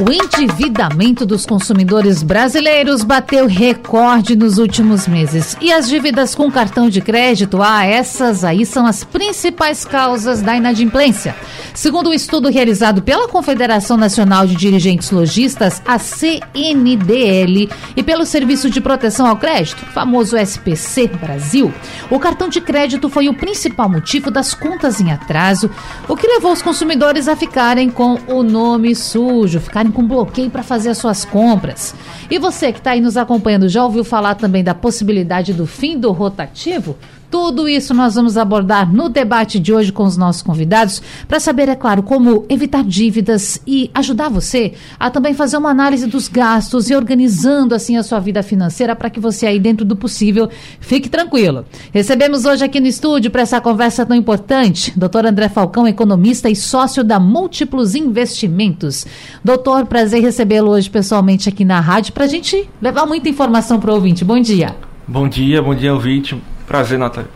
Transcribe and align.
o 0.00 0.10
endividamento 0.10 1.24
dos 1.24 1.46
consumidores 1.46 2.20
brasileiros 2.20 3.04
bateu 3.04 3.46
recorde 3.46 4.34
nos 4.34 4.58
últimos 4.58 5.06
meses. 5.06 5.56
E 5.60 5.72
as 5.72 5.88
dívidas 5.88 6.34
com 6.34 6.50
cartão 6.50 6.88
de 6.88 7.00
crédito, 7.00 7.62
ah, 7.62 7.84
essas 7.84 8.42
aí 8.42 8.66
são 8.66 8.86
as 8.86 9.04
principais 9.04 9.84
causas 9.84 10.42
da 10.42 10.56
inadimplência. 10.56 11.36
Segundo 11.72 12.10
um 12.10 12.12
estudo 12.12 12.48
realizado 12.48 13.02
pela 13.02 13.28
Confederação 13.28 13.96
Nacional 13.96 14.46
de 14.46 14.56
Dirigentes 14.56 15.10
Logistas, 15.10 15.80
a 15.86 15.98
CNDL, 15.98 17.68
e 17.96 18.02
pelo 18.02 18.26
Serviço 18.26 18.68
de 18.68 18.80
Proteção 18.80 19.26
ao 19.26 19.36
Crédito, 19.36 19.84
famoso 19.86 20.36
SPC 20.36 21.08
Brasil, 21.20 21.72
o 22.10 22.18
cartão 22.18 22.48
de 22.48 22.60
crédito 22.60 23.08
foi 23.08 23.28
o 23.28 23.34
principal 23.34 23.88
motivo 23.88 24.30
das 24.30 24.54
contas 24.54 25.00
em 25.00 25.12
atraso, 25.12 25.70
o 26.08 26.16
que 26.16 26.26
levou 26.26 26.52
os 26.52 26.62
consumidores 26.62 27.28
a 27.28 27.36
ficarem 27.36 27.90
com 27.90 28.18
o 28.26 28.42
nome 28.42 28.94
sujo, 28.94 29.60
ficarem 29.60 29.90
com 29.94 30.06
bloqueio 30.06 30.50
para 30.50 30.62
fazer 30.62 30.90
as 30.90 30.98
suas 30.98 31.24
compras. 31.24 31.94
E 32.30 32.38
você 32.38 32.70
que 32.72 32.78
está 32.78 32.90
aí 32.90 33.00
nos 33.00 33.16
acompanhando, 33.16 33.68
já 33.68 33.82
ouviu 33.82 34.04
falar 34.04 34.34
também 34.34 34.62
da 34.62 34.74
possibilidade 34.74 35.54
do 35.54 35.66
fim 35.66 35.98
do 35.98 36.12
rotativo? 36.12 36.98
Tudo 37.34 37.68
isso 37.68 37.92
nós 37.92 38.14
vamos 38.14 38.36
abordar 38.36 38.94
no 38.94 39.08
debate 39.08 39.58
de 39.58 39.72
hoje 39.72 39.90
com 39.90 40.04
os 40.04 40.16
nossos 40.16 40.40
convidados, 40.40 41.02
para 41.26 41.40
saber, 41.40 41.68
é 41.68 41.74
claro, 41.74 42.00
como 42.00 42.46
evitar 42.48 42.84
dívidas 42.84 43.60
e 43.66 43.90
ajudar 43.92 44.28
você 44.28 44.74
a 45.00 45.10
também 45.10 45.34
fazer 45.34 45.56
uma 45.56 45.68
análise 45.68 46.06
dos 46.06 46.28
gastos 46.28 46.90
e 46.90 46.94
organizando 46.94 47.74
assim 47.74 47.96
a 47.96 48.04
sua 48.04 48.20
vida 48.20 48.40
financeira 48.40 48.94
para 48.94 49.10
que 49.10 49.18
você 49.18 49.48
aí 49.48 49.58
dentro 49.58 49.84
do 49.84 49.96
possível 49.96 50.48
fique 50.78 51.08
tranquilo. 51.08 51.64
Recebemos 51.92 52.44
hoje 52.44 52.64
aqui 52.64 52.78
no 52.78 52.86
estúdio 52.86 53.32
para 53.32 53.42
essa 53.42 53.60
conversa 53.60 54.06
tão 54.06 54.16
importante, 54.16 54.96
doutor 54.96 55.26
André 55.26 55.48
Falcão, 55.48 55.88
economista 55.88 56.48
e 56.48 56.54
sócio 56.54 57.02
da 57.02 57.18
Múltiplos 57.18 57.96
Investimentos. 57.96 59.04
Doutor, 59.42 59.86
prazer 59.86 60.22
recebê-lo 60.22 60.70
hoje 60.70 60.88
pessoalmente 60.88 61.48
aqui 61.48 61.64
na 61.64 61.80
rádio 61.80 62.12
para 62.12 62.26
a 62.26 62.28
gente 62.28 62.70
levar 62.80 63.06
muita 63.06 63.28
informação 63.28 63.80
para 63.80 63.90
o 63.90 63.94
ouvinte. 63.96 64.24
Bom 64.24 64.38
dia. 64.38 64.76
Bom 65.08 65.28
dia, 65.28 65.60
bom 65.60 65.74
dia, 65.74 65.92
ouvinte. 65.92 66.40
Prazer, 66.66 66.98
Natália. 66.98 67.30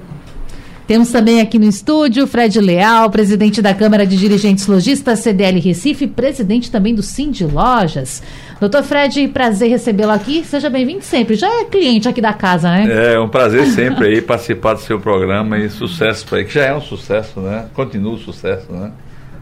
Temos 0.88 1.12
também 1.12 1.42
aqui 1.42 1.58
no 1.58 1.66
estúdio 1.66 2.26
Fred 2.26 2.58
Leal, 2.58 3.10
presidente 3.10 3.60
da 3.60 3.74
Câmara 3.74 4.06
de 4.06 4.16
Dirigentes 4.16 4.66
Logistas 4.66 5.18
CDL 5.18 5.60
Recife, 5.60 6.06
presidente 6.06 6.70
também 6.70 6.94
do 6.94 7.02
Cindy 7.02 7.44
Lojas. 7.44 8.22
Doutor 8.58 8.82
Fred, 8.82 9.28
prazer 9.28 9.68
recebê-lo 9.68 10.12
aqui. 10.12 10.42
Seja 10.42 10.70
bem-vindo 10.70 11.02
sempre. 11.02 11.36
Já 11.36 11.46
é 11.60 11.66
cliente 11.66 12.08
aqui 12.08 12.22
da 12.22 12.32
casa, 12.32 12.70
né? 12.70 13.12
É 13.12 13.20
um 13.20 13.28
prazer 13.28 13.66
sempre 13.72 14.06
aí 14.06 14.22
participar 14.22 14.72
do 14.72 14.80
seu 14.80 14.98
programa 14.98 15.58
e 15.58 15.68
sucesso 15.68 16.24
para 16.24 16.38
aí, 16.38 16.46
que 16.46 16.54
já 16.54 16.64
é 16.64 16.74
um 16.74 16.80
sucesso, 16.80 17.38
né? 17.38 17.66
Continua 17.74 18.14
o 18.14 18.18
sucesso, 18.18 18.72
né? 18.72 18.90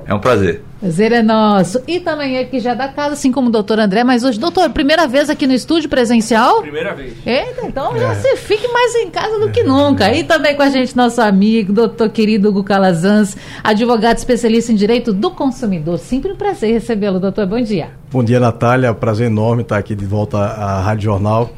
É 0.06 0.14
um 0.14 0.20
prazer. 0.20 0.62
Prazer 0.78 1.10
é 1.10 1.20
nosso. 1.20 1.82
E 1.86 1.98
também 1.98 2.38
aqui 2.38 2.60
já 2.60 2.74
da 2.74 2.86
casa, 2.86 3.14
assim 3.14 3.32
como 3.32 3.48
o 3.48 3.50
doutor 3.50 3.80
André, 3.80 4.04
mas 4.04 4.22
hoje, 4.22 4.38
doutor, 4.38 4.70
primeira 4.70 5.08
vez 5.08 5.28
aqui 5.28 5.48
no 5.48 5.52
estúdio 5.52 5.88
presencial? 5.88 6.62
Primeira 6.62 6.94
vez. 6.94 7.14
Eita, 7.26 7.66
então 7.66 7.96
é. 7.96 7.98
já 7.98 8.14
você 8.14 8.36
fique 8.36 8.68
mais 8.68 8.94
em 8.94 9.10
casa 9.10 9.40
do 9.40 9.50
que 9.50 9.64
nunca. 9.64 10.14
E 10.14 10.22
também 10.22 10.54
com 10.54 10.62
a 10.62 10.70
gente, 10.70 10.96
nosso 10.96 11.20
amigo, 11.20 11.72
doutor 11.72 12.08
querido 12.10 12.50
Hugo 12.50 12.62
Calazans, 12.62 13.36
advogado 13.64 14.18
especialista 14.18 14.70
em 14.70 14.76
direito 14.76 15.12
do 15.12 15.32
consumidor. 15.32 15.98
Sempre 15.98 16.30
um 16.32 16.36
prazer 16.36 16.72
recebê-lo, 16.72 17.18
doutor. 17.18 17.44
Bom 17.46 17.60
dia. 17.60 17.88
Bom 18.12 18.22
dia, 18.22 18.38
Natália. 18.38 18.94
Prazer 18.94 19.26
enorme 19.26 19.62
estar 19.62 19.78
aqui 19.78 19.96
de 19.96 20.06
volta 20.06 20.38
à 20.38 20.80
Rádio 20.82 21.04
Jornal. 21.04 21.50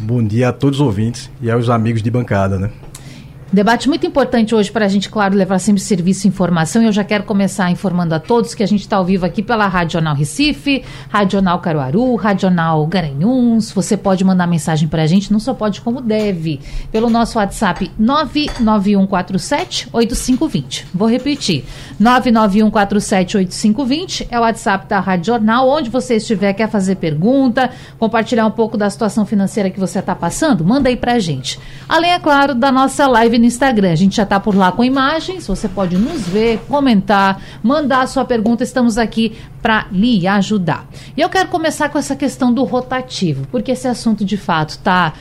Bom 0.00 0.22
dia 0.22 0.48
a 0.48 0.52
todos 0.52 0.80
os 0.80 0.86
ouvintes 0.86 1.30
e 1.42 1.50
aos 1.50 1.68
amigos 1.68 2.02
de 2.02 2.10
bancada, 2.10 2.58
né? 2.58 2.70
Debate 3.52 3.88
muito 3.88 4.06
importante 4.06 4.54
hoje 4.54 4.70
para 4.70 4.84
a 4.84 4.88
gente, 4.88 5.10
claro, 5.10 5.34
levar 5.34 5.58
sempre 5.58 5.82
serviço 5.82 6.24
e 6.24 6.28
informação. 6.28 6.84
Eu 6.84 6.92
já 6.92 7.02
quero 7.02 7.24
começar 7.24 7.68
informando 7.68 8.14
a 8.14 8.20
todos 8.20 8.54
que 8.54 8.62
a 8.62 8.66
gente 8.66 8.82
está 8.82 8.96
ao 8.96 9.04
vivo 9.04 9.26
aqui 9.26 9.42
pela 9.42 9.66
Radional 9.66 10.14
Recife, 10.14 10.84
Radional 11.08 11.58
Caruaru, 11.58 12.14
Radional 12.14 12.86
Garanhuns. 12.86 13.72
Você 13.72 13.96
pode 13.96 14.22
mandar 14.22 14.46
mensagem 14.46 14.86
para 14.86 15.02
a 15.02 15.06
gente, 15.06 15.32
não 15.32 15.40
só 15.40 15.52
pode 15.52 15.80
como 15.80 16.00
deve, 16.00 16.60
pelo 16.92 17.10
nosso 17.10 17.38
WhatsApp 17.38 17.90
991478520. 18.00 20.84
Vou 20.94 21.08
repetir, 21.08 21.64
991478520 22.00 24.28
é 24.30 24.38
o 24.38 24.42
WhatsApp 24.42 24.88
da 24.88 25.00
Radional, 25.00 25.68
onde 25.68 25.90
você 25.90 26.18
estiver, 26.18 26.52
quer 26.52 26.70
fazer 26.70 26.94
pergunta, 26.94 27.68
compartilhar 27.98 28.46
um 28.46 28.52
pouco 28.52 28.78
da 28.78 28.88
situação 28.88 29.26
financeira 29.26 29.70
que 29.70 29.80
você 29.80 29.98
está 29.98 30.14
passando, 30.14 30.64
manda 30.64 30.88
aí 30.88 30.96
para 30.96 31.14
a 31.14 31.18
gente. 31.18 31.58
Além, 31.88 32.12
é 32.12 32.20
claro, 32.20 32.54
da 32.54 32.70
nossa 32.70 33.08
live 33.08 33.39
no 33.40 33.46
Instagram. 33.46 33.92
A 33.92 33.96
gente 33.96 34.16
já 34.16 34.22
está 34.22 34.38
por 34.38 34.54
lá 34.54 34.70
com 34.70 34.84
imagens, 34.84 35.46
você 35.46 35.68
pode 35.68 35.96
nos 35.96 36.22
ver, 36.28 36.58
comentar, 36.68 37.42
mandar 37.62 38.02
a 38.02 38.06
sua 38.06 38.24
pergunta. 38.24 38.62
Estamos 38.62 38.98
aqui 38.98 39.36
para 39.60 39.86
lhe 39.90 40.26
ajudar. 40.26 40.86
E 41.16 41.20
eu 41.20 41.28
quero 41.28 41.48
começar 41.48 41.88
com 41.88 41.98
essa 41.98 42.14
questão 42.14 42.52
do 42.52 42.62
rotativo, 42.64 43.46
porque 43.50 43.72
esse 43.72 43.88
assunto 43.88 44.24
de 44.24 44.36
fato 44.36 44.70
está 44.70 45.14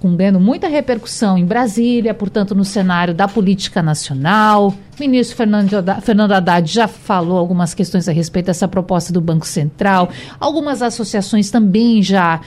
dando 0.00 0.38
muita 0.38 0.68
repercussão 0.68 1.36
em 1.36 1.44
Brasília, 1.44 2.14
portanto, 2.14 2.54
no 2.54 2.64
cenário 2.64 3.12
da 3.12 3.26
política 3.26 3.82
nacional. 3.82 4.68
O 4.68 5.00
ministro 5.00 5.36
Fernando 5.36 6.32
Haddad 6.32 6.72
já 6.72 6.86
falou 6.86 7.36
algumas 7.36 7.74
questões 7.74 8.08
a 8.08 8.12
respeito 8.12 8.46
dessa 8.46 8.68
proposta 8.68 9.12
do 9.12 9.20
Banco 9.20 9.46
Central. 9.46 10.08
Algumas 10.38 10.82
associações 10.82 11.50
também 11.50 12.02
já 12.02 12.40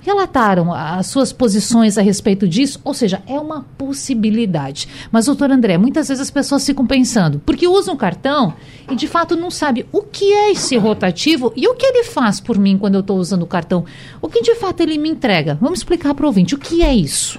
relataram 0.00 0.72
as 0.72 1.06
suas 1.06 1.32
posições 1.32 1.98
a 1.98 2.02
respeito 2.02 2.48
disso, 2.48 2.80
ou 2.84 2.94
seja, 2.94 3.22
é 3.26 3.38
uma 3.38 3.64
possibilidade. 3.76 4.88
Mas, 5.12 5.26
doutor 5.26 5.50
André, 5.50 5.76
muitas 5.78 6.08
vezes 6.08 6.22
as 6.22 6.30
pessoas 6.30 6.64
ficam 6.64 6.86
pensando, 6.86 7.40
porque 7.44 7.68
usam 7.68 7.96
cartão 7.96 8.54
e 8.90 8.96
de 8.96 9.06
fato 9.06 9.36
não 9.36 9.50
sabe 9.50 9.86
o 9.92 10.02
que 10.02 10.32
é 10.32 10.52
esse 10.52 10.76
rotativo 10.76 11.52
e 11.56 11.68
o 11.68 11.74
que 11.74 11.86
ele 11.86 12.04
faz 12.04 12.40
por 12.40 12.58
mim 12.58 12.78
quando 12.78 12.94
eu 12.94 13.00
estou 13.00 13.18
usando 13.18 13.42
o 13.42 13.46
cartão. 13.46 13.84
O 14.20 14.28
que 14.28 14.42
de 14.42 14.54
fato 14.54 14.80
ele 14.80 14.98
me 14.98 15.08
entrega? 15.08 15.58
Vamos 15.60 15.80
explicar 15.80 16.14
para 16.14 16.24
o 16.24 16.28
ouvinte 16.28 16.54
o 16.54 16.58
que 16.58 16.82
é 16.82 16.94
isso. 16.94 17.38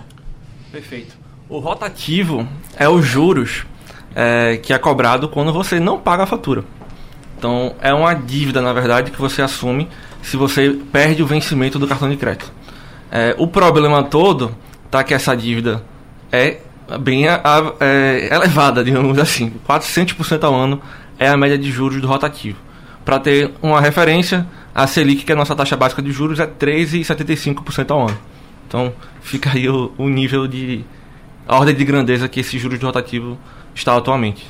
Perfeito. 0.71 1.15
O 1.49 1.59
rotativo 1.59 2.47
é 2.77 2.87
os 2.87 3.05
juros 3.05 3.65
é, 4.15 4.57
que 4.57 4.71
é 4.71 4.77
cobrado 4.77 5.27
quando 5.27 5.51
você 5.51 5.79
não 5.79 5.99
paga 5.99 6.23
a 6.23 6.25
fatura. 6.25 6.63
Então, 7.37 7.75
é 7.81 7.93
uma 7.93 8.13
dívida, 8.13 8.61
na 8.61 8.71
verdade, 8.71 9.11
que 9.11 9.19
você 9.19 9.41
assume 9.41 9.89
se 10.21 10.37
você 10.37 10.77
perde 10.91 11.23
o 11.23 11.25
vencimento 11.25 11.79
do 11.79 11.87
cartão 11.87 12.09
de 12.09 12.17
crédito. 12.17 12.51
É, 13.11 13.35
o 13.37 13.47
problema 13.47 14.03
todo 14.03 14.55
tá 14.89 15.03
que 15.03 15.13
essa 15.13 15.35
dívida 15.35 15.83
é 16.31 16.59
bem 16.99 17.27
a, 17.27 17.41
a, 17.43 17.73
é, 17.79 18.29
elevada, 18.33 18.83
digamos 18.83 19.17
assim. 19.19 19.53
400% 19.67 20.43
ao 20.43 20.55
ano 20.55 20.81
é 21.17 21.27
a 21.27 21.37
média 21.37 21.57
de 21.57 21.71
juros 21.71 22.01
do 22.01 22.07
rotativo. 22.07 22.57
Para 23.03 23.19
ter 23.19 23.51
uma 23.61 23.81
referência, 23.81 24.45
a 24.73 24.85
Selic, 24.87 25.23
que 25.23 25.31
é 25.31 25.35
a 25.35 25.37
nossa 25.37 25.55
taxa 25.55 25.75
básica 25.75 26.01
de 26.01 26.11
juros, 26.11 26.39
é 26.39 26.45
13,75% 26.45 27.91
ao 27.91 28.07
ano. 28.07 28.17
Então 28.67 28.93
fica 29.21 29.51
aí 29.53 29.67
o, 29.67 29.91
o 29.97 30.07
nível 30.07 30.47
de 30.47 30.83
a 31.47 31.57
ordem 31.57 31.75
de 31.75 31.83
grandeza 31.83 32.29
que 32.29 32.39
esse 32.39 32.57
juros 32.57 32.79
de 32.79 32.85
rotativo 32.85 33.37
está 33.75 33.95
atualmente. 33.97 34.45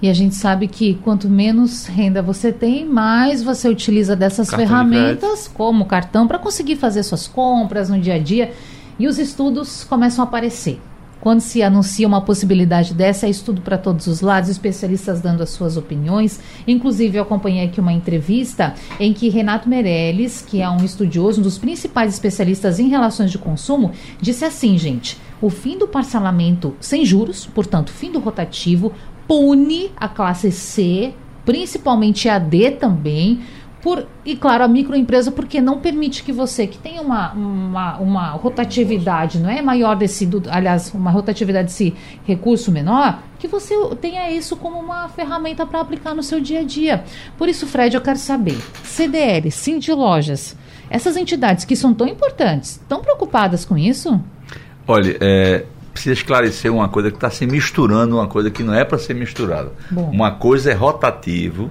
E 0.00 0.08
a 0.08 0.14
gente 0.14 0.34
sabe 0.34 0.68
que 0.68 0.94
quanto 1.02 1.28
menos 1.28 1.86
renda 1.86 2.22
você 2.22 2.52
tem, 2.52 2.84
mais 2.84 3.42
você 3.42 3.68
utiliza 3.68 4.14
dessas 4.14 4.48
cartão 4.48 4.66
ferramentas, 4.66 5.44
de 5.44 5.50
como 5.50 5.86
cartão, 5.86 6.28
para 6.28 6.38
conseguir 6.38 6.76
fazer 6.76 7.02
suas 7.02 7.26
compras 7.26 7.90
no 7.90 7.98
dia 7.98 8.14
a 8.14 8.18
dia. 8.18 8.52
E 8.98 9.06
os 9.06 9.18
estudos 9.18 9.84
começam 9.84 10.24
a 10.24 10.28
aparecer. 10.28 10.80
Quando 11.20 11.40
se 11.40 11.64
anuncia 11.64 12.06
uma 12.06 12.20
possibilidade 12.20 12.94
dessa, 12.94 13.26
é 13.26 13.30
estudo 13.30 13.60
para 13.60 13.76
todos 13.76 14.06
os 14.06 14.20
lados, 14.20 14.48
especialistas 14.48 15.20
dando 15.20 15.42
as 15.42 15.50
suas 15.50 15.76
opiniões. 15.76 16.38
Inclusive, 16.66 17.18
eu 17.18 17.22
acompanhei 17.22 17.66
aqui 17.66 17.80
uma 17.80 17.92
entrevista 17.92 18.74
em 19.00 19.12
que 19.12 19.28
Renato 19.28 19.68
Meirelles, 19.68 20.40
que 20.40 20.62
é 20.62 20.70
um 20.70 20.84
estudioso, 20.84 21.40
um 21.40 21.42
dos 21.42 21.58
principais 21.58 22.14
especialistas 22.14 22.78
em 22.78 22.88
relações 22.88 23.32
de 23.32 23.38
consumo, 23.38 23.90
disse 24.20 24.44
assim, 24.44 24.78
gente: 24.78 25.18
o 25.42 25.50
fim 25.50 25.76
do 25.76 25.88
parcelamento 25.88 26.76
sem 26.80 27.04
juros, 27.04 27.46
portanto, 27.46 27.90
fim 27.90 28.12
do 28.12 28.20
rotativo, 28.20 28.92
pune 29.28 29.92
a 29.96 30.08
classe 30.08 30.50
C, 30.50 31.14
principalmente 31.44 32.28
a 32.28 32.38
D 32.38 32.70
também, 32.72 33.40
por, 33.80 34.06
e 34.24 34.34
claro, 34.34 34.64
a 34.64 34.68
microempresa, 34.68 35.30
porque 35.30 35.60
não 35.60 35.78
permite 35.78 36.24
que 36.24 36.32
você, 36.32 36.66
que 36.66 36.78
tenha 36.78 37.00
uma, 37.00 37.32
uma, 37.32 37.98
uma 37.98 38.30
rotatividade, 38.30 39.38
não 39.38 39.48
é 39.48 39.62
maior 39.62 39.94
desse, 39.94 40.26
do, 40.26 40.42
aliás, 40.50 40.92
uma 40.92 41.10
rotatividade 41.10 41.68
desse 41.68 41.94
recurso 42.24 42.72
menor, 42.72 43.20
que 43.38 43.46
você 43.46 43.74
tenha 44.00 44.30
isso 44.30 44.56
como 44.56 44.80
uma 44.80 45.08
ferramenta 45.08 45.64
para 45.64 45.80
aplicar 45.80 46.14
no 46.14 46.24
seu 46.24 46.40
dia 46.40 46.60
a 46.60 46.64
dia. 46.64 47.04
Por 47.36 47.48
isso, 47.48 47.66
Fred, 47.66 47.94
eu 47.94 48.00
quero 48.00 48.18
saber, 48.18 48.58
CDL, 48.82 49.50
Sim 49.50 49.78
de 49.78 49.92
Lojas, 49.92 50.56
essas 50.90 51.16
entidades 51.16 51.64
que 51.64 51.76
são 51.76 51.94
tão 51.94 52.08
importantes, 52.08 52.72
estão 52.72 53.00
preocupadas 53.00 53.64
com 53.64 53.78
isso? 53.78 54.20
Olha, 54.86 55.16
é, 55.20 55.64
precisa 55.98 56.12
esclarecer 56.12 56.72
uma 56.72 56.88
coisa 56.88 57.10
que 57.10 57.16
está 57.16 57.28
se 57.28 57.44
misturando, 57.44 58.16
uma 58.16 58.28
coisa 58.28 58.50
que 58.50 58.62
não 58.62 58.72
é 58.72 58.84
para 58.84 58.98
ser 58.98 59.14
misturada. 59.14 59.72
Bom. 59.90 60.08
Uma 60.10 60.30
coisa 60.30 60.70
é 60.70 60.74
rotativo 60.74 61.70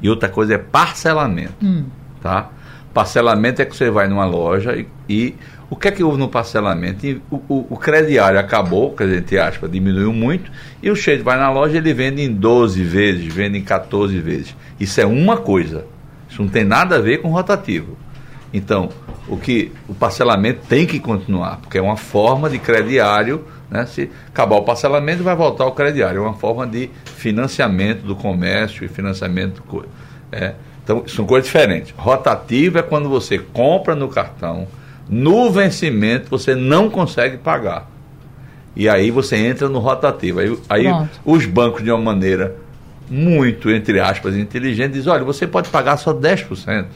e 0.00 0.08
outra 0.08 0.28
coisa 0.28 0.54
é 0.54 0.58
parcelamento. 0.58 1.54
Hum. 1.62 1.84
Tá? 2.22 2.50
Parcelamento 2.94 3.60
é 3.60 3.66
que 3.66 3.76
você 3.76 3.90
vai 3.90 4.08
numa 4.08 4.24
loja 4.24 4.74
e, 4.74 4.88
e 5.08 5.34
o 5.68 5.76
que 5.76 5.88
é 5.88 5.90
que 5.90 6.02
houve 6.02 6.18
no 6.18 6.28
parcelamento? 6.28 7.06
E 7.06 7.20
o, 7.30 7.36
o, 7.46 7.66
o 7.70 7.76
crediário 7.76 8.40
acabou, 8.40 8.94
quer 8.94 9.04
dizer, 9.04 9.18
entre 9.18 9.38
aspas, 9.38 9.70
diminuiu 9.70 10.14
muito, 10.14 10.50
e 10.82 10.90
o 10.90 10.96
cheio 10.96 11.22
vai 11.22 11.36
na 11.36 11.50
loja 11.50 11.76
ele 11.76 11.92
vende 11.92 12.22
em 12.22 12.32
12 12.32 12.82
vezes, 12.82 13.32
vende 13.32 13.58
em 13.58 13.62
14 13.62 14.18
vezes. 14.18 14.56
Isso 14.80 14.98
é 14.98 15.04
uma 15.04 15.36
coisa. 15.36 15.84
Isso 16.28 16.40
não 16.40 16.48
tem 16.48 16.64
nada 16.64 16.96
a 16.96 17.00
ver 17.00 17.18
com 17.18 17.28
rotativo. 17.28 17.98
Então, 18.52 18.88
o 19.28 19.36
que 19.36 19.70
o 19.86 19.94
parcelamento 19.94 20.60
tem 20.66 20.86
que 20.86 20.98
continuar, 20.98 21.58
porque 21.58 21.76
é 21.76 21.82
uma 21.82 21.98
forma 21.98 22.48
de 22.48 22.58
crediário, 22.58 23.44
né? 23.70 23.86
Se 23.86 24.10
acabar 24.28 24.56
o 24.56 24.62
parcelamento, 24.62 25.22
vai 25.22 25.34
voltar 25.36 25.64
ao 25.64 25.72
crediário, 25.72 26.18
é 26.18 26.20
uma 26.22 26.34
forma 26.34 26.66
de 26.66 26.90
financiamento 27.16 28.02
do 28.02 28.14
comércio 28.16 28.84
e 28.84 28.88
financiamento. 28.88 29.62
co- 29.62 29.84
É. 30.32 30.54
Então, 30.84 31.04
são 31.06 31.26
coisas 31.26 31.46
diferentes. 31.46 31.92
Rotativo 31.96 32.78
é 32.78 32.82
quando 32.82 33.08
você 33.08 33.38
compra 33.38 33.94
no 33.94 34.08
cartão, 34.08 34.66
no 35.08 35.50
vencimento 35.50 36.30
você 36.30 36.54
não 36.54 36.88
consegue 36.88 37.36
pagar. 37.36 37.90
E 38.76 38.88
aí 38.88 39.10
você 39.10 39.36
entra 39.36 39.68
no 39.68 39.78
rotativo. 39.80 40.40
Aí, 40.40 40.58
aí 40.68 40.84
os 41.24 41.44
bancos, 41.46 41.82
de 41.82 41.90
uma 41.90 42.00
maneira 42.00 42.54
muito, 43.10 43.70
entre 43.70 44.00
aspas, 44.00 44.36
inteligente, 44.36 44.92
dizem, 44.92 45.12
olha, 45.12 45.24
você 45.24 45.46
pode 45.46 45.68
pagar 45.68 45.96
só 45.96 46.12
10%. 46.12 46.86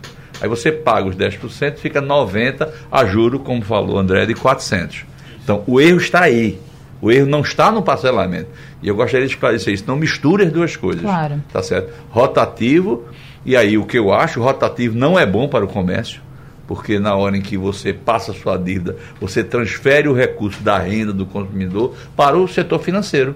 Aí 0.41 0.49
você 0.49 0.71
paga 0.73 1.09
os 1.09 1.17
10%, 1.17 1.77
fica 1.79 2.01
90% 2.01 2.69
a 2.91 3.05
juro, 3.05 3.39
como 3.41 3.63
falou 3.63 3.97
o 3.97 3.99
André, 3.99 4.27
de 4.27 4.35
400. 4.35 5.05
Então, 5.43 5.63
o 5.67 5.81
erro 5.81 5.99
está 5.99 6.23
aí. 6.23 6.59
O 7.01 7.11
erro 7.11 7.27
não 7.27 7.41
está 7.41 7.73
no 7.73 7.83
parcelamento. 7.83 8.49
E 8.83 8.89
eu 8.89 8.95
gostaria 8.95 9.27
de 9.27 9.33
esclarecer 9.33 9.75
isso. 9.75 9.85
Não 9.87 9.97
misture 9.97 10.45
as 10.45 10.53
duas 10.53 10.77
coisas. 10.77 11.03
Claro. 11.03 11.43
Tá 11.53 11.63
certo? 11.63 11.93
Rotativo, 12.11 13.05
e 13.45 13.57
aí 13.57 13.77
o 13.77 13.85
que 13.85 13.99
eu 13.99 14.13
acho, 14.13 14.41
rotativo 14.41 14.97
não 14.97 15.19
é 15.19 15.27
bom 15.27 15.49
para 15.49 15.65
o 15.65 15.69
comércio, 15.69 16.21
porque 16.67 16.99
na 17.01 17.17
hora 17.17 17.37
em 17.37 17.43
que 17.43 17.57
você 17.57 17.93
passa 17.93 18.31
a 18.31 18.35
sua 18.35 18.57
dívida, 18.57 18.97
você 19.21 19.43
transfere 19.43 20.09
o 20.09 20.15
recurso 20.15 20.63
da 20.63 20.79
renda 20.79 21.13
do 21.13 21.27
consumidor 21.27 21.95
para 22.17 22.37
o 22.37 22.47
setor 22.47 22.79
financeiro. 22.79 23.35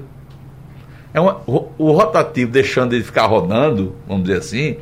É 1.12 1.20
uma, 1.20 1.41
o, 1.47 1.69
o 1.76 1.93
rotativo, 1.93 2.52
deixando 2.52 2.94
ele 2.94 3.02
ficar 3.02 3.26
rodando, 3.26 3.97
vamos 4.06 4.25
dizer 4.25 4.38
assim, 4.38 4.76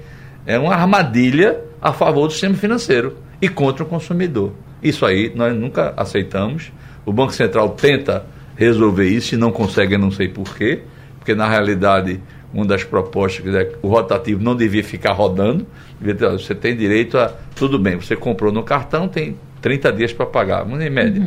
é 0.45 0.59
uma 0.59 0.75
armadilha 0.75 1.61
a 1.81 1.93
favor 1.93 2.27
do 2.27 2.33
sistema 2.33 2.55
financeiro 2.55 3.17
e 3.41 3.49
contra 3.49 3.83
o 3.83 3.87
consumidor. 3.87 4.53
Isso 4.83 5.07
aí 5.07 5.33
nós 5.35 5.57
nunca 5.57 5.95
aceitamos. 5.97 6.71
O 7.05 7.13
Banco 7.13 7.33
Central 7.33 7.71
tenta 7.71 8.25
resolver 8.57 9.09
isso 9.09 9.35
e 9.35 9.39
não 9.39 9.51
consegue, 9.51 9.95
eu 9.95 9.99
não 9.99 10.11
sei 10.11 10.29
porquê, 10.29 10.83
porque 11.19 11.35
na 11.35 11.49
realidade 11.49 12.21
uma 12.55 12.65
das 12.65 12.85
propostas 12.85 13.53
é 13.53 13.65
que 13.65 13.77
o 13.83 13.89
rotativo 13.89 14.43
não 14.43 14.55
devia 14.55 14.85
ficar 14.85 15.13
rodando, 15.13 15.67
devia 15.99 16.15
ter, 16.15 16.31
você 16.31 16.55
tem 16.55 16.77
direito 16.77 17.19
a. 17.19 17.33
Tudo 17.57 17.79
bem, 17.81 17.97
você 17.97 18.15
comprou 18.15 18.53
no 18.53 18.63
cartão, 18.63 19.09
tem 19.09 19.37
30 19.61 19.93
dias 19.93 20.13
para 20.13 20.25
pagar, 20.25 20.65
mas 20.65 20.81
em 20.81 20.89
média. 20.89 21.21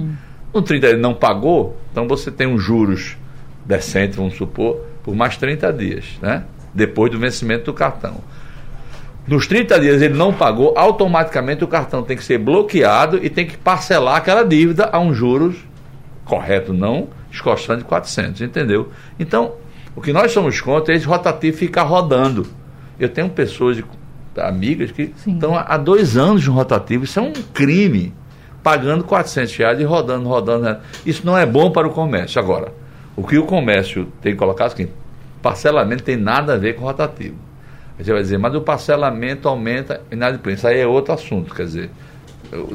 No 0.54 0.62
30 0.62 0.88
dias 0.88 1.02
não 1.02 1.14
pagou, 1.14 1.78
então 1.92 2.08
você 2.08 2.32
tem 2.32 2.48
uns 2.48 2.64
juros 2.64 3.18
decentes, 3.66 4.16
vamos 4.16 4.36
supor, 4.36 4.80
por 5.04 5.14
mais 5.14 5.36
30 5.36 5.74
dias, 5.74 6.06
né? 6.22 6.46
Depois 6.74 7.12
do 7.12 7.20
vencimento 7.20 7.66
do 7.66 7.74
cartão. 7.74 8.22
Nos 9.28 9.46
30 9.46 9.80
dias 9.82 10.02
ele 10.02 10.14
não 10.14 10.32
pagou, 10.32 10.74
automaticamente 10.78 11.62
o 11.62 11.68
cartão 11.68 12.04
tem 12.04 12.16
que 12.16 12.24
ser 12.24 12.38
bloqueado 12.38 13.20
e 13.22 13.30
tem 13.30 13.46
que 13.46 13.58
parcelar 13.58 14.16
aquela 14.16 14.44
dívida 14.44 14.90
a 14.94 15.00
um 15.00 15.14
juros 15.14 15.58
correto, 16.28 16.74
não 16.74 17.08
escoçando 17.32 17.80
de 17.80 17.86
400, 17.86 18.42
entendeu? 18.42 18.92
Então, 19.20 19.54
o 19.96 20.02
que 20.02 20.14
nós 20.14 20.32
somos 20.32 20.60
contra 20.62 20.94
é 20.94 20.98
esse 20.98 21.06
rotativo 21.06 21.58
ficar 21.58 21.84
rodando. 21.84 22.48
Eu 23.00 23.10
tenho 23.10 23.30
pessoas, 23.30 23.78
de, 23.78 23.86
amigas, 24.38 24.92
que 24.92 25.14
Sim. 25.18 25.34
estão 25.34 25.56
há 25.56 25.78
dois 25.78 26.18
anos 26.18 26.46
no 26.48 26.54
rotativo, 26.54 27.04
isso 27.04 27.20
é 27.20 27.22
um 27.22 27.34
crime, 27.54 28.14
pagando 28.64 29.04
400 29.04 29.56
reais 29.56 29.80
e 29.80 29.84
rodando, 29.84 30.28
rodando. 30.28 30.64
né? 30.64 30.78
Isso 31.06 31.26
não 31.26 31.38
é 31.38 31.46
bom 31.46 31.72
para 31.72 31.88
o 31.88 31.92
comércio. 31.92 32.40
Agora, 32.40 32.74
o 33.16 33.24
que 33.24 33.38
o 33.38 33.46
comércio 33.46 34.08
tem 34.22 34.34
que 34.34 34.38
colocar 34.38 34.66
é 34.66 34.70
seguinte, 34.70 34.92
parcelamento 35.42 36.04
tem 36.04 36.18
nada 36.18 36.54
a 36.54 36.58
ver 36.58 36.76
com 36.76 36.84
rotativo. 36.84 37.36
Você 37.98 38.14
vai 38.14 38.22
dizer, 38.22 38.38
mas 38.38 38.54
o 38.54 38.62
parcelamento 38.62 39.48
aumenta 39.48 40.02
inadimplência. 40.12 40.70
Aí 40.70 40.80
é 40.80 40.86
outro 40.86 41.14
assunto, 41.14 41.54
quer 41.56 41.64
dizer, 41.64 41.90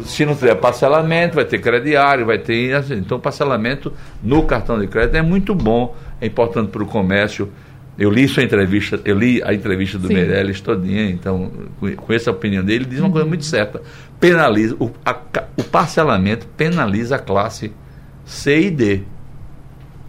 se 0.04 0.24
não 0.26 0.34
tiver 0.34 0.54
parcelamento, 0.56 1.34
vai 1.36 1.44
ter 1.44 1.58
crediário, 1.60 2.26
vai 2.26 2.38
ter. 2.38 2.74
assim, 2.74 2.94
Então, 2.94 3.18
o 3.18 3.20
parcelamento 3.20 3.92
no 4.22 4.42
cartão 4.44 4.78
de 4.78 4.86
crédito 4.86 5.16
é 5.16 5.22
muito 5.22 5.54
bom, 5.54 5.96
é 6.20 6.26
importante 6.26 6.68
para 6.70 6.82
o 6.82 6.86
comércio. 6.86 7.50
Eu 7.98 8.10
li 8.10 8.26
sua 8.26 8.42
entrevista, 8.42 8.98
eu 9.04 9.18
li 9.18 9.42
a 9.42 9.52
entrevista 9.52 9.98
do 9.98 10.08
Sim. 10.08 10.14
Meirelles 10.14 10.60
todinha, 10.62 11.10
então 11.10 11.50
com- 11.78 11.94
conheço 11.94 12.30
a 12.30 12.32
opinião 12.32 12.64
dele, 12.64 12.84
ele 12.84 12.90
diz 12.90 13.00
uma 13.00 13.10
coisa 13.10 13.26
muito 13.26 13.44
certa. 13.44 13.82
Penaliza, 14.18 14.74
o, 14.80 14.90
a 15.04 15.14
o 15.58 15.62
parcelamento 15.64 16.46
penaliza 16.56 17.16
a 17.16 17.18
classe 17.18 17.70
C 18.24 18.60
e 18.62 18.70
D. 18.70 19.02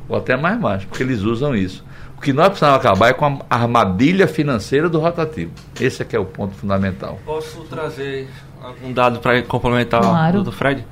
Ou 0.08 0.16
até 0.18 0.36
mais 0.38 0.60
baixo, 0.60 0.88
porque 0.88 1.04
eles 1.04 1.22
usam 1.22 1.56
isso. 1.56 1.84
O 2.18 2.22
que 2.22 2.32
nós 2.32 2.48
precisamos 2.50 2.78
acabar 2.80 3.10
é 3.10 3.14
com 3.14 3.26
a 3.26 3.40
armadilha 3.50 4.28
financeira 4.28 4.88
do 4.90 5.00
rotativo. 5.00 5.52
Esse 5.80 6.02
é 6.02 6.06
que 6.06 6.16
é 6.16 6.20
o 6.20 6.24
ponto 6.26 6.56
fundamental. 6.56 7.20
Posso 7.26 7.62
trazer 7.64 8.28
algum 8.64 8.92
dado 8.94 9.20
para 9.20 9.42
complementar 9.44 10.02
Claro. 10.02 10.40
o 10.40 10.44
do 10.44 10.52
Fred? 10.52 10.86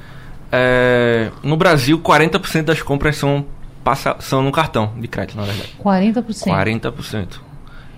É, 0.52 1.32
no 1.42 1.56
Brasil, 1.56 1.98
40% 2.00 2.64
das 2.66 2.82
compras 2.82 3.16
são, 3.18 3.46
passa, 3.84 4.16
são 4.20 4.42
no 4.42 4.52
cartão 4.52 4.94
de 4.98 5.08
crédito, 5.08 5.38
na 5.38 5.44
verdade. 5.44 5.74
40%. 5.82 6.44
40%. 6.46 7.40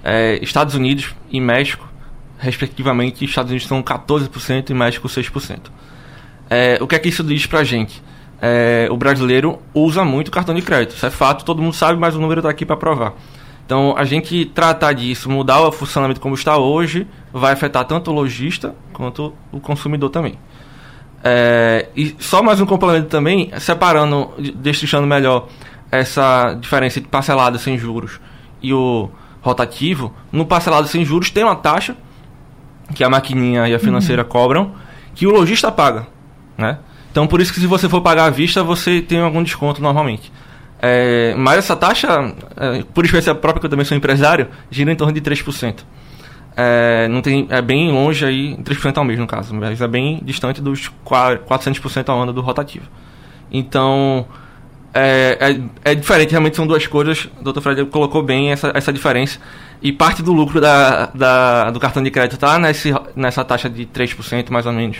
É, 0.04 0.38
Estados 0.42 0.76
Unidos 0.76 1.16
e 1.32 1.40
México, 1.42 1.88
respectivamente, 2.38 3.26
Estados 3.26 3.52
Unidos 3.52 3.68
são 3.68 3.82
14% 3.82 4.70
e 4.70 4.74
México 4.74 5.08
6%. 5.08 5.72
É, 6.50 6.78
o 6.82 6.88
que 6.88 6.96
é 6.96 7.00
que 7.00 7.10
isso 7.10 7.24
diz 7.24 7.46
pra 7.46 7.64
gente? 7.64 8.04
É, 8.42 8.88
o 8.92 8.98
brasileiro 8.98 9.60
usa 9.74 10.04
muito 10.04 10.30
cartão 10.30 10.54
de 10.54 10.62
crédito. 10.62 10.96
Isso 10.96 11.06
é 11.06 11.10
fato, 11.10 11.46
todo 11.46 11.62
mundo 11.62 11.74
sabe, 11.74 11.98
mas 11.98 12.16
o 12.16 12.20
número 12.20 12.40
está 12.42 12.50
aqui 12.50 12.66
para 12.66 12.76
provar. 12.76 13.14
Então, 13.66 13.96
a 13.98 14.04
gente 14.04 14.46
tratar 14.46 14.92
disso, 14.94 15.30
mudar 15.30 15.62
o 15.62 15.72
funcionamento 15.72 16.20
como 16.20 16.36
está 16.36 16.58
hoje, 16.58 17.08
vai 17.34 17.54
afetar 17.54 17.84
tanto 17.86 18.12
o 18.12 18.14
lojista 18.14 18.76
quanto 18.94 19.34
o 19.52 19.60
consumidor 19.60 20.10
também. 20.12 20.38
É, 21.24 21.88
e 21.96 22.16
só 22.20 22.44
mais 22.44 22.62
um 22.62 22.66
complemento 22.66 23.08
também, 23.08 23.52
separando, 23.58 24.32
destrinchando 24.56 25.08
melhor 25.08 25.48
essa 25.90 26.54
diferença 26.54 27.00
entre 27.00 27.10
parcelado 27.10 27.58
sem 27.58 27.78
juros 27.78 28.20
e 28.62 28.74
o 28.74 29.10
rotativo. 29.42 30.14
No 30.32 30.46
parcelado 30.46 30.88
sem 30.88 31.04
juros 31.04 31.32
tem 31.32 31.44
uma 31.44 31.56
taxa 31.56 31.96
que 32.94 33.04
a 33.04 33.10
maquininha 33.10 33.68
e 33.68 33.74
a 33.74 33.80
financeira 33.80 34.24
cobram 34.24 34.74
que 35.16 35.26
o 35.26 35.32
lojista 35.32 35.72
paga, 35.72 36.08
né? 36.58 36.78
Então 37.12 37.26
por 37.26 37.40
isso 37.40 37.54
que 37.54 37.60
se 37.60 37.68
você 37.68 37.88
for 37.88 38.02
pagar 38.02 38.26
à 38.26 38.30
vista 38.30 38.64
você 38.64 39.02
tem 39.02 39.22
algum 39.22 39.42
desconto 39.42 39.82
normalmente. 39.82 40.32
É, 40.82 41.34
mas 41.38 41.60
essa 41.60 41.76
taxa, 41.78 42.34
é, 42.58 42.84
por 42.94 43.06
experiência 43.06 43.34
própria 43.34 43.62
que 43.62 43.66
eu 43.68 43.70
também 43.70 43.86
sou 43.86 43.96
empresário, 43.96 44.50
gira 44.70 44.92
em 44.92 44.96
torno 44.96 45.14
de 45.14 45.22
3%. 45.22 45.86
É, 46.56 47.08
não 47.08 47.22
tem, 47.22 47.48
é 47.50 47.62
bem 47.62 47.92
longe 47.92 48.24
aí, 48.26 48.56
3% 48.58 48.98
ao 48.98 49.04
mês 49.04 49.18
no 49.20 49.26
caso, 49.28 49.54
mas 49.56 49.82
é 49.82 49.88
bem 49.88 50.22
distante 50.24 50.62
dos 50.62 50.88
qua- 51.04 51.38
400% 51.38 52.10
ao 52.10 52.22
ano 52.22 52.32
do 52.34 52.42
rotativo. 52.42 52.86
Então, 53.52 54.26
é, 54.94 55.60
é, 55.86 55.92
é 55.92 55.96
diferente, 55.96 56.32
realmente 56.32 56.56
são 56.56 56.68
duas 56.68 56.86
coisas. 56.88 57.28
O 57.40 57.52
Dr. 57.52 57.62
Fred 57.62 57.86
colocou 57.86 58.22
bem 58.24 58.52
essa, 58.52 58.72
essa 58.76 58.94
diferença. 58.94 59.40
E 59.82 59.92
parte 59.92 60.22
do 60.24 60.32
lucro 60.32 60.62
da, 60.62 61.08
da- 61.08 61.72
do 61.72 61.80
cartão 61.80 62.02
de 62.02 62.10
crédito 62.12 62.36
está 62.36 62.58
nessa 63.16 63.44
taxa 63.44 63.70
de 63.70 63.86
3%, 63.86 64.50
mais 64.50 64.66
ou 64.66 64.72
menos, 64.72 65.00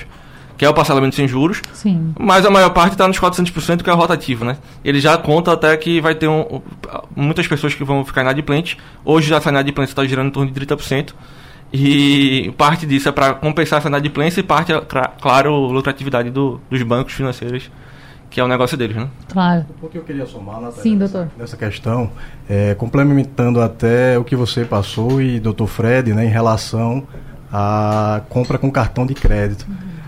que 0.58 0.66
é 0.66 0.70
o 0.70 0.74
parcelamento 0.74 1.16
sem 1.16 1.28
juros. 1.28 1.62
Sim. 1.74 2.14
Mas 2.20 2.46
a 2.46 2.50
maior 2.50 2.70
parte 2.72 2.94
está 2.94 3.08
nos 3.08 3.18
400%, 3.20 3.82
que 3.84 3.90
é 3.90 3.94
o 3.94 3.96
rotativo, 3.96 4.44
né? 4.44 4.58
Ele 4.84 5.00
já 5.00 5.18
conta 5.18 5.54
até 5.54 5.76
que 5.78 6.02
vai 6.02 6.16
ter 6.16 6.28
um- 6.28 6.62
muitas 7.16 7.48
pessoas 7.48 7.74
que 7.74 7.84
vão 7.84 8.04
ficar 8.04 8.22
inadimplentes. 8.22 8.76
Hoje 9.06 9.30
já 9.30 9.38
essa 9.38 9.50
inadimplência 9.50 9.92
está 9.94 10.04
girando 10.06 10.28
em 10.28 10.32
torno 10.32 10.48
de 10.52 10.54
30%. 10.54 11.14
E 11.76 12.54
parte 12.56 12.86
disso 12.86 13.10
é 13.10 13.12
para 13.12 13.34
compensar 13.34 13.80
essa 13.80 13.88
inadimplência 13.88 14.40
e 14.40 14.44
parte, 14.44 14.72
é, 14.72 14.80
claro, 15.20 15.50
a 15.54 15.72
lucratividade 15.72 16.30
do- 16.30 16.62
dos 16.70 16.84
bancos 16.84 17.14
financeiros, 17.14 17.72
que 18.30 18.40
é 18.40 18.44
o 18.44 18.48
negócio 18.48 18.78
deles, 18.78 18.96
né? 18.96 19.08
Claro. 19.32 19.66
O 19.82 19.88
que 19.90 19.98
eu 19.98 20.04
queria 20.04 20.26
somar, 20.28 20.62
Natália, 20.62 20.84
Sim, 20.84 20.96
nessa- 20.98 21.18
doutor. 21.18 21.32
Nessa 21.38 21.58
questão, 21.58 22.12
é, 22.48 22.76
complementando 22.76 23.60
até 23.60 24.20
o 24.20 24.24
que 24.24 24.36
você 24.36 24.64
passou 24.64 25.20
e 25.20 25.40
doutor 25.40 25.66
Fred, 25.66 26.14
né, 26.14 26.26
em 26.26 26.30
relação 26.30 27.08
à 27.52 28.22
compra 28.30 28.60
com 28.60 28.70
cartão 28.72 29.04
de 29.06 29.16
crédito. 29.16 29.66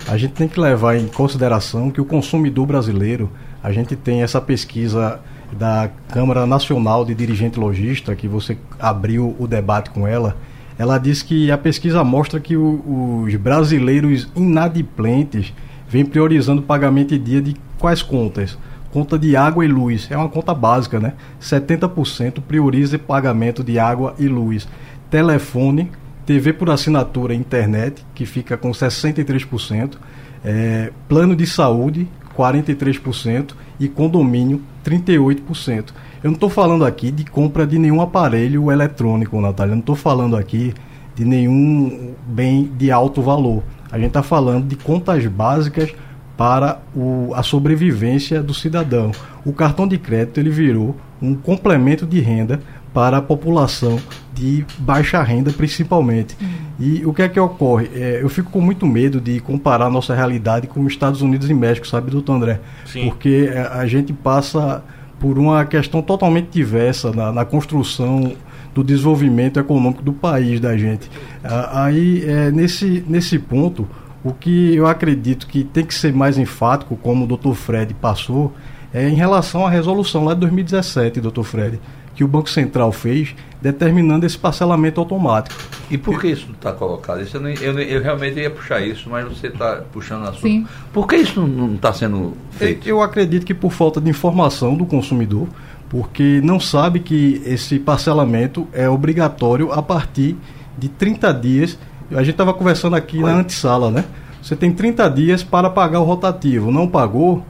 A 0.07 0.17
gente 0.17 0.33
tem 0.33 0.47
que 0.47 0.59
levar 0.59 0.95
em 0.97 1.07
consideração 1.07 1.89
que 1.89 1.99
o 1.99 2.05
consumidor 2.05 2.67
brasileiro, 2.67 3.27
a 3.63 3.71
gente 3.71 3.95
tem 3.95 4.21
essa 4.21 4.39
pesquisa 4.39 5.19
da 5.51 5.89
Câmara 6.09 6.45
Nacional 6.45 7.03
de 7.03 7.15
Dirigente 7.15 7.59
Logista, 7.59 8.15
que 8.15 8.27
você 8.27 8.55
abriu 8.79 9.35
o 9.39 9.47
debate 9.47 9.89
com 9.89 10.07
ela, 10.07 10.35
ela 10.77 10.97
diz 10.97 11.21
que 11.21 11.49
a 11.51 11.57
pesquisa 11.57 12.03
mostra 12.03 12.39
que 12.39 12.55
o- 12.55 13.23
os 13.25 13.35
brasileiros 13.35 14.27
inadimplentes 14.35 15.53
vêm 15.87 16.05
priorizando 16.05 16.61
o 16.61 16.65
pagamento 16.65 17.13
em 17.15 17.21
dia 17.21 17.41
de 17.41 17.55
quais 17.79 18.01
contas? 18.01 18.57
conta 18.91 19.19
de 19.19 19.35
água 19.35 19.65
e 19.65 19.67
luz. 19.67 20.07
É 20.09 20.15
uma 20.15 20.29
conta 20.29 20.53
básica, 20.53 21.01
né? 21.01 21.15
70% 21.37 22.39
prioriza 22.41 22.97
pagamento 22.97 23.61
de 23.61 23.77
água 23.77 24.15
e 24.17 24.25
luz. 24.25 24.65
Telefone, 25.11 25.91
TV 26.25 26.53
por 26.53 26.69
assinatura 26.69 27.33
e 27.33 27.37
internet, 27.37 28.05
que 28.15 28.25
fica 28.25 28.55
com 28.55 28.71
63%. 28.73 29.97
É, 30.45 30.93
plano 31.09 31.35
de 31.35 31.45
saúde, 31.45 32.07
43%. 32.37 33.53
E 33.79 33.87
condomínio, 33.89 34.61
38%. 34.85 35.91
Eu 36.23 36.31
não 36.31 36.35
estou 36.35 36.49
falando 36.49 36.85
aqui 36.85 37.11
de 37.11 37.25
compra 37.25 37.67
de 37.67 37.77
nenhum 37.77 38.01
aparelho 38.01 38.71
eletrônico, 38.71 39.39
Natália. 39.41 39.71
Eu 39.71 39.75
não 39.75 39.81
estou 39.81 39.95
falando 39.95 40.35
aqui 40.35 40.73
de 41.13 41.25
nenhum 41.25 42.13
bem 42.25 42.71
de 42.77 42.91
alto 42.91 43.21
valor. 43.21 43.63
A 43.91 43.97
gente 43.97 44.07
está 44.07 44.23
falando 44.23 44.67
de 44.67 44.75
contas 44.75 45.25
básicas 45.25 45.93
para 46.37 46.79
o, 46.95 47.31
a 47.33 47.43
sobrevivência 47.43 48.41
do 48.41 48.53
cidadão. 48.53 49.11
O 49.45 49.53
cartão 49.53 49.87
de 49.87 49.97
crédito 49.97 50.39
ele 50.39 50.49
virou 50.49 50.95
um 51.21 51.33
complemento 51.33 52.05
de 52.05 52.19
renda 52.19 52.59
para 52.95 53.17
a 53.17 53.21
população 53.21 53.99
de 54.33 54.65
baixa 54.79 55.21
renda, 55.21 55.51
principalmente. 55.51 56.37
Uhum. 56.41 56.47
E 56.79 57.05
o 57.05 57.13
que 57.13 57.23
é 57.23 57.27
que 57.27 57.37
ocorre? 57.37 57.89
É, 57.93 58.19
eu 58.21 58.29
fico 58.29 58.49
com 58.49 58.61
muito 58.61 58.85
medo 58.87 59.19
de 59.19 59.41
comparar 59.41 59.89
nossa 59.89 60.15
realidade 60.15 60.65
com 60.65 60.79
os 60.79 60.93
Estados 60.93 61.21
Unidos 61.21 61.49
e 61.49 61.53
México, 61.53 61.85
sabe, 61.85 62.09
doutor 62.09 62.37
André? 62.37 62.61
Sim. 62.85 63.09
Porque 63.09 63.51
é, 63.53 63.59
a 63.59 63.85
gente 63.85 64.13
passa 64.13 64.81
por 65.19 65.37
uma 65.37 65.65
questão 65.65 66.01
totalmente 66.01 66.47
diversa 66.47 67.11
na, 67.11 67.33
na 67.33 67.43
construção 67.43 68.31
do 68.73 68.81
desenvolvimento 68.81 69.59
econômico 69.59 70.01
do 70.01 70.13
país 70.13 70.61
da 70.61 70.77
gente. 70.77 71.11
Aí, 71.43 72.23
é, 72.25 72.49
nesse, 72.49 73.03
nesse 73.09 73.37
ponto, 73.37 73.85
o 74.23 74.31
que 74.31 74.73
eu 74.73 74.87
acredito 74.87 75.47
que 75.47 75.65
tem 75.65 75.85
que 75.85 75.93
ser 75.93 76.13
mais 76.13 76.37
enfático, 76.37 76.95
como 76.95 77.25
o 77.25 77.27
doutor 77.27 77.55
Fred 77.55 77.93
passou, 77.93 78.53
é 78.93 79.09
em 79.09 79.15
relação 79.15 79.67
à 79.67 79.69
resolução 79.69 80.23
lá 80.23 80.33
de 80.33 80.39
2017, 80.39 81.19
doutor 81.19 81.43
Fred, 81.43 81.79
que 82.15 82.23
o 82.23 82.27
Banco 82.27 82.49
Central 82.49 82.91
fez, 82.91 83.35
determinando 83.61 84.25
esse 84.25 84.37
parcelamento 84.37 84.99
automático. 85.01 85.55
E 85.91 85.97
por 85.97 86.19
que 86.19 86.29
isso 86.29 86.47
não 86.47 86.55
está 86.55 86.71
colocado? 86.71 87.21
Isso 87.21 87.35
eu, 87.37 87.41
não, 87.41 87.49
eu, 87.49 87.79
eu, 87.79 88.01
realmente 88.01 88.39
ia 88.39 88.49
puxar 88.49 88.81
isso, 88.81 89.09
mas 89.09 89.25
você 89.25 89.47
está 89.47 89.83
puxando 89.91 90.23
a 90.23 90.31
sua. 90.31 90.41
Sim. 90.41 90.65
Por 90.93 91.07
que 91.07 91.17
isso 91.17 91.45
não 91.45 91.75
está 91.75 91.91
sendo 91.93 92.33
feito? 92.51 92.87
Eu, 92.87 92.97
eu 92.97 93.03
acredito 93.03 93.45
que 93.45 93.53
por 93.53 93.71
falta 93.71 93.99
de 93.99 94.09
informação 94.09 94.75
do 94.75 94.85
consumidor, 94.85 95.47
porque 95.89 96.39
não 96.43 96.59
sabe 96.59 97.01
que 97.01 97.41
esse 97.45 97.77
parcelamento 97.77 98.67
é 98.71 98.89
obrigatório 98.89 99.71
a 99.71 99.81
partir 99.81 100.37
de 100.77 100.87
30 100.87 101.33
dias. 101.33 101.77
A 102.11 102.19
gente 102.19 102.31
estava 102.31 102.53
conversando 102.53 102.95
aqui 102.95 103.17
Oi. 103.17 103.23
na 103.23 103.39
antessala, 103.39 103.91
né? 103.91 104.05
Você 104.41 104.55
tem 104.55 104.71
30 104.71 105.09
dias 105.09 105.43
para 105.43 105.69
pagar 105.69 105.99
o 105.99 106.03
rotativo. 106.03 106.71
Não 106.71 106.87
pagou, 106.87 107.43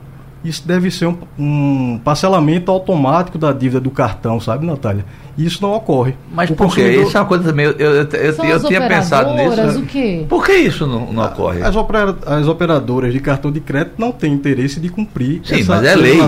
isso 0.46 0.68
deve 0.68 0.92
ser 0.92 1.08
um, 1.08 1.18
um, 1.38 2.00
parcelamento 2.04 2.72
automático 2.72 3.38
da 3.38 3.52
dívida 3.52 3.80
do 3.80 3.90
cartão, 3.90 4.40
sabe, 4.40 4.66
Natália? 4.66 5.06
E 5.38 5.46
isso 5.46 5.62
não 5.62 5.74
ocorre. 5.74 6.16
Mas 6.32 6.50
o 6.50 6.56
por 6.56 6.74
quê? 6.74 7.02
Isso 7.02 7.18
é 7.18 7.20
uma 7.20 7.26
coisa 7.26 7.44
também. 7.44 7.66
Eu, 7.66 7.74
eu, 7.74 7.94
eu, 7.94 8.46
eu 8.46 8.64
tinha 8.64 8.88
pensado 8.88 9.34
nisso. 9.34 9.80
O 9.80 9.86
quê? 9.86 10.26
Por 10.30 10.46
que 10.46 10.54
isso 10.54 10.88
não, 10.88 11.12
não 11.12 11.26
ocorre? 11.26 11.62
As, 11.62 11.76
opera, 11.76 12.16
as 12.26 12.48
operadoras 12.48 13.12
de 13.12 13.20
cartão 13.20 13.52
de 13.52 13.60
crédito 13.60 13.96
não 13.98 14.12
têm 14.12 14.34
interesse 14.34 14.80
de 14.80 14.90
cumprir 14.90 15.42
Sim, 15.44 15.62
essa 15.62 15.76
mas 15.76 15.86
é 15.86 15.96
lei. 15.96 16.20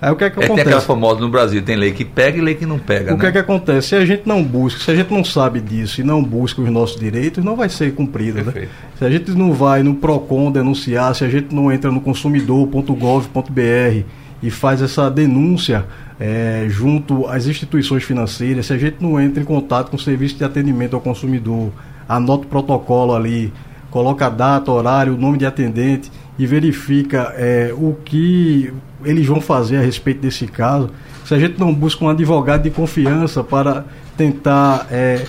Aí 0.00 0.10
o 0.10 0.16
que 0.16 0.24
é 0.24 0.30
que 0.30 0.40
é, 0.40 0.44
acontece? 0.44 0.64
Tem 0.64 0.72
aquela 0.72 0.80
famosa 0.80 1.20
no 1.20 1.28
Brasil, 1.28 1.60
tem 1.62 1.76
lei 1.76 1.92
que 1.92 2.04
pega 2.04 2.38
e 2.38 2.40
lei 2.40 2.54
que 2.54 2.64
não 2.64 2.78
pega. 2.78 3.12
O 3.12 3.16
né? 3.16 3.20
que 3.20 3.26
é 3.26 3.32
que 3.32 3.38
acontece? 3.38 3.88
Se 3.88 3.96
a 3.96 4.04
gente 4.04 4.26
não 4.26 4.42
busca, 4.42 4.80
se 4.80 4.90
a 4.90 4.96
gente 4.96 5.12
não 5.12 5.22
sabe 5.22 5.60
disso 5.60 6.00
e 6.00 6.04
não 6.04 6.22
busca 6.22 6.62
os 6.62 6.70
nossos 6.70 6.98
direitos, 6.98 7.44
não 7.44 7.54
vai 7.54 7.68
ser 7.68 7.94
cumprido. 7.94 8.42
Né? 8.42 8.68
Se 8.98 9.04
a 9.04 9.10
gente 9.10 9.30
não 9.32 9.52
vai 9.52 9.82
no 9.82 9.94
PROCON 9.94 10.50
denunciar, 10.50 11.14
se 11.14 11.24
a 11.24 11.28
gente 11.28 11.54
não 11.54 11.70
entra 11.70 11.92
no 11.92 12.00
consumidor.gov.br 12.00 14.04
e 14.42 14.50
faz 14.50 14.80
essa 14.80 15.10
denúncia 15.10 15.84
é, 16.18 16.64
junto 16.68 17.26
às 17.26 17.46
instituições 17.46 18.02
financeiras, 18.02 18.66
se 18.66 18.72
a 18.72 18.78
gente 18.78 18.96
não 19.00 19.20
entra 19.20 19.42
em 19.42 19.46
contato 19.46 19.90
com 19.90 19.96
o 19.96 20.00
serviço 20.00 20.36
de 20.36 20.44
atendimento 20.44 20.96
ao 20.96 21.02
consumidor, 21.02 21.70
anota 22.08 22.44
o 22.44 22.48
protocolo 22.48 23.14
ali, 23.14 23.52
coloca 23.90 24.26
a 24.26 24.30
data, 24.30 24.72
horário, 24.72 25.14
o 25.14 25.18
nome 25.18 25.36
de 25.36 25.44
atendente 25.44 26.10
e 26.40 26.46
verifica 26.46 27.34
é, 27.36 27.70
o 27.76 27.94
que 28.02 28.72
eles 29.04 29.26
vão 29.26 29.42
fazer 29.42 29.76
a 29.76 29.82
respeito 29.82 30.22
desse 30.22 30.46
caso, 30.46 30.88
se 31.22 31.34
a 31.34 31.38
gente 31.38 31.60
não 31.60 31.74
busca 31.74 32.02
um 32.02 32.08
advogado 32.08 32.62
de 32.62 32.70
confiança 32.70 33.44
para 33.44 33.84
tentar 34.16 34.86
é, 34.90 35.26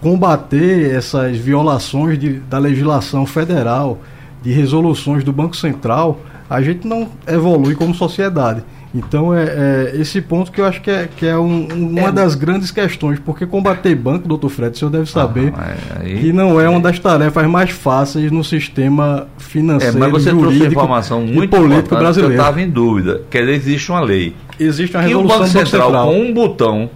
combater 0.00 0.90
essas 0.90 1.36
violações 1.36 2.18
de, 2.18 2.38
da 2.40 2.56
legislação 2.56 3.26
federal, 3.26 3.98
de 4.42 4.52
resoluções 4.52 5.22
do 5.22 5.34
Banco 5.34 5.54
Central, 5.54 6.20
a 6.48 6.62
gente 6.62 6.88
não 6.88 7.10
evolui 7.26 7.74
como 7.74 7.94
sociedade. 7.94 8.64
Então 8.94 9.34
é, 9.34 9.42
é, 9.44 9.96
esse 9.96 10.20
ponto 10.20 10.52
que 10.52 10.60
eu 10.60 10.64
acho 10.64 10.80
que 10.80 10.88
é, 10.88 11.08
que 11.16 11.26
é 11.26 11.36
um, 11.36 11.66
uma 11.66 12.08
é. 12.08 12.12
das 12.12 12.36
grandes 12.36 12.70
questões, 12.70 13.18
porque 13.18 13.44
combater 13.44 13.92
banco, 13.96 14.28
doutor 14.28 14.48
Fred, 14.48 14.72
o 14.72 14.78
senhor 14.78 14.90
deve 14.90 15.10
saber 15.10 15.52
ah, 15.56 15.74
aí, 16.00 16.20
que 16.20 16.32
não 16.32 16.60
é 16.60 16.68
uma 16.68 16.78
das 16.78 17.00
tarefas 17.00 17.44
mais 17.48 17.70
fáceis 17.70 18.30
no 18.30 18.44
sistema 18.44 19.26
financeiro, 19.36 19.96
é, 19.96 19.98
mas 19.98 20.12
você 20.12 20.30
jurídico 20.30 20.52
trouxe 20.52 20.74
informação 20.74 21.22
muito 21.22 21.50
político 21.50 21.96
brasileiro. 21.96 22.34
eu 22.34 22.38
estava 22.38 22.62
em 22.62 22.70
dúvida. 22.70 23.22
Quer 23.28 23.40
dizer, 23.40 23.54
existe 23.54 23.90
uma 23.90 24.00
lei. 24.00 24.36
Existe 24.60 24.96
uma 24.96 25.02
resolução 25.02 25.22
e 25.22 25.34
o 25.34 25.38
Banco 25.38 25.50
Central, 25.50 25.86
Central, 25.86 26.06
com 26.06 26.20
um 26.20 26.32
botão, 26.32 26.90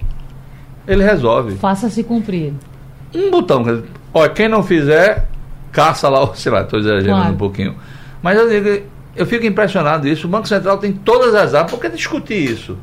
ele 0.86 1.02
resolve. 1.02 1.56
Faça-se 1.56 2.04
cumprir. 2.04 2.52
Um 3.12 3.28
botão. 3.28 3.82
Olha, 4.14 4.28
quem 4.28 4.48
não 4.48 4.62
fizer, 4.62 5.26
caça 5.72 6.08
lá, 6.08 6.30
sei 6.36 6.52
lá, 6.52 6.60
estou 6.60 6.78
exagerando 6.78 7.18
claro. 7.18 7.34
um 7.34 7.36
pouquinho. 7.36 7.74
Mas 8.22 8.38
eu 8.38 8.48
digo 8.48 8.86
eu 9.18 9.26
fico 9.26 9.44
impressionado 9.44 10.06
isso. 10.06 10.26
O 10.26 10.30
Banco 10.30 10.46
Central 10.46 10.78
tem 10.78 10.92
todas 10.92 11.34
as 11.34 11.54
armas. 11.54 11.70
Por 11.70 11.80
que 11.80 11.88
discutir 11.88 12.50
isso? 12.50 12.78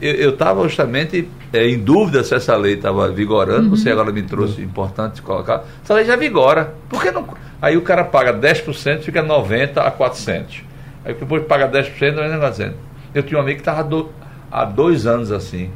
Eu 0.00 0.30
estava 0.30 0.62
justamente 0.64 1.28
é, 1.52 1.68
em 1.68 1.78
dúvida 1.78 2.24
se 2.24 2.34
essa 2.34 2.56
lei 2.56 2.74
estava 2.74 3.08
vigorando. 3.10 3.68
Uhum. 3.68 3.76
Você 3.76 3.90
agora 3.90 4.10
me 4.10 4.22
trouxe 4.22 4.62
importante 4.62 5.22
colocar. 5.22 5.64
Essa 5.82 5.94
lei 5.94 6.04
já 6.04 6.16
vigora. 6.16 6.74
Por 6.88 7.02
que 7.02 7.10
não? 7.10 7.26
Aí 7.60 7.76
o 7.76 7.82
cara 7.82 8.02
paga 8.04 8.32
10%, 8.32 9.02
fica 9.02 9.22
90% 9.22 9.78
a 9.78 9.90
400. 9.90 10.62
Aí 11.04 11.14
depois 11.14 11.44
paga 11.44 11.68
10%, 11.68 12.14
90%. 12.14 12.72
Eu 13.14 13.22
tinha 13.22 13.38
um 13.38 13.42
amigo 13.42 13.56
que 13.56 13.62
estava 13.62 13.84
do, 13.84 14.10
há 14.50 14.64
dois 14.64 15.06
anos 15.06 15.30
assim, 15.30 15.70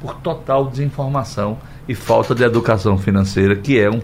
por 0.00 0.14
total 0.14 0.66
desinformação 0.66 1.58
e 1.88 1.94
falta 1.94 2.34
de 2.34 2.44
educação 2.44 2.96
financeira, 2.96 3.56
que 3.56 3.78
é 3.78 3.90
um 3.90 4.00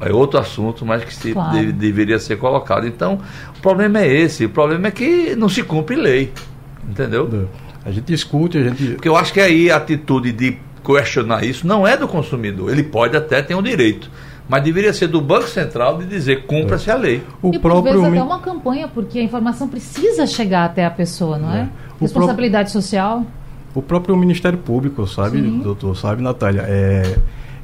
é 0.00 0.12
outro 0.12 0.40
assunto, 0.40 0.84
mas 0.86 1.04
que 1.04 1.14
se 1.14 1.32
claro. 1.32 1.52
deve, 1.52 1.72
deveria 1.72 2.18
ser 2.18 2.36
colocado. 2.36 2.86
Então, 2.86 3.20
o 3.56 3.60
problema 3.60 4.00
é 4.00 4.12
esse. 4.12 4.46
O 4.46 4.50
problema 4.50 4.88
é 4.88 4.90
que 4.90 5.36
não 5.36 5.48
se 5.48 5.62
cumpre 5.62 5.96
lei. 5.96 6.32
Entendeu? 6.88 7.48
A 7.84 7.90
gente 7.90 8.04
discute, 8.04 8.58
a 8.58 8.62
gente. 8.62 8.94
Porque 8.94 9.08
eu 9.08 9.16
acho 9.16 9.32
que 9.32 9.40
aí 9.40 9.70
a 9.70 9.76
atitude 9.76 10.32
de 10.32 10.58
questionar 10.84 11.44
isso 11.44 11.66
não 11.66 11.86
é 11.86 11.96
do 11.96 12.08
consumidor. 12.08 12.70
Ele 12.70 12.82
pode 12.82 13.16
até 13.16 13.42
ter 13.42 13.54
o 13.54 13.58
um 13.58 13.62
direito. 13.62 14.10
Mas 14.48 14.64
deveria 14.64 14.92
ser 14.92 15.06
do 15.06 15.20
Banco 15.20 15.46
Central 15.46 15.98
de 15.98 16.06
dizer 16.06 16.44
cumpra-se 16.44 16.90
é. 16.90 16.92
a 16.92 16.96
lei. 16.96 17.22
O 17.40 17.54
e 17.54 17.58
próprio 17.58 17.92
por 17.92 18.00
vezes 18.00 18.18
até 18.18 18.22
uma 18.22 18.40
campanha, 18.40 18.88
porque 18.88 19.18
a 19.20 19.22
informação 19.22 19.68
precisa 19.68 20.26
chegar 20.26 20.64
até 20.64 20.84
a 20.84 20.90
pessoa, 20.90 21.38
não 21.38 21.54
é? 21.54 21.60
é? 21.60 21.68
Responsabilidade 22.00 22.72
pró 22.72 22.80
social. 22.80 23.24
O 23.72 23.80
próprio 23.80 24.16
Ministério 24.16 24.58
Público, 24.58 25.06
sabe, 25.06 25.40
Sim. 25.40 25.60
doutor, 25.60 25.96
sabe, 25.96 26.20
Natália? 26.20 26.64
É, 26.66 27.16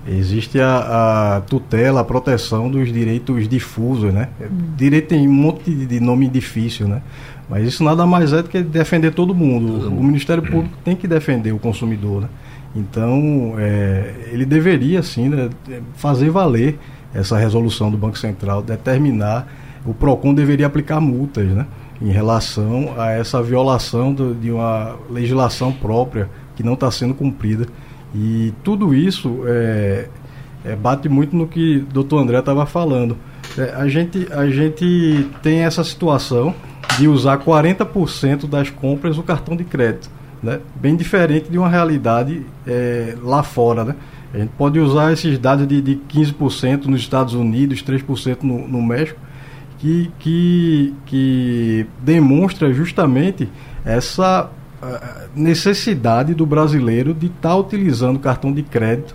Existe 0.09 0.61
a, 0.61 1.37
a, 1.37 1.41
tutela, 1.41 2.01
a 2.01 2.05
proteção 2.05 2.71
dos 2.71 2.93
direitos 2.93 3.49
difusos, 3.49 4.15
né? 4.15 4.29
Hum. 4.41 4.47
Direito 4.77 5.09
tem 5.09 5.27
um 5.27 5.33
monte 5.33 5.69
de, 5.75 5.99
nome 5.99 6.29
difícil, 6.29 6.87
né? 6.87 7.03
Mas 7.49 7.67
isso 7.67 7.83
nada 7.83 8.07
mais 8.07 8.33
é 8.33 8.43
do 8.43 8.49
que 8.49 8.63
defender 8.63 9.13
todo 9.13 9.35
mundo. 9.35 9.81
Todo 9.81 9.97
o, 9.97 10.05
Ministério 10.05 10.43
Público 10.43 10.77
tem 10.85 10.95
que 10.95 11.09
defender 11.09 11.53
o 11.53 11.59
consumidor, 11.59 12.23
né? 12.23 12.29
Então, 12.75 13.55
é, 13.59 14.29
ele 14.31 14.45
deveria, 14.45 15.03
sim, 15.03 15.29
né, 15.29 15.49
fazer 15.95 16.31
valer 16.31 16.79
essa 17.15 17.37
resolução 17.37 17.91
do 17.91 17.97
Banco 17.97 18.19
Central, 18.19 18.63
determinar, 18.63 19.49
o 19.85 19.95
PROCON 19.95 20.35
deveria 20.35 20.67
aplicar 20.67 21.01
multas, 21.01 21.47
né? 21.47 21.67
Em 22.01 22.11
relação 22.11 22.95
a 22.97 23.11
essa 23.11 23.43
violação 23.43 24.13
do, 24.13 24.35
de 24.35 24.53
uma 24.53 24.97
legislação 25.11 25.73
própria 25.73 26.29
que 26.55 26.63
não 26.63 26.75
está 26.75 26.91
sendo 26.91 27.15
cumprida 27.15 27.67
e 28.15 28.53
tudo 28.63 28.95
isso 28.95 29.43
é, 29.47 30.09
é, 30.65 30.77
bate 30.77 31.09
muito 31.09 31.37
no 31.37 31.47
que 31.47 31.79
o 31.79 31.93
doutor 31.93 32.23
André 32.23 32.39
estava 32.39 32.67
falando. 32.67 33.17
É, 33.57 33.75
a, 33.75 33.89
gente, 33.89 34.27
a 34.33 34.49
gente 34.49 35.29
tem 35.43 35.61
essa 35.61 35.85
situação 35.85 36.55
de 36.99 37.09
usar 37.09 37.39
40% 37.39 38.49
das 38.49 38.71
compras 38.71 39.17
no 39.17 39.23
cartão 39.23 39.57
de 39.57 39.65
crédito. 39.65 40.11
Né? 40.43 40.61
Bem 40.75 40.97
diferente 40.97 41.49
de 41.51 41.59
uma 41.59 41.69
realidade 41.69 42.45
é, 42.67 43.17
lá 43.23 43.43
fora. 43.43 43.85
Né? 43.85 43.95
A 44.35 44.39
gente 44.39 44.51
pode 44.59 44.79
usar 44.79 45.13
esses 45.13 45.39
dados 45.39 45.67
de, 45.67 45.81
de 45.81 45.97
15% 46.09 46.87
nos 46.87 47.01
Estados 47.01 47.35
Unidos, 47.35 47.83
3% 47.83 48.43
no, 48.43 48.67
no 48.67 48.83
México, 48.83 49.19
que, 49.79 50.11
que, 50.19 50.95
que 51.05 51.87
demonstra 52.03 52.73
justamente 52.73 53.49
essa 53.85 54.51
necessidade 55.35 56.35
do 56.35 56.47
brasileiro 56.47 57.15
de 57.15 57.27
estar 57.27 57.51
tá 57.51 57.57
utilizando 57.57 58.19
cartão 58.19 58.53
de 58.53 58.63
crédito, 58.63 59.15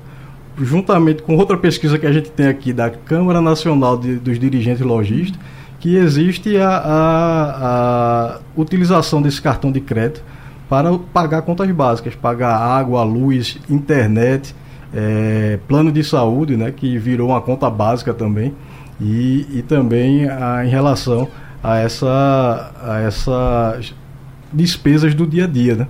juntamente 0.60 1.24
com 1.24 1.36
outra 1.36 1.58
pesquisa 1.58 1.98
que 1.98 2.06
a 2.06 2.12
gente 2.12 2.32
tem 2.32 2.48
aqui 2.48 2.74
da 2.74 2.89
Câmara 2.89 3.41
Nacional 3.41 3.98
de, 3.98 4.18
dos 4.18 4.39
Dirigentes 4.39 4.86
Logísticos, 4.86 5.39
que 5.80 5.96
existe 5.96 6.58
a, 6.58 6.70
a, 6.70 8.36
a 8.36 8.39
utilização 8.56 9.22
desse 9.22 9.41
cartão 9.41 9.72
de 9.72 9.82
crédito 9.82 10.24
para 10.70 10.94
pagar 11.12 11.41
contas 11.41 11.70
básicas, 11.72 12.15
pagar 12.15 12.56
água, 12.56 13.03
luz, 13.03 13.58
internet, 13.70 14.56
é, 14.94 15.60
plano 15.68 15.91
de 15.91 16.03
saúde, 16.03 16.56
né, 16.56 16.72
que 16.72 16.98
virou 16.98 17.30
uma 17.30 17.41
conta 17.41 17.70
básica 17.70 18.13
também, 18.13 18.53
e, 19.00 19.48
e 19.51 19.62
também 19.63 20.30
a, 20.30 20.63
em 20.63 20.70
relação 20.70 21.27
a, 21.63 21.80
essa, 21.80 22.72
a 22.84 23.00
essas 23.00 23.94
despesas 24.53 25.13
do 25.13 25.25
dia 25.25 25.46
a 25.46 25.48
dia. 25.48 25.75
Né? 25.75 25.88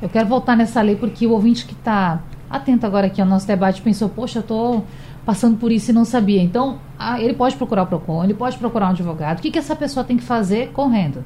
Eu 0.00 0.08
quero 0.08 0.28
voltar 0.28 0.56
nessa 0.56 0.80
lei 0.80 0.96
porque 0.96 1.26
o 1.26 1.32
ouvinte 1.32 1.64
que 1.64 1.72
está 1.72 2.20
atento 2.48 2.86
agora 2.86 3.06
aqui 3.06 3.20
ao 3.20 3.26
nosso 3.26 3.46
debate 3.46 3.82
pensou, 3.82 4.08
poxa, 4.08 4.38
eu 4.38 4.42
estou 4.42 4.84
passando 5.26 5.58
por 5.58 5.70
isso 5.70 5.90
e 5.90 5.94
não 5.94 6.04
sabia. 6.04 6.42
Então, 6.42 6.78
ele 7.18 7.34
pode 7.34 7.56
procurar 7.56 7.82
o 7.82 7.86
PROCON, 7.86 8.24
ele 8.24 8.34
pode 8.34 8.56
procurar 8.56 8.86
um 8.86 8.90
advogado. 8.90 9.38
O 9.38 9.42
que, 9.42 9.50
que 9.50 9.58
essa 9.58 9.76
pessoa 9.76 10.02
tem 10.04 10.16
que 10.16 10.24
fazer 10.24 10.70
correndo? 10.72 11.22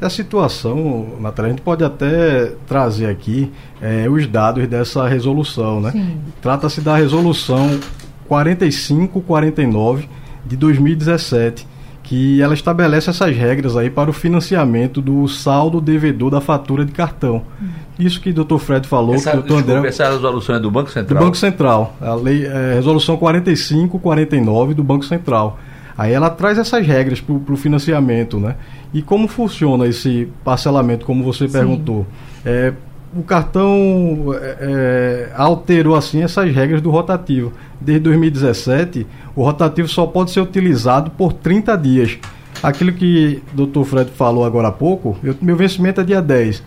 A 0.00 0.08
situação, 0.08 1.18
Natália, 1.20 1.50
a 1.50 1.52
gente 1.52 1.62
pode 1.62 1.84
até 1.84 2.52
trazer 2.66 3.06
aqui 3.06 3.52
é, 3.82 4.08
os 4.08 4.26
dados 4.26 4.66
dessa 4.66 5.06
resolução, 5.06 5.80
né? 5.80 5.92
Trata-se 6.40 6.80
da 6.80 6.96
resolução 6.96 7.78
4549 8.26 10.08
de 10.46 10.56
2017, 10.56 11.66
que 12.10 12.42
ela 12.42 12.54
estabelece 12.54 13.08
essas 13.08 13.36
regras 13.36 13.76
aí 13.76 13.88
para 13.88 14.10
o 14.10 14.12
financiamento 14.12 15.00
do 15.00 15.28
saldo 15.28 15.80
devedor 15.80 16.28
da 16.28 16.40
fatura 16.40 16.84
de 16.84 16.90
cartão. 16.90 17.44
Uhum. 17.60 17.68
Isso 18.00 18.20
que 18.20 18.30
o 18.30 18.34
doutor 18.34 18.58
Fred 18.58 18.88
falou. 18.88 19.14
Essa, 19.14 19.30
que 19.30 19.36
o 19.36 19.42
desculpa, 19.42 19.72
André... 19.74 19.88
essa 19.90 20.10
resolução 20.10 20.56
é 20.56 20.58
do 20.58 20.72
Banco 20.72 20.90
Central? 20.90 21.20
Do 21.20 21.24
Banco 21.24 21.36
Central. 21.36 21.94
A 22.00 22.14
lei, 22.16 22.44
é, 22.44 22.74
resolução 22.74 23.16
4549 23.16 24.74
do 24.74 24.82
Banco 24.82 25.04
Central. 25.04 25.60
Aí 25.96 26.12
ela 26.12 26.28
traz 26.30 26.58
essas 26.58 26.84
regras 26.84 27.20
para 27.20 27.54
o 27.54 27.56
financiamento, 27.56 28.40
né? 28.40 28.56
E 28.92 29.02
como 29.02 29.28
funciona 29.28 29.86
esse 29.86 30.26
parcelamento, 30.42 31.06
como 31.06 31.22
você 31.22 31.46
Sim. 31.46 31.52
perguntou? 31.52 32.04
É, 32.44 32.72
o 33.14 33.22
cartão 33.22 34.32
é, 34.34 34.56
é 34.60 35.32
alterou 35.34 35.96
assim 35.96 36.22
essas 36.22 36.54
regras 36.54 36.80
do 36.80 36.90
rotativo. 36.90 37.52
Desde 37.80 38.04
2017, 38.04 39.06
o 39.34 39.42
rotativo 39.42 39.88
só 39.88 40.06
pode 40.06 40.30
ser 40.30 40.40
utilizado 40.40 41.10
por 41.10 41.32
30 41.32 41.76
dias. 41.76 42.18
Aquilo 42.62 42.92
que 42.92 43.42
o 43.52 43.56
doutor 43.56 43.84
Fred 43.84 44.10
falou 44.10 44.44
agora 44.44 44.68
há 44.68 44.72
pouco, 44.72 45.16
eu, 45.24 45.34
meu 45.40 45.56
vencimento 45.56 46.00
é 46.00 46.04
dia 46.04 46.20
10 46.20 46.62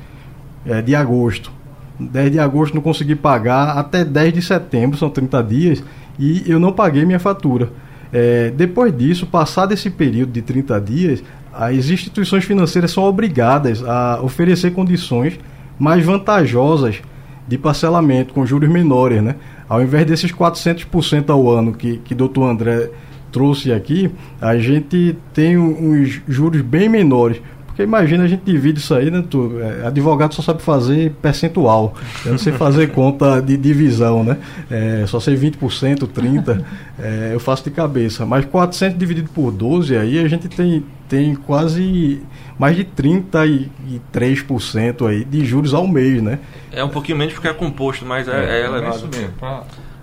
é, 0.66 0.82
de 0.82 0.96
agosto. 0.96 1.52
10 2.00 2.32
de 2.32 2.40
agosto 2.40 2.74
não 2.74 2.82
consegui 2.82 3.16
pagar, 3.16 3.78
até 3.78 4.04
10 4.04 4.34
de 4.34 4.42
setembro, 4.42 4.98
são 4.98 5.10
30 5.10 5.44
dias, 5.44 5.84
e 6.18 6.44
eu 6.48 6.60
não 6.60 6.74
paguei 6.74 7.06
minha 7.06 7.20
fatura. 7.20 7.70
É, 8.12 8.52
depois 8.52 8.96
disso, 8.96 9.26
passado 9.28 9.72
esse 9.72 9.90
período 9.90 10.32
de 10.32 10.42
30 10.42 10.82
dias, 10.82 11.24
as 11.54 11.90
instituições 11.90 12.44
financeiras 12.44 12.92
são 12.92 13.04
obrigadas 13.04 13.84
a 13.84 14.20
oferecer 14.22 14.72
condições 14.72 15.40
mais 15.80 16.06
vantajosas 16.06 17.02
de 17.48 17.58
parcelamento 17.58 18.34
com 18.34 18.46
juros 18.46 18.70
menores, 18.70 19.22
né? 19.22 19.36
Ao 19.68 19.82
invés 19.82 20.06
desses 20.06 20.32
400% 20.32 21.30
ao 21.30 21.50
ano 21.50 21.74
que, 21.74 21.98
que 21.98 22.14
doutor 22.14 22.50
André 22.50 22.90
trouxe 23.32 23.72
aqui, 23.72 24.12
a 24.40 24.58
gente 24.58 25.16
tem 25.34 25.58
uns 25.58 26.22
juros 26.28 26.62
bem 26.62 26.88
menores. 26.88 27.42
Porque 27.74 27.82
imagina 27.82 28.24
a 28.24 28.28
gente 28.28 28.44
divide 28.46 28.80
isso 28.80 28.94
aí, 28.94 29.10
né? 29.10 29.24
Tu, 29.28 29.60
é, 29.60 29.88
advogado 29.88 30.36
só 30.36 30.44
sabe 30.44 30.62
fazer 30.62 31.12
percentual. 31.20 31.96
Eu 32.24 32.34
não 32.34 32.38
sei 32.38 32.54
fazer 32.54 32.92
conta 32.94 33.42
de 33.42 33.58
divisão, 33.58 34.24
né? 34.24 34.38
É, 34.70 35.06
só 35.08 35.20
sei 35.20 35.36
20%, 35.36 36.08
30%, 36.08 36.64
é, 37.00 37.32
eu 37.34 37.40
faço 37.40 37.64
de 37.64 37.72
cabeça. 37.72 38.28
Mas 38.28 38.46
400 38.46 38.96
dividido 38.96 39.28
por 39.34 39.52
12, 39.52 39.98
aí 39.98 40.20
a 40.20 40.28
gente 40.28 40.48
tem, 40.48 40.86
tem 41.14 41.36
quase 41.36 42.24
mais 42.58 42.76
de 42.76 42.84
33% 42.84 45.08
aí 45.08 45.24
de 45.24 45.46
juros 45.46 45.76
ao 45.76 45.88
mês, 45.88 46.24
né? 46.24 46.40
É 46.72 46.84
um 46.84 46.90
pouquinho 46.90 47.20
menos 47.20 47.36
porque 47.36 47.48
é 47.48 47.54
composto, 47.54 48.04
mas 48.04 48.28
é, 48.28 48.32
é, 48.32 48.62
é 48.62 48.66
elevado. 48.66 48.86
É 48.86 48.90
isso 48.98 49.08
mesmo. 49.08 49.32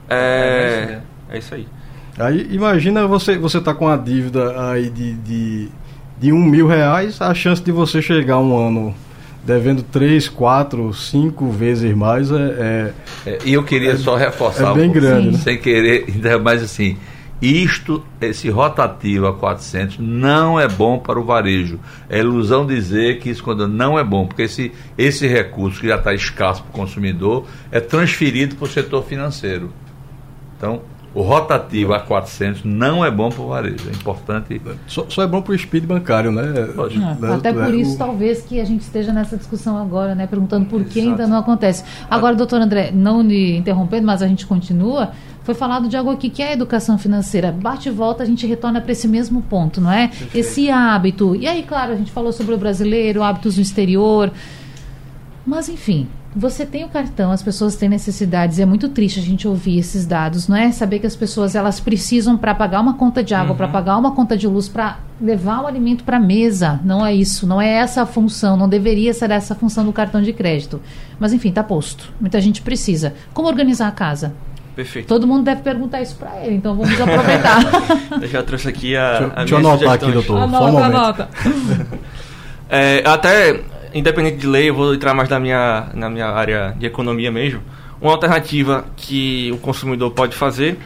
É, 0.09 1.00
é 1.31 1.38
isso 1.38 1.52
aí. 1.52 1.67
Aí 2.17 2.47
imagina 2.52 3.09
você 3.09 3.37
você 3.37 3.61
tá 3.61 3.75
com 3.75 3.87
uma 3.87 3.99
dívida 3.99 4.71
aí 4.71 4.89
de, 4.89 5.15
de 5.15 5.69
de 6.17 6.32
um 6.32 6.45
mil 6.45 6.69
reais, 6.69 7.21
a 7.21 7.34
chance 7.34 7.61
de 7.61 7.73
você 7.73 8.00
chegar 8.00 8.39
um 8.39 8.56
ano 8.56 8.95
devendo 9.45 9.82
três, 9.82 10.28
quatro, 10.28 10.95
cinco 10.95 11.50
vezes 11.50 11.93
mais 11.97 12.30
é. 12.30 12.37
é, 12.37 12.93
é 13.26 13.39
e 13.45 13.52
eu 13.52 13.65
queria 13.65 13.91
é, 13.93 13.97
só 13.97 14.15
reforçar. 14.15 14.71
É 14.71 14.75
bem 14.75 14.91
um 14.91 14.93
grande. 14.93 15.32
Né? 15.32 15.39
Sem 15.39 15.58
querer, 15.58 16.06
mais 16.41 16.63
assim. 16.63 16.97
Isto, 17.41 18.05
esse 18.21 18.50
rotativo 18.50 19.26
a 19.26 19.33
400, 19.33 19.99
não 19.99 20.61
é 20.61 20.69
bom 20.69 20.99
para 20.99 21.19
o 21.19 21.25
varejo. 21.25 21.81
É 22.09 22.19
ilusão 22.19 22.67
dizer 22.67 23.19
que 23.19 23.31
isso 23.31 23.43
quando 23.43 23.67
não 23.67 23.99
é 23.99 24.05
bom, 24.05 24.26
porque 24.26 24.43
esse, 24.43 24.73
esse 24.99 25.26
recurso 25.26 25.81
que 25.81 25.89
já 25.89 25.97
está 25.97 26.13
escasso 26.13 26.63
para 26.63 26.71
o 26.71 26.73
consumidor 26.73 27.47
é 27.73 27.81
transferido 27.81 28.57
para 28.57 28.65
o 28.67 28.69
setor 28.69 29.05
financeiro. 29.05 29.73
Então, 30.57 30.83
o 31.12 31.23
rotativo 31.23 31.92
a 31.92 32.00
400 32.00 32.64
não 32.64 33.04
é 33.04 33.10
bom 33.10 33.30
para 33.30 33.42
o 33.42 33.49
varejo, 33.49 33.88
é 33.88 33.92
importante. 33.92 34.60
Só, 34.86 35.06
só 35.08 35.23
é 35.23 35.26
bom 35.26 35.42
para 35.42 35.52
o 35.52 35.58
speed 35.58 35.84
bancário, 35.84 36.30
né? 36.30 36.42
É, 36.56 37.32
até 37.34 37.52
por 37.52 37.75
isso, 37.75 37.99
talvez, 37.99 38.42
que 38.42 38.60
a 38.60 38.64
gente 38.64 38.82
esteja 38.82 39.12
nessa 39.12 39.36
discussão 39.36 39.76
agora, 39.76 40.14
né? 40.14 40.26
Perguntando 40.26 40.66
por 40.66 40.84
que 40.84 41.00
ainda 41.00 41.26
não 41.26 41.38
acontece. 41.38 41.84
Agora, 42.08 42.36
doutor 42.36 42.60
André, 42.60 42.92
não 42.92 43.23
lhe 43.23 43.56
interrompendo, 43.56 44.06
mas 44.06 44.23
a 44.23 44.28
gente 44.28 44.46
continua. 44.46 45.10
Foi 45.42 45.54
falado 45.54 45.88
de 45.88 45.96
algo 45.96 46.10
aqui 46.10 46.30
que 46.30 46.42
é 46.42 46.50
a 46.50 46.52
educação 46.52 46.96
financeira. 46.96 47.50
Bate 47.50 47.88
e 47.88 47.92
volta, 47.92 48.23
a 48.23 48.26
gente 48.26 48.46
retorna 48.46 48.80
para 48.80 48.92
esse 48.92 49.08
mesmo 49.08 49.42
ponto, 49.42 49.80
não 49.80 49.90
é? 49.90 50.08
Perfeito. 50.08 50.36
Esse 50.36 50.70
hábito. 50.70 51.34
E 51.34 51.46
aí, 51.49 51.64
claro, 51.64 51.92
a 51.92 51.96
gente 51.96 52.12
falou 52.12 52.32
sobre 52.32 52.54
o 52.54 52.58
brasileiro, 52.58 53.23
hábitos 53.23 53.56
no 53.56 53.62
exterior. 53.62 54.30
Mas, 55.47 55.69
enfim, 55.69 56.09
você 56.35 56.65
tem 56.65 56.85
o 56.85 56.89
cartão, 56.89 57.33
as 57.33 57.43
pessoas 57.43 57.75
têm 57.75 57.89
necessidades, 57.89 58.61
é 58.61 58.65
muito 58.65 58.89
triste 58.89 59.19
a 59.19 59.23
gente 59.23 59.49
ouvir 59.49 59.79
esses 59.79 60.07
dados, 60.07 60.47
não 60.47 60.57
é? 60.57 60.71
Saber 60.71 61.00
que 61.00 61.07
as 61.07 61.17
pessoas 61.17 61.57
elas 61.57 61.81
precisam 61.81 62.37
para 62.37 62.55
pagar 62.55 62.81
uma 62.81 62.95
conta 62.95 63.23
de 63.23 63.35
água, 63.35 63.50
uhum. 63.50 63.57
para 63.57 63.67
pagar 63.67 63.97
uma 63.97 64.13
conta 64.13 64.37
de 64.37 64.47
luz, 64.47 64.69
para 64.69 64.99
levar 65.21 65.63
o 65.63 65.67
alimento 65.67 66.05
para 66.05 66.19
a 66.19 66.21
mesa. 66.21 66.79
Não 66.85 67.05
é 67.05 67.13
isso, 67.13 67.47
não 67.47 67.61
é 67.61 67.69
essa 67.69 68.03
a 68.03 68.07
função, 68.07 68.57
não 68.57 68.69
deveria 68.69 69.13
ser 69.13 69.31
essa 69.31 69.55
a 69.55 69.57
função 69.57 69.85
do 69.85 69.93
cartão 69.93 70.23
de 70.23 70.33
crédito. 70.33 70.81
Mas 71.19 71.33
enfim, 71.33 71.49
está 71.49 71.65
posto. 71.65 72.13
Muita 72.21 72.41
gente 72.41 72.63
precisa. 72.63 73.15
Como 73.35 73.49
organizar 73.49 73.89
a 73.89 73.93
casa? 73.93 74.33
Perfeito. 74.76 75.09
Todo 75.09 75.26
mundo 75.26 75.43
deve 75.43 75.63
perguntar 75.63 76.00
isso 76.00 76.15
para 76.15 76.45
ele, 76.45 76.55
então 76.55 76.76
vamos 76.76 76.99
aproveitar. 77.00 77.61
eu 78.23 78.29
já 78.29 78.43
trouxe 78.43 78.69
aqui 78.69 78.97
a. 78.97 79.11
Deixa, 79.11 79.26
a 79.26 79.39
deixa 79.41 79.55
eu 79.55 79.59
anotar 79.59 79.93
aqui, 79.95 80.13
doutor. 80.13 80.39
Anota, 80.39 80.59
Só 80.59 80.69
um 80.69 80.73
momento. 80.73 80.97
anota. 80.97 81.29
é, 82.71 83.03
até 83.05 83.61
independente 83.95 84.39
de 84.39 84.47
lei, 84.47 84.71
eu 84.71 84.75
vou 84.75 84.95
entrar 84.95 85.15
mais 85.15 85.29
na 85.29 85.39
minha, 85.39 85.89
na 85.95 86.11
minha 86.11 86.26
área 86.26 86.75
de 86.79 86.87
economia 86.87 87.31
mesmo. 87.31 87.61
Uma 88.00 88.13
alternativa 88.13 88.87
que 88.97 89.50
o 89.53 89.59
consumidor 89.59 90.11
pode 90.13 90.35
fazer 90.35 90.79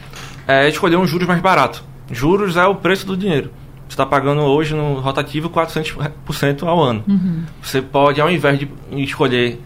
é 0.47 0.67
escolher 0.67 0.97
um 0.97 1.07
juros 1.07 1.27
mais 1.27 1.41
barato. 1.41 1.83
Juros 2.11 2.57
é 2.57 2.65
o 2.65 2.75
preço 2.75 3.05
do 3.05 3.15
dinheiro. 3.15 3.51
Você 3.87 3.93
está 3.93 4.05
pagando 4.05 4.41
hoje 4.41 4.73
no 4.73 4.99
rotativo 4.99 5.49
400% 5.49 6.63
ao 6.63 6.81
ano. 6.81 7.03
Uhum. 7.07 7.43
Você 7.61 7.81
pode, 7.81 8.19
ao 8.19 8.29
invés 8.29 8.59
de 8.59 8.69
escolher 8.91 9.59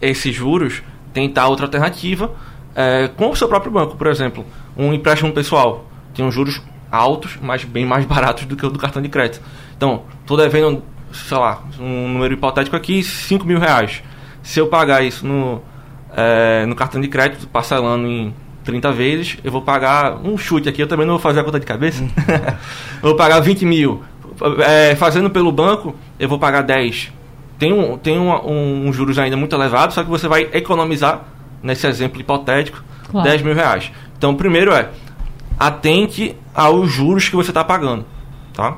esses 0.00 0.34
juros, 0.34 0.82
tentar 1.12 1.48
outra 1.48 1.66
alternativa 1.66 2.30
é, 2.74 3.08
com 3.08 3.30
o 3.30 3.36
seu 3.36 3.48
próprio 3.48 3.72
banco. 3.72 3.96
Por 3.96 4.06
exemplo, 4.06 4.44
um 4.76 4.92
empréstimo 4.92 5.32
pessoal 5.32 5.86
tem 6.14 6.24
uns 6.24 6.34
juros 6.34 6.62
altos, 6.90 7.38
mas 7.42 7.64
bem 7.64 7.84
mais 7.84 8.04
baratos 8.06 8.44
do 8.44 8.56
que 8.56 8.64
o 8.64 8.70
do 8.70 8.78
cartão 8.78 9.02
de 9.02 9.08
crédito. 9.08 9.42
Então, 9.76 10.04
estou 10.22 10.36
devendo 10.36 10.82
sei 11.16 11.36
lá, 11.36 11.62
um 11.78 12.08
número 12.08 12.34
hipotético 12.34 12.76
aqui, 12.76 13.02
5 13.02 13.44
mil 13.44 13.58
reais. 13.58 14.02
Se 14.42 14.60
eu 14.60 14.68
pagar 14.68 15.02
isso 15.02 15.26
no, 15.26 15.62
é, 16.16 16.64
no 16.66 16.74
cartão 16.74 17.00
de 17.00 17.08
crédito, 17.08 17.48
parcelando 17.48 18.06
em 18.06 18.34
30 18.64 18.92
vezes, 18.92 19.38
eu 19.42 19.50
vou 19.50 19.62
pagar 19.62 20.16
um 20.24 20.36
chute 20.36 20.68
aqui, 20.68 20.82
eu 20.82 20.86
também 20.86 21.06
não 21.06 21.14
vou 21.14 21.22
fazer 21.22 21.40
a 21.40 21.44
conta 21.44 21.60
de 21.60 21.66
cabeça. 21.66 22.04
vou 23.00 23.16
pagar 23.16 23.40
20 23.40 23.64
mil. 23.64 24.02
É, 24.64 24.94
fazendo 24.96 25.30
pelo 25.30 25.50
banco, 25.50 25.94
eu 26.18 26.28
vou 26.28 26.38
pagar 26.38 26.62
10. 26.62 27.12
Tem, 27.58 27.72
um, 27.72 27.96
tem 27.96 28.18
um, 28.18 28.30
um, 28.30 28.88
um, 28.88 28.92
juros 28.92 29.18
ainda 29.18 29.36
muito 29.36 29.56
elevado, 29.56 29.94
só 29.94 30.04
que 30.04 30.10
você 30.10 30.28
vai 30.28 30.42
economizar, 30.52 31.24
nesse 31.62 31.86
exemplo 31.86 32.20
hipotético, 32.20 32.84
claro. 33.10 33.28
10 33.28 33.42
mil 33.42 33.54
reais. 33.54 33.90
Então, 34.16 34.34
primeiro 34.34 34.72
é, 34.72 34.90
atente 35.58 36.36
aos 36.54 36.90
juros 36.90 37.28
que 37.28 37.36
você 37.36 37.50
está 37.50 37.64
pagando. 37.64 38.04
Tá? 38.52 38.76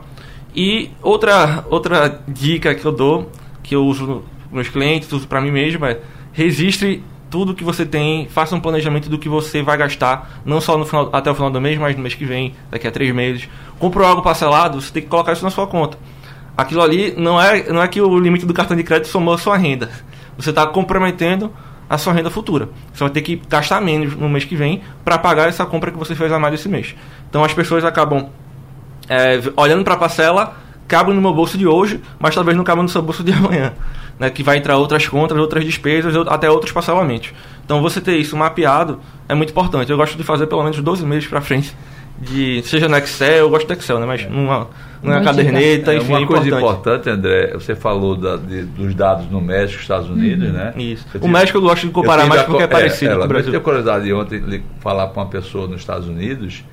E 0.54 0.90
outra, 1.02 1.64
outra 1.70 2.20
dica 2.26 2.74
que 2.74 2.84
eu 2.84 2.92
dou, 2.92 3.30
que 3.62 3.74
eu 3.74 3.84
uso 3.84 4.24
para 4.48 4.54
meus 4.54 4.68
clientes, 4.68 5.12
uso 5.12 5.28
para 5.28 5.40
mim 5.40 5.50
mesmo, 5.50 5.84
é 5.84 6.00
registre 6.32 7.02
tudo 7.30 7.54
que 7.54 7.64
você 7.64 7.84
tem, 7.84 8.26
faça 8.28 8.54
um 8.56 8.60
planejamento 8.60 9.08
do 9.08 9.18
que 9.18 9.28
você 9.28 9.62
vai 9.62 9.76
gastar, 9.76 10.40
não 10.44 10.60
só 10.60 10.78
no 10.78 10.86
final, 10.86 11.10
até 11.12 11.30
o 11.30 11.34
final 11.34 11.50
do 11.50 11.60
mês, 11.60 11.78
mas 11.78 11.94
no 11.94 12.02
mês 12.02 12.14
que 12.14 12.24
vem, 12.24 12.54
daqui 12.70 12.86
a 12.86 12.90
três 12.90 13.14
meses. 13.14 13.48
Comprou 13.78 14.06
algo 14.06 14.22
parcelado, 14.22 14.80
você 14.80 14.92
tem 14.92 15.02
que 15.02 15.08
colocar 15.08 15.32
isso 15.32 15.44
na 15.44 15.50
sua 15.50 15.66
conta. 15.66 15.98
Aquilo 16.56 16.82
ali 16.82 17.14
não 17.16 17.40
é, 17.40 17.70
não 17.70 17.82
é 17.82 17.88
que 17.88 18.00
o 18.00 18.18
limite 18.18 18.46
do 18.46 18.54
cartão 18.54 18.76
de 18.76 18.82
crédito 18.82 19.08
somou 19.08 19.34
a 19.34 19.38
sua 19.38 19.56
renda. 19.56 19.90
Você 20.36 20.50
está 20.50 20.66
comprometendo 20.66 21.52
a 21.88 21.96
sua 21.96 22.12
renda 22.12 22.30
futura. 22.30 22.68
Você 22.92 23.04
vai 23.04 23.10
ter 23.10 23.22
que 23.22 23.40
gastar 23.48 23.80
menos 23.80 24.14
no 24.16 24.28
mês 24.28 24.44
que 24.44 24.56
vem 24.56 24.82
para 25.04 25.18
pagar 25.18 25.48
essa 25.48 25.64
compra 25.64 25.90
que 25.90 25.98
você 25.98 26.14
fez 26.14 26.32
a 26.32 26.38
mais 26.38 26.54
esse 26.54 26.68
mês. 26.68 26.94
Então 27.28 27.44
as 27.44 27.54
pessoas 27.54 27.84
acabam 27.84 28.28
é, 29.08 29.40
olhando 29.56 29.84
para 29.84 29.94
a 29.94 29.96
parcela, 29.96 30.56
cabe 30.86 31.12
no 31.12 31.20
meu 31.20 31.34
bolso 31.34 31.56
de 31.56 31.66
hoje, 31.66 32.00
mas 32.18 32.34
talvez 32.34 32.56
não 32.56 32.64
cabe 32.64 32.82
no 32.82 32.88
seu 32.88 33.02
bolso 33.02 33.22
de 33.22 33.32
amanhã. 33.34 33.72
Né, 34.18 34.30
que 34.30 34.42
vai 34.42 34.56
entrar 34.56 34.76
outras 34.76 35.06
contas, 35.06 35.38
outras 35.38 35.64
despesas, 35.64 36.12
até 36.26 36.50
outros 36.50 36.72
parcelamentos. 36.72 37.32
Então 37.64 37.80
você 37.80 38.00
ter 38.00 38.16
isso 38.16 38.36
mapeado 38.36 38.98
é 39.28 39.34
muito 39.34 39.50
importante. 39.50 39.92
Eu 39.92 39.96
gosto 39.96 40.16
de 40.16 40.24
fazer 40.24 40.48
pelo 40.48 40.64
menos 40.64 40.80
12 40.80 41.06
meses 41.06 41.28
para 41.28 41.40
frente 41.40 41.72
de 42.20 42.62
seja 42.64 42.88
no 42.88 42.96
Excel, 42.96 43.36
eu 43.36 43.50
gosto 43.50 43.66
do 43.66 43.72
Excel, 43.74 44.00
né? 44.00 44.06
Mas 44.06 44.22
é. 44.22 44.28
numa, 44.28 44.66
numa 45.02 45.20
caderneta, 45.20 45.92
é, 45.92 45.98
enfim. 45.98 46.08
Uma 46.12 46.22
é 46.22 46.26
coisa 46.26 46.48
importante, 46.48 47.08
André, 47.08 47.52
você 47.52 47.76
falou 47.76 48.16
da, 48.16 48.36
de, 48.36 48.62
dos 48.62 48.94
dados 48.94 49.30
no 49.30 49.40
México, 49.40 49.80
Estados 49.80 50.10
Unidos, 50.10 50.48
uhum. 50.48 50.52
né? 50.52 50.72
Isso. 50.76 51.06
Você 51.12 51.18
o 51.24 51.28
México 51.28 51.58
eu 51.58 51.62
gosto 51.62 51.86
de 51.86 51.92
comparar 51.92 52.26
mais 52.26 52.42
porque 52.42 52.62
é, 52.62 52.64
é 52.64 52.68
parecido 52.68 53.16
com 53.16 53.24
o 53.24 53.28
Brasil. 53.28 53.48
Eu 53.48 53.52
tenho 53.52 53.62
curiosidade 53.62 54.12
ontem 54.12 54.64
falar 54.80 55.08
com 55.08 55.20
uma 55.20 55.26
pessoa 55.26 55.68
nos 55.68 55.80
Estados 55.80 56.08
Unidos. 56.08 56.64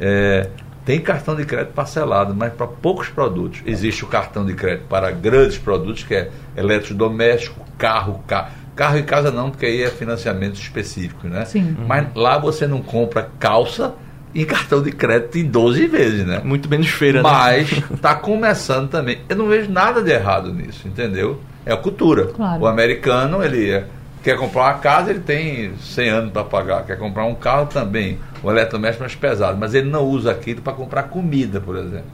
É, 0.00 0.48
tem 0.88 0.98
cartão 0.98 1.36
de 1.36 1.44
crédito 1.44 1.74
parcelado, 1.74 2.34
mas 2.34 2.50
para 2.54 2.66
poucos 2.66 3.10
produtos. 3.10 3.60
Existe 3.66 4.04
o 4.04 4.06
cartão 4.06 4.46
de 4.46 4.54
crédito 4.54 4.86
para 4.88 5.10
grandes 5.10 5.58
produtos, 5.58 6.02
que 6.02 6.14
é 6.14 6.30
eletrodoméstico, 6.56 7.62
carro, 7.76 8.24
carro. 8.26 8.52
Carro 8.74 8.96
e 8.96 9.02
casa 9.02 9.30
não, 9.30 9.50
porque 9.50 9.66
aí 9.66 9.82
é 9.82 9.90
financiamento 9.90 10.54
específico, 10.54 11.28
né? 11.28 11.44
Sim. 11.44 11.76
Mas 11.86 12.06
lá 12.14 12.38
você 12.38 12.66
não 12.66 12.80
compra 12.80 13.28
calça 13.38 13.96
em 14.34 14.46
cartão 14.46 14.82
de 14.82 14.90
crédito 14.90 15.36
em 15.36 15.44
12 15.44 15.86
vezes, 15.88 16.26
né? 16.26 16.40
Muito 16.42 16.70
menos 16.70 16.88
feira, 16.88 17.20
Mas 17.20 17.70
está 17.92 18.14
começando 18.14 18.88
também. 18.88 19.18
Eu 19.28 19.36
não 19.36 19.46
vejo 19.46 19.70
nada 19.70 20.02
de 20.02 20.10
errado 20.10 20.54
nisso, 20.54 20.88
entendeu? 20.88 21.38
É 21.66 21.72
a 21.74 21.76
cultura. 21.76 22.28
Claro. 22.28 22.62
O 22.62 22.66
americano, 22.66 23.44
ele 23.44 23.68
é, 23.68 23.84
quer 24.22 24.36
comprar 24.36 24.62
uma 24.62 24.74
casa, 24.74 25.10
ele 25.10 25.20
tem 25.20 25.76
100 25.76 26.08
anos 26.08 26.32
para 26.32 26.44
pagar. 26.44 26.84
Quer 26.84 26.98
comprar 26.98 27.24
um 27.24 27.34
carro 27.34 27.66
também. 27.66 28.18
O 28.42 28.50
eletrodoméstico 28.50 29.02
é 29.02 29.06
mais 29.06 29.14
pesado. 29.14 29.56
Mas 29.58 29.74
ele 29.74 29.88
não 29.88 30.04
usa 30.04 30.30
aquilo 30.30 30.62
para 30.62 30.72
comprar 30.72 31.04
comida, 31.04 31.60
por 31.60 31.76
exemplo. 31.76 32.10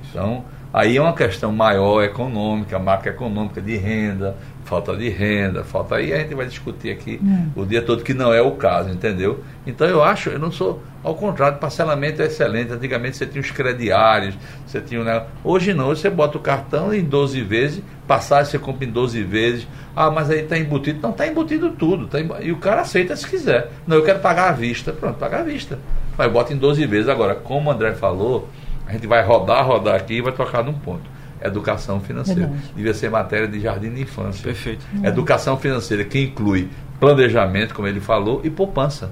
Isso. 0.00 0.10
Então, 0.10 0.44
aí 0.72 0.96
é 0.96 1.00
uma 1.00 1.14
questão 1.14 1.52
maior 1.52 2.02
econômica, 2.02 2.78
marca 2.78 3.10
econômica 3.10 3.60
de 3.60 3.76
renda, 3.76 4.36
falta 4.72 4.96
de 4.96 5.10
renda, 5.10 5.62
falta. 5.62 5.96
Aí 5.96 6.14
a 6.14 6.18
gente 6.20 6.34
vai 6.34 6.46
discutir 6.46 6.90
aqui 6.90 7.20
hum. 7.22 7.50
o 7.54 7.66
dia 7.66 7.82
todo, 7.82 8.02
que 8.02 8.14
não 8.14 8.32
é 8.32 8.40
o 8.40 8.52
caso, 8.52 8.88
entendeu? 8.88 9.44
Então 9.66 9.86
eu 9.86 10.02
acho, 10.02 10.30
eu 10.30 10.38
não 10.38 10.50
sou. 10.50 10.82
Ao 11.04 11.14
contrário, 11.14 11.58
parcelamento 11.58 12.22
é 12.22 12.26
excelente. 12.26 12.72
Antigamente 12.72 13.18
você 13.18 13.26
tinha 13.26 13.42
os 13.42 13.50
crediários, 13.50 14.34
você 14.66 14.80
tinha. 14.80 15.04
Né? 15.04 15.26
Hoje 15.44 15.74
não, 15.74 15.88
você 15.88 16.08
bota 16.08 16.38
o 16.38 16.40
cartão 16.40 16.94
em 16.94 17.04
12 17.04 17.42
vezes, 17.42 17.82
passagem 18.08 18.50
você 18.50 18.58
compra 18.58 18.86
em 18.86 18.90
12 18.90 19.22
vezes. 19.24 19.68
Ah, 19.94 20.10
mas 20.10 20.30
aí 20.30 20.40
está 20.40 20.56
embutido. 20.56 21.00
Não, 21.02 21.10
está 21.10 21.26
embutido 21.26 21.72
tudo. 21.72 22.06
Tá 22.06 22.18
E 22.40 22.50
o 22.50 22.56
cara 22.56 22.80
aceita 22.80 23.14
se 23.14 23.28
quiser. 23.28 23.70
Não, 23.86 23.96
eu 23.96 24.04
quero 24.04 24.20
pagar 24.20 24.48
à 24.48 24.52
vista. 24.52 24.90
Pronto, 24.90 25.18
pagar 25.18 25.40
à 25.40 25.44
vista. 25.44 25.78
Mas 26.16 26.32
bota 26.32 26.54
em 26.54 26.56
12 26.56 26.86
vezes. 26.86 27.10
Agora, 27.10 27.34
como 27.34 27.68
o 27.68 27.72
André 27.74 27.92
falou, 27.92 28.48
a 28.86 28.92
gente 28.92 29.06
vai 29.06 29.22
rodar, 29.22 29.66
rodar 29.66 29.96
aqui 29.96 30.14
e 30.14 30.22
vai 30.22 30.32
tocar 30.32 30.64
num 30.64 30.72
ponto 30.72 31.12
educação 31.44 32.00
financeira. 32.00 32.46
Verdade. 32.46 32.72
Devia 32.74 32.94
ser 32.94 33.10
matéria 33.10 33.48
de 33.48 33.60
jardim 33.60 33.92
de 33.92 34.02
infância. 34.02 34.42
Perfeito. 34.42 34.84
Educação 35.02 35.56
financeira 35.56 36.04
que 36.04 36.20
inclui 36.20 36.68
planejamento, 37.00 37.74
como 37.74 37.88
ele 37.88 38.00
falou, 38.00 38.40
e 38.44 38.50
poupança. 38.50 39.10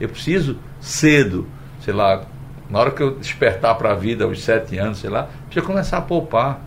Eu 0.00 0.08
preciso 0.08 0.58
cedo, 0.80 1.46
sei 1.80 1.92
lá, 1.92 2.24
na 2.70 2.78
hora 2.78 2.90
que 2.90 3.02
eu 3.02 3.16
despertar 3.16 3.74
para 3.76 3.92
a 3.92 3.94
vida, 3.94 4.24
aos 4.24 4.42
sete 4.42 4.78
anos, 4.78 4.98
sei 4.98 5.10
lá, 5.10 5.28
precisa 5.46 5.66
começar 5.66 5.98
a 5.98 6.00
poupar, 6.00 6.60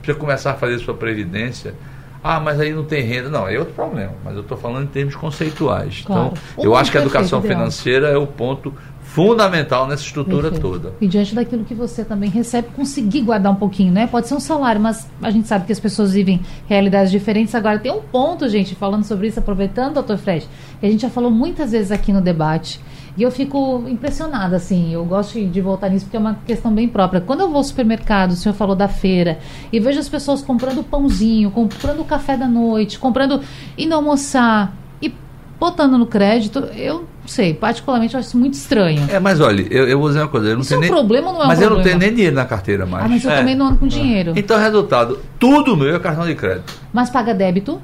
precisa 0.00 0.18
começar 0.18 0.52
a 0.52 0.54
fazer 0.54 0.78
sua 0.78 0.94
previdência. 0.94 1.74
Ah, 2.22 2.38
mas 2.38 2.60
aí 2.60 2.72
não 2.72 2.84
tem 2.84 3.02
renda. 3.02 3.28
Não, 3.28 3.48
é 3.48 3.58
outro 3.58 3.74
problema. 3.74 4.12
Mas 4.24 4.34
eu 4.34 4.42
estou 4.42 4.56
falando 4.56 4.84
em 4.84 4.88
termos 4.88 5.14
conceituais. 5.14 6.02
Claro. 6.04 6.32
Então, 6.52 6.64
eu 6.64 6.76
acho 6.76 6.90
que 6.90 6.98
a 6.98 7.00
educação 7.00 7.40
financeira 7.40 8.08
é 8.08 8.16
o 8.16 8.26
ponto 8.26 8.74
fundamental 9.02 9.88
nessa 9.88 10.04
estrutura 10.04 10.50
Perfeito. 10.50 10.60
toda. 10.60 10.92
E 11.00 11.08
diante 11.08 11.34
daquilo 11.34 11.64
que 11.64 11.74
você 11.74 12.04
também 12.04 12.30
recebe, 12.30 12.68
conseguir 12.76 13.22
guardar 13.22 13.50
um 13.50 13.56
pouquinho, 13.56 13.92
né? 13.92 14.06
Pode 14.06 14.28
ser 14.28 14.34
um 14.34 14.40
salário, 14.40 14.80
mas 14.80 15.08
a 15.20 15.30
gente 15.30 15.48
sabe 15.48 15.66
que 15.66 15.72
as 15.72 15.80
pessoas 15.80 16.12
vivem 16.12 16.40
realidades 16.68 17.10
diferentes. 17.10 17.54
Agora, 17.54 17.78
tem 17.78 17.90
um 17.90 18.00
ponto, 18.00 18.48
gente, 18.48 18.76
falando 18.76 19.02
sobre 19.02 19.26
isso, 19.26 19.40
aproveitando, 19.40 19.94
doutor 19.94 20.16
Fred, 20.16 20.46
que 20.78 20.86
a 20.86 20.90
gente 20.90 21.00
já 21.00 21.10
falou 21.10 21.30
muitas 21.30 21.72
vezes 21.72 21.90
aqui 21.90 22.12
no 22.12 22.20
debate, 22.20 22.80
e 23.16 23.22
eu 23.22 23.30
fico 23.30 23.84
impressionada, 23.88 24.56
assim, 24.56 24.92
eu 24.92 25.04
gosto 25.04 25.40
de 25.44 25.60
voltar 25.60 25.88
nisso 25.88 26.04
porque 26.06 26.16
é 26.16 26.20
uma 26.20 26.38
questão 26.46 26.72
bem 26.72 26.88
própria. 26.88 27.20
Quando 27.20 27.40
eu 27.40 27.48
vou 27.48 27.58
ao 27.58 27.64
supermercado, 27.64 28.32
o 28.32 28.36
senhor 28.36 28.54
falou 28.54 28.76
da 28.76 28.88
feira, 28.88 29.38
e 29.72 29.80
vejo 29.80 29.98
as 29.98 30.08
pessoas 30.08 30.42
comprando 30.42 30.82
pãozinho, 30.82 31.50
comprando 31.50 32.04
café 32.04 32.36
da 32.36 32.46
noite, 32.46 32.98
comprando, 32.98 33.40
indo 33.76 33.94
almoçar, 33.94 34.74
e 35.02 35.12
botando 35.58 35.98
no 35.98 36.06
crédito, 36.06 36.60
eu 36.76 37.06
sei, 37.26 37.54
particularmente 37.54 38.14
eu 38.14 38.20
acho 38.20 38.28
isso 38.28 38.38
muito 38.38 38.54
estranho. 38.54 39.06
É, 39.08 39.18
mas 39.20 39.40
olha, 39.40 39.62
eu, 39.70 39.88
eu 39.88 39.98
vou 39.98 40.08
dizer 40.08 40.20
uma 40.20 40.28
coisa. 40.28 40.48
Eu 40.48 40.54
não 40.54 40.62
isso 40.62 40.74
é 40.74 40.76
um 40.76 40.80
nem, 40.80 40.90
problema 40.90 41.32
não 41.32 41.42
é 41.42 41.46
mas 41.46 41.58
um 41.58 41.62
problema? 41.62 41.76
Mas 41.76 41.86
eu 41.86 41.92
não 41.92 41.98
tenho 41.98 41.98
nem 41.98 42.14
dinheiro 42.14 42.36
na 42.36 42.44
carteira 42.44 42.86
mais. 42.86 43.04
Ah, 43.04 43.08
mas 43.08 43.24
eu 43.24 43.30
é. 43.30 43.36
também 43.36 43.54
não 43.54 43.66
ando 43.66 43.78
com 43.78 43.86
dinheiro. 43.86 44.32
Então, 44.36 44.58
resultado, 44.58 45.18
tudo 45.38 45.76
meu 45.76 45.94
é 45.94 45.98
cartão 45.98 46.26
de 46.26 46.34
crédito. 46.34 46.72
Mas 46.92 47.10
paga 47.10 47.34
débito? 47.34 47.80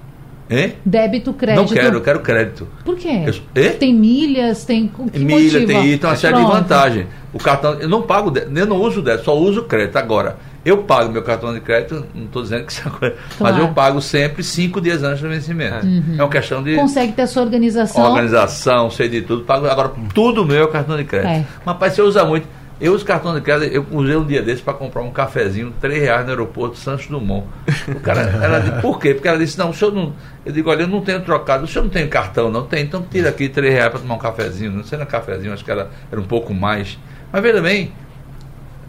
Hein? 0.48 0.74
Débito, 0.84 1.32
crédito. 1.32 1.60
Não 1.60 1.68
quero, 1.68 1.96
eu 1.96 2.00
quero 2.00 2.20
crédito. 2.20 2.68
Por 2.84 2.96
quê? 2.96 3.24
Eu, 3.54 3.74
tem 3.74 3.92
milhas, 3.92 4.64
tem. 4.64 4.88
Que 5.12 5.18
Milha, 5.18 5.60
motiva? 5.60 5.66
tem, 5.66 5.98
uma 6.02 6.16
série 6.16 6.34
Pronto. 6.34 6.46
de 6.46 6.52
vantagens. 6.52 7.06
O 7.32 7.38
cartão, 7.38 7.74
eu 7.74 7.88
não 7.88 8.02
pago, 8.02 8.32
eu 8.36 8.66
não 8.66 8.76
uso 8.76 9.02
débito, 9.02 9.24
só 9.24 9.36
uso 9.36 9.64
crédito. 9.64 9.96
Agora, 9.96 10.36
eu 10.64 10.78
pago 10.78 11.12
meu 11.12 11.22
cartão 11.22 11.52
de 11.52 11.60
crédito, 11.60 12.06
não 12.14 12.24
estou 12.24 12.42
dizendo 12.42 12.64
que 12.64 12.72
isso 12.72 12.86
é 12.86 12.90
coisa, 12.90 13.16
claro. 13.38 13.56
mas 13.56 13.64
eu 13.64 13.74
pago 13.74 14.00
sempre 14.00 14.42
cinco 14.42 14.80
dias 14.80 15.02
antes 15.02 15.20
do 15.20 15.28
vencimento. 15.28 15.84
Uhum. 15.84 16.14
É 16.16 16.22
uma 16.22 16.30
questão 16.30 16.62
de. 16.62 16.76
Consegue 16.76 17.12
ter 17.12 17.22
a 17.22 17.26
sua 17.26 17.42
organização. 17.42 18.04
Organização, 18.04 18.90
sei 18.90 19.08
de 19.08 19.22
tudo. 19.22 19.42
Pago, 19.44 19.66
agora, 19.66 19.92
tudo 20.14 20.44
meu 20.44 20.64
é 20.64 20.68
cartão 20.68 20.96
de 20.96 21.04
crédito. 21.04 21.28
É. 21.28 21.44
Mas, 21.64 21.74
rapaz, 21.74 21.92
você 21.92 22.02
usa 22.02 22.24
muito. 22.24 22.46
Eu 22.78 22.92
uso 22.92 23.06
cartão 23.06 23.34
de 23.34 23.40
crédito, 23.40 23.72
eu 23.72 23.86
usei 23.90 24.16
um 24.16 24.24
dia 24.26 24.42
desse 24.42 24.60
para 24.60 24.74
comprar 24.74 25.00
um 25.00 25.10
cafezinho, 25.10 25.72
3 25.80 26.02
reais 26.02 26.24
no 26.24 26.30
aeroporto 26.30 26.76
Santos 26.76 27.06
Dumont. 27.06 27.46
O 27.88 28.00
cara, 28.00 28.20
ela 28.20 28.58
disse, 28.58 28.82
por 28.82 29.00
quê? 29.00 29.14
Porque 29.14 29.26
ela 29.26 29.38
disse, 29.38 29.58
não, 29.58 29.70
o 29.70 29.74
senhor 29.74 29.94
não. 29.94 30.12
Eu 30.44 30.52
digo, 30.52 30.68
olha, 30.68 30.82
eu 30.82 30.88
não 30.88 31.00
tenho 31.00 31.22
trocado, 31.22 31.64
o 31.64 31.66
senhor 31.66 31.84
não 31.84 31.90
tem 31.90 32.06
cartão, 32.06 32.50
não 32.50 32.66
tem, 32.66 32.82
então 32.82 33.02
tira 33.10 33.30
aqui 33.30 33.48
3 33.48 33.72
reais 33.72 33.90
para 33.90 34.00
tomar 34.00 34.16
um 34.16 34.18
cafezinho. 34.18 34.70
Não 34.70 34.84
sei 34.84 34.98
no 34.98 35.06
cafezinho, 35.06 35.54
acho 35.54 35.64
que 35.64 35.70
era, 35.70 35.90
era 36.12 36.20
um 36.20 36.24
pouco 36.24 36.52
mais. 36.52 36.98
Mas 37.32 37.42
veja 37.42 37.62
bem, 37.62 37.92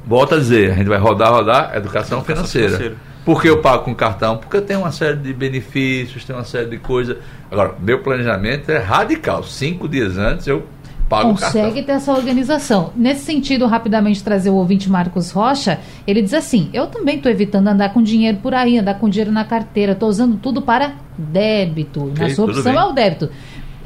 volta 0.06 0.36
a 0.36 0.38
dizer, 0.38 0.72
a 0.72 0.76
gente 0.76 0.90
vai 0.90 1.00
rodar, 1.00 1.32
rodar, 1.32 1.76
educação, 1.76 2.20
educação 2.20 2.24
financeira. 2.24 2.68
financeira. 2.68 2.96
Por 3.24 3.42
que 3.42 3.50
eu 3.50 3.62
pago 3.62 3.84
com 3.84 3.94
cartão? 3.94 4.38
Porque 4.38 4.56
eu 4.56 4.62
tenho 4.62 4.80
uma 4.80 4.92
série 4.92 5.18
de 5.18 5.34
benefícios, 5.34 6.24
tenho 6.24 6.40
uma 6.40 6.46
série 6.46 6.68
de 6.68 6.78
coisas. 6.78 7.18
Agora, 7.52 7.74
meu 7.78 8.00
planejamento 8.00 8.70
é 8.72 8.78
radical. 8.78 9.44
Cinco 9.44 9.86
dias 9.86 10.18
antes 10.18 10.48
eu 10.48 10.66
pago 11.08 11.30
Consegue 11.30 11.82
ter 11.84 11.94
essa 11.94 12.14
organização. 12.14 12.92
Nesse 12.96 13.26
sentido, 13.26 13.66
rapidamente 13.66 14.24
trazer 14.24 14.50
o 14.50 14.56
ouvinte 14.56 14.90
Marcos 14.90 15.32
Rocha, 15.32 15.80
ele 16.06 16.22
diz 16.22 16.34
assim: 16.34 16.70
Eu 16.74 16.88
também 16.88 17.18
estou 17.18 17.32
evitando 17.32 17.68
andar 17.68 17.94
com 17.94 18.02
dinheiro 18.02 18.38
por 18.38 18.54
aí, 18.54 18.78
andar 18.78 18.96
com 18.96 19.10
dinheiro 19.10 19.32
na 19.32 19.44
carteira, 19.44 19.94
estou 19.94 20.10
usando 20.10 20.38
tudo 20.38 20.62
para 20.62 20.94
débito. 21.18 22.06
Okay, 22.06 22.28
na 22.28 22.36
sua 22.36 22.46
opção 22.46 22.74
é 22.74 22.86
o 22.86 22.92
débito 22.92 23.30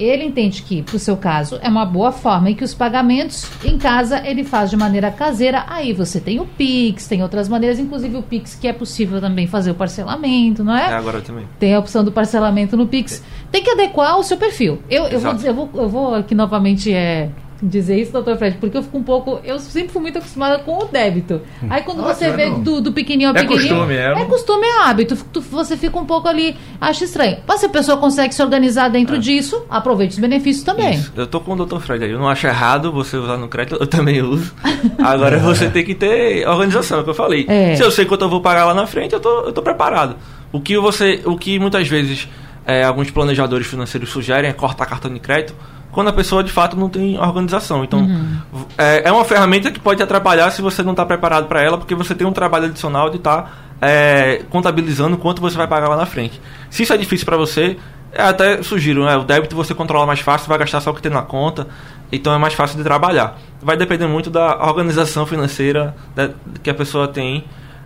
ele 0.04 0.24
entende 0.24 0.64
que, 0.64 0.82
para 0.82 0.96
o 0.96 1.00
seu 1.00 1.16
caso, 1.16 1.60
é 1.62 1.70
uma 1.70 1.86
boa 1.86 2.12
forma 2.12 2.50
e 2.50 2.56
que 2.56 2.64
os 2.64 2.74
pagamentos 2.74 3.48
em 3.64 3.78
casa 3.78 4.26
ele 4.26 4.44
faz 4.44 4.70
de 4.70 4.78
maneira 4.78 5.12
caseira. 5.12 5.66
Aí 5.68 5.94
você 5.94 6.20
tem 6.20 6.40
o 6.40 6.46
Pix, 6.46 7.08
tem 7.08 7.22
outras 7.22 7.48
maneiras, 7.48 7.80
inclusive 7.80 8.18
o 8.18 8.24
Pix, 8.24 8.56
que 8.56 8.68
é 8.68 8.74
possível 8.74 9.20
também 9.22 9.48
fazer 9.48 9.72
o 9.72 9.76
parcelamento, 9.76 10.64
não 10.64 10.76
é? 10.76 10.90
É, 10.90 10.94
agora 10.94 11.22
também. 11.22 11.46
Tem 11.60 11.74
a 11.74 11.80
opção 11.80 12.04
do 12.04 12.12
parcelamento 12.12 12.76
no 12.76 12.88
Pix. 12.88 13.24
Tem 13.52 13.64
que 13.64 13.70
adequar 13.70 14.18
o 14.18 14.24
seu 14.24 14.38
perfil. 14.38 14.82
Eu, 14.90 15.06
eu, 15.06 15.20
vou, 15.20 15.34
eu, 15.44 15.54
vou, 15.54 15.70
eu 15.76 15.90
vou 15.90 16.16
aqui 16.16 16.34
novamente 16.34 16.94
é, 16.94 17.30
dizer 17.62 18.00
isso, 18.00 18.12
doutor 18.12 18.38
Fred, 18.38 18.58
porque 18.58 18.78
eu 18.78 18.84
fico 18.84 18.98
um 18.98 19.04
pouco. 19.04 19.40
Eu 19.44 19.60
sempre 19.60 19.90
fui 19.90 20.02
muito 20.02 20.18
acostumada 20.18 20.60
com 20.60 20.80
o 20.80 20.86
débito. 20.86 21.42
Aí 21.70 21.84
quando 21.84 22.02
você 22.02 22.32
vê 22.32 22.50
do, 22.50 22.82
do 22.82 22.92
pequenininho 22.92 23.30
ao 23.30 23.36
é 23.36 23.42
pequenininho. 23.42 23.76
Costume, 23.76 23.96
é, 23.96 24.12
é 24.12 24.26
costume, 24.26 24.66
é 24.66 24.82
hábito. 24.84 25.18
Tu, 25.32 25.42
você 25.42 25.78
fica 25.78 25.98
um 25.98 26.06
pouco 26.06 26.28
ali, 26.28 26.56
acha 26.80 27.04
estranho. 27.04 27.38
Mas 27.48 27.60
se 27.60 27.68
a 27.68 27.70
pessoa 27.70 27.98
consegue 27.98 28.34
se 28.34 28.42
organizar 28.42 28.90
dentro 28.90 29.16
é. 29.16 29.20
disso, 29.20 29.64
aproveite 29.70 30.14
os 30.14 30.20
benefícios 30.20 30.64
também. 30.64 30.96
Isso. 30.96 31.14
Eu 31.16 31.28
tô 31.28 31.40
com 31.40 31.54
o 31.54 31.56
doutor 31.56 31.82
Fred 31.82 32.04
aí. 32.04 32.12
Eu 32.12 32.20
não 32.20 32.28
acho 32.28 32.48
errado 32.48 32.92
você 32.92 33.16
usar 33.18 33.38
no 33.38 33.48
crédito, 33.48 33.78
eu 33.80 33.88
também 33.88 34.22
uso. 34.22 34.54
Agora 34.98 35.38
você 35.40 35.70
tem 35.70 35.84
que 35.84 35.94
ter 35.94 36.48
organização, 36.48 37.00
é 37.00 37.02
o 37.02 37.04
que 37.04 37.10
eu 37.12 37.16
falei. 37.16 37.46
É. 37.48 37.76
Se 37.76 37.84
eu 37.84 37.92
sei 37.92 38.06
quanto 38.06 38.26
eu 38.26 38.30
vou 38.30 38.42
pagar 38.42 38.66
lá 38.66 38.74
na 38.74 38.88
frente, 38.88 39.14
eu 39.14 39.20
tô, 39.20 39.42
eu 39.42 39.52
tô 39.52 39.62
preparado. 39.62 40.16
O 40.52 40.60
que 40.60 40.78
você. 40.78 41.22
O 41.26 41.38
que 41.38 41.60
muitas 41.60 41.88
vezes 41.88 42.28
é, 42.66 42.84
alguns 42.84 43.10
planejadores 43.10 43.68
financeiros 43.68 44.10
sugerem 44.10 44.50
é 44.50 44.54
cortar 44.54 44.86
cartão 44.86 45.14
de 45.14 45.20
crédito 45.20 45.56
quando 45.92 46.08
a 46.08 46.14
pessoa 46.14 46.44
de 46.44 46.52
fato 46.52 46.78
não 46.78 46.90
tem 46.90 47.20
organização. 47.20 47.84
Então, 47.84 48.00
uhum. 48.00 48.38
é, 48.78 49.10
é, 49.10 49.12
uma 49.12 49.26
ferramenta 49.26 49.70
que 49.70 49.80
pode 49.80 50.02
atrapalhar 50.02 50.50
se 50.52 50.62
você 50.62 50.82
não 50.82 50.92
está 50.92 51.06
preparado 51.06 51.48
para 51.48 51.62
ela, 51.62 51.78
porque 51.78 51.94
você 51.94 52.16
tem 52.16 52.26
um 52.26 52.32
trabalho 52.32 52.66
adicional 52.66 53.10
de 53.10 53.18
estar 53.18 53.42
tá, 53.42 53.52
é, 53.82 54.44
contabilizando 54.50 55.18
quanto 55.18 55.42
você 55.42 55.58
vai 55.58 55.68
pagar 55.68 55.90
lá 55.90 55.98
na 55.98 56.06
frente. 56.06 56.42
Se 56.70 56.84
isso 56.84 56.94
é 56.94 56.98
difícil 56.98 57.26
para 57.26 57.36
você, 57.36 57.78
é, 58.14 58.24
até 58.24 58.64
sugiro, 58.64 59.06
né? 59.06 59.16
o 59.18 59.24
débito 59.24 59.56
você 59.56 59.74
controla 59.74 60.06
mais 60.06 60.22
fácil, 60.22 60.48
vai 60.48 60.58
gastar 60.58 60.82
só 60.82 60.92
o 60.92 60.94
que 60.94 61.02
tem 61.02 61.12
na 61.12 61.22
conta, 61.22 61.68
então 62.12 62.34
é 62.34 62.38
mais 62.38 62.54
fácil 62.54 62.78
de 62.78 62.84
trabalhar. 62.84 63.38
Vai 63.62 63.76
depender 63.76 64.08
muito 64.08 64.30
da 64.30 64.66
organização 64.66 65.26
financeira 65.26 65.96
da, 66.16 66.30
que 66.64 66.70
a 66.70 66.74
pessoa 66.74 67.08
tem 67.08 67.44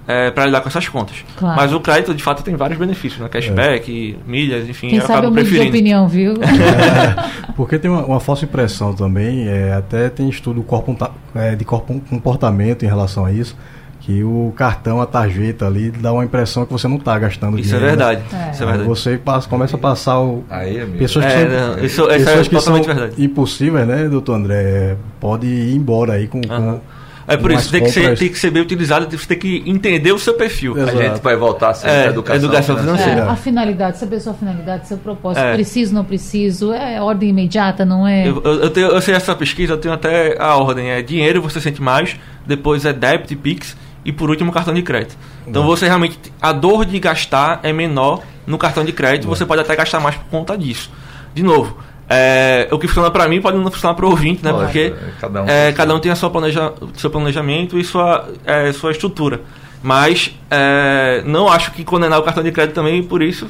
é, 0.08 0.30
para 0.32 0.46
lidar 0.46 0.62
com 0.62 0.70
essas 0.70 0.88
contas. 0.88 1.24
Claro. 1.36 1.56
Mas 1.56 1.74
o 1.74 1.80
crédito, 1.80 2.14
de 2.14 2.24
fato, 2.24 2.44
tem 2.44 2.56
vários 2.56 2.78
benefícios, 2.78 3.22
né? 3.22 3.28
Cashback, 3.28 4.18
é. 4.20 4.30
milhas, 4.30 4.70
enfim. 4.70 4.90
Quem 4.90 5.00
eu 5.00 5.06
sabe 5.06 5.26
eu 5.28 5.32
preferindo. 5.32 5.64
de 5.64 5.70
opinião, 5.70 6.08
viu? 6.08 6.34
É, 6.34 7.52
porque 7.58 7.80
tem 7.80 7.90
uma, 7.90 8.06
uma, 8.06 8.20
falsa 8.20 8.46
impressão 8.46 8.94
também, 8.94 9.48
é, 9.48 9.74
até 9.74 10.10
tem 10.10 10.30
estudo 10.30 10.62
corpo, 10.64 10.96
é, 11.34 11.56
de 11.56 11.66
corpo, 11.66 12.00
comportamento 12.10 12.84
em 12.84 12.88
relação 12.88 13.26
a 13.26 13.32
isso, 13.32 13.58
que 14.02 14.24
o 14.24 14.54
cartão, 14.56 15.02
a 15.02 15.08
tarjeta 15.08 15.66
ali, 15.66 15.90
dá 15.90 16.14
uma 16.14 16.24
impressão 16.24 16.64
que 16.64 16.72
você 16.72 16.88
não 16.88 16.98
está 16.98 17.18
gastando 17.18 17.58
Isso 17.58 17.74
é 17.76 17.80
dinheiro. 17.80 17.98
né? 17.98 18.06
verdade. 18.06 18.36
É. 18.36 18.52
Isso 18.52 18.62
é 18.62 18.66
verdade. 18.68 18.88
Você 18.88 19.18
passa, 19.18 19.50
começa 19.50 19.76
a 19.76 19.80
passar 19.80 20.20
o. 20.20 20.44
Aí, 20.48 20.80
amigo. 20.80 21.00
Pessoas 21.00 21.26
que 21.26 21.32
É, 21.32 21.40
são, 21.40 21.50
não, 21.50 21.74
isso, 21.84 21.86
isso 21.86 22.12
é 22.12 22.18
pessoas 22.20 22.48
que 22.48 22.60
são 22.62 22.84
verdade. 22.84 23.24
impossíveis, 23.24 23.88
né, 23.88 24.08
doutor 24.08 24.36
André? 24.36 24.62
É, 24.62 24.96
Pode 25.20 25.48
ir 25.48 25.76
embora 25.76 26.14
aí 26.14 26.28
com. 26.28 26.40
com-. 26.42 26.80
É 27.28 27.36
por 27.36 27.52
isso, 27.52 27.72
tem 27.72 27.84
que, 27.84 27.90
ser, 27.90 28.18
tem 28.18 28.30
que 28.30 28.38
ser 28.38 28.52
bem 28.52 28.62
utilizado, 28.62 29.10
você 29.18 29.26
tem 29.26 29.40
que 29.40 29.64
entender 29.66 30.12
o 30.12 30.20
seu 30.20 30.36
perfil. 30.36 30.78
Exato. 30.78 30.98
A 30.98 31.02
gente 31.02 31.22
vai 31.22 31.36
voltar 31.36 31.74
sempre 31.74 31.96
É, 31.96 32.04
à 32.04 32.06
educação, 32.08 32.36
educação 32.46 32.76
É, 32.76 32.80
financeira. 32.80 33.32
a 33.32 33.36
finalidade, 33.36 33.98
saber 33.98 34.20
sua 34.20 34.34
finalidade, 34.36 34.88
seu 34.88 34.98
propósito, 34.98 35.44
É. 35.44 35.54
preciso, 35.56 35.94
não 35.94 36.06
preciso, 36.06 36.72
é 36.72 37.02
ordem 37.02 37.30
imediata, 37.30 37.84
não 37.84 38.08
é? 38.08 38.28
Eu, 38.28 38.42
eu, 38.46 38.54
eu 38.62 38.70
tenho, 38.70 38.88
eu 38.88 39.02
sei 39.02 39.16
essa 39.16 39.34
pesquisa, 39.36 39.74
eu 39.74 39.78
tenho 39.78 39.94
até 39.94 40.36
a 40.40 40.56
ordem. 40.56 40.92
É 40.92 41.02
dinheiro, 41.02 41.42
você 41.42 41.60
sente 41.60 41.82
mais, 41.82 42.16
depois 42.46 42.86
é 42.86 42.94
débito 42.94 43.34
e 43.34 43.36
Pix, 43.36 43.76
e 44.04 44.12
por 44.12 44.30
último 44.30 44.52
cartão 44.52 44.74
de 44.74 44.84
crédito. 44.84 45.18
Então 45.48 45.64
você 45.64 45.88
realmente. 45.88 46.20
A 46.40 46.52
dor 46.52 46.86
de 46.86 47.00
gastar 47.00 47.60
é 47.64 47.74
menor 47.74 48.22
no 48.46 48.58
cartão 48.60 48.86
de 48.86 48.92
crédito, 48.92 49.28
você 49.28 49.46
pode 49.46 49.62
até 49.62 49.76
gastar 49.76 50.00
mais 50.00 50.16
por 50.16 50.26
conta 50.26 50.56
disso. 50.56 50.92
De 51.34 51.42
novo, 51.42 51.76
é, 52.10 52.68
o 52.72 52.78
que 52.78 52.88
funciona 52.88 53.10
para 53.10 53.28
mim 53.28 53.42
pode 53.42 53.58
não 53.58 53.70
funcionar 53.72 53.96
para 53.96 54.06
o 54.06 54.10
ouvinte, 54.10 54.44
né? 54.44 54.52
Lógico, 54.52 54.68
Porque 54.72 54.94
é, 55.06 55.12
cada 55.20 55.42
um 55.42 55.46
é, 55.48 55.66
tem 55.68 55.74
cada 55.74 55.90
seu. 55.90 55.98
um 55.98 56.00
tem 56.00 56.12
a 56.12 56.16
sua 56.16 56.30
planeja, 56.30 56.74
seu 56.96 57.10
planejamento 57.10 57.78
e 57.80 57.84
sua, 57.84 58.30
é, 58.46 58.72
sua 58.74 58.92
estrutura. 58.92 59.42
Mas 59.82 60.36
é, 60.50 61.24
não 61.26 61.48
acho 61.48 61.72
que 61.72 61.84
condenar 61.84 62.20
o 62.20 62.24
cartão 62.24 62.44
de 62.44 62.52
crédito 62.52 62.76
também 62.76 63.04
por 63.04 63.22
isso. 63.22 63.48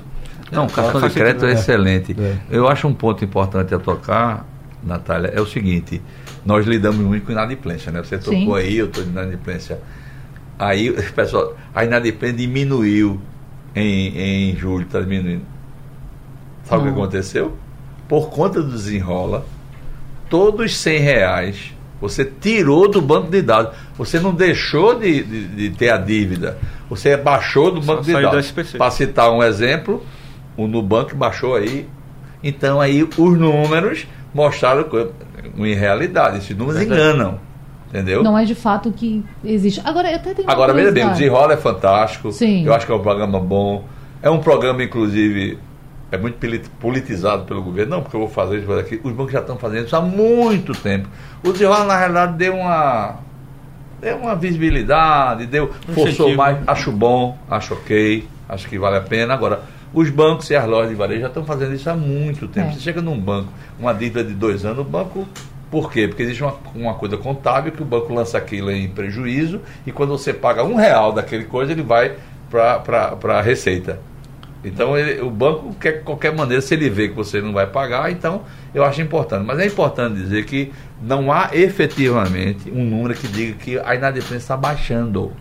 Não, 0.51 0.65
o 0.65 0.69
faz- 0.69 0.91
cartão 0.91 1.07
de 1.09 1.13
crédito 1.15 1.45
é 1.45 1.53
excelente. 1.53 2.15
É. 2.19 2.35
Eu 2.49 2.67
acho 2.67 2.87
um 2.87 2.93
ponto 2.93 3.23
importante 3.25 3.73
a 3.73 3.79
tocar, 3.79 4.45
Natália, 4.83 5.31
é 5.33 5.41
o 5.41 5.45
seguinte: 5.45 6.01
nós 6.45 6.65
lidamos 6.65 6.99
muito 7.05 7.25
com 7.25 7.31
inadimplência, 7.31 7.91
né? 7.91 8.01
Você 8.03 8.17
tocou 8.17 8.33
Sim. 8.39 8.55
aí, 8.55 8.77
eu 8.77 8.85
estou 8.85 9.03
de 9.03 9.09
inadimplência. 9.09 9.79
Aí, 10.59 10.91
pessoal, 11.15 11.55
a 11.73 11.83
inadimplência 11.83 12.37
diminuiu 12.37 13.19
em, 13.75 14.51
em 14.51 14.55
julho, 14.55 14.85
está 14.85 14.99
diminuindo. 15.01 15.43
Sabe 16.63 16.81
o 16.83 16.85
que 16.85 16.91
aconteceu? 16.91 17.55
Por 18.07 18.29
conta 18.29 18.61
do 18.61 18.69
desenrola, 18.71 19.45
todos 20.29 20.65
os 20.71 20.77
100 20.77 20.99
reais 20.99 21.71
você 21.99 22.25
tirou 22.25 22.89
do 22.89 23.01
banco 23.01 23.31
de 23.31 23.41
dados. 23.41 23.75
Você 23.97 24.19
não 24.19 24.33
deixou 24.33 24.99
de, 24.99 25.23
de- 25.23 25.47
de 25.47 25.69
ter 25.71 25.89
a 25.89 25.97
dívida. 25.97 26.57
Você 26.89 27.15
baixou 27.17 27.71
do 27.71 27.81
Só 27.81 27.93
banco 27.93 28.05
de 28.05 28.11
saiu 28.11 28.29
do 28.29 28.31
dados. 28.35 28.51
Para 28.77 28.91
citar 28.91 29.31
um 29.31 29.41
exemplo, 29.41 30.03
o 30.57 30.67
Nubank 30.67 31.15
baixou 31.15 31.55
aí. 31.55 31.87
Então 32.43 32.79
aí 32.81 33.01
os 33.03 33.39
números 33.39 34.05
mostraram 34.33 34.83
que- 34.83 35.07
uma 35.55 35.67
irrealidade. 35.67 36.39
Esses 36.39 36.55
números 36.55 36.79
Verdade. 36.79 37.01
enganam. 37.01 37.39
Entendeu? 37.89 38.21
Não 38.23 38.37
é 38.37 38.43
de 38.43 38.53
fato 38.55 38.91
que 38.91 39.23
existe. 39.43 39.81
Agora, 39.85 40.09
eu 40.11 40.17
até 40.17 40.33
tenho 40.33 40.49
Agora, 40.51 40.73
veja 40.73 40.91
bem, 40.91 41.05
o. 41.07 41.11
Desenrola 41.11 41.53
é 41.53 41.57
fantástico. 41.57 42.31
Sim. 42.31 42.65
Eu 42.65 42.73
acho 42.73 42.85
que 42.85 42.91
é 42.91 42.95
um 42.95 42.99
programa 43.01 43.39
bom. 43.39 43.85
É 44.21 44.29
um 44.29 44.39
programa, 44.39 44.83
inclusive, 44.83 45.57
é 46.11 46.17
muito 46.17 46.37
poli- 46.37 46.63
politizado 46.79 47.43
pelo 47.45 47.61
governo. 47.63 47.95
Não, 47.97 48.01
porque 48.03 48.15
eu 48.15 48.21
vou 48.21 48.29
fazer 48.29 48.57
isso, 48.57 48.65
vou 48.67 48.75
fazer 48.75 48.87
aquilo. 48.87 49.09
Os 49.09 49.15
bancos 49.15 49.33
já 49.33 49.39
estão 49.39 49.57
fazendo 49.57 49.85
isso 49.85 49.95
há 49.95 50.01
muito 50.01 50.73
tempo. 50.73 51.07
O 51.43 51.51
Desenrola, 51.51 51.85
na 51.85 51.97
realidade, 51.97 52.33
deu 52.37 52.55
uma. 52.55 53.15
Deu 54.01 54.17
uma 54.17 54.35
visibilidade, 54.35 55.45
deu, 55.47 55.71
forçou 55.87 56.07
incentivo. 56.09 56.37
mais. 56.37 56.57
Acho 56.67 56.91
bom, 56.91 57.37
acho 57.49 57.73
ok, 57.73 58.27
acho 58.47 58.67
que 58.67 58.77
vale 58.77 58.97
a 58.97 59.01
pena. 59.01 59.33
Agora, 59.33 59.61
os 59.93 60.09
bancos 60.09 60.49
e 60.49 60.55
as 60.55 60.65
lojas 60.67 60.89
de 60.89 60.95
varejo 60.95 61.21
já 61.21 61.27
estão 61.27 61.45
fazendo 61.45 61.73
isso 61.73 61.89
há 61.89 61.95
muito 61.95 62.47
tempo. 62.47 62.69
É. 62.69 62.71
Você 62.73 62.81
chega 62.81 63.01
num 63.01 63.17
banco, 63.19 63.51
uma 63.79 63.93
dívida 63.93 64.23
de 64.23 64.33
dois 64.33 64.65
anos, 64.65 64.79
o 64.79 64.83
banco. 64.83 65.27
Por 65.71 65.91
quê? 65.91 66.07
Porque 66.07 66.23
existe 66.23 66.43
uma, 66.43 66.53
uma 66.75 66.93
coisa 66.93 67.17
contábil 67.17 67.71
que 67.71 67.81
o 67.81 67.85
banco 67.85 68.13
lança 68.13 68.37
aquilo 68.37 68.69
em 68.71 68.87
prejuízo 68.87 69.59
e 69.85 69.91
quando 69.91 70.09
você 70.09 70.31
paga 70.33 70.63
um 70.63 70.75
real 70.75 71.11
daquele 71.11 71.45
coisa, 71.45 71.71
ele 71.71 71.81
vai 71.81 72.13
para 72.49 73.17
a 73.37 73.41
receita. 73.41 73.99
Então 74.65 74.97
ele- 74.97 75.21
o 75.21 75.29
banco 75.29 75.73
quer 75.79 75.99
de 75.99 76.03
qualquer 76.03 76.33
maneira, 76.35 76.61
se 76.61 76.73
ele 76.73 76.89
vê 76.89 77.07
que 77.09 77.13
você 77.15 77.39
não 77.39 77.53
vai 77.53 77.67
pagar, 77.67 78.11
então 78.11 78.43
eu 78.73 78.83
acho 78.83 79.01
importante. 79.01 79.45
Mas 79.45 79.59
é 79.59 79.65
importante 79.67 80.15
dizer 80.15 80.43
que 80.45 80.71
não 81.01 81.31
há 81.31 81.49
efetivamente 81.53 82.69
um 82.71 82.83
número 82.83 83.13
que 83.13 83.27
diga 83.27 83.53
que 83.53 83.77
a 83.79 83.95
inadimplência 83.95 84.37
está 84.37 84.57
baixando. 84.57 85.31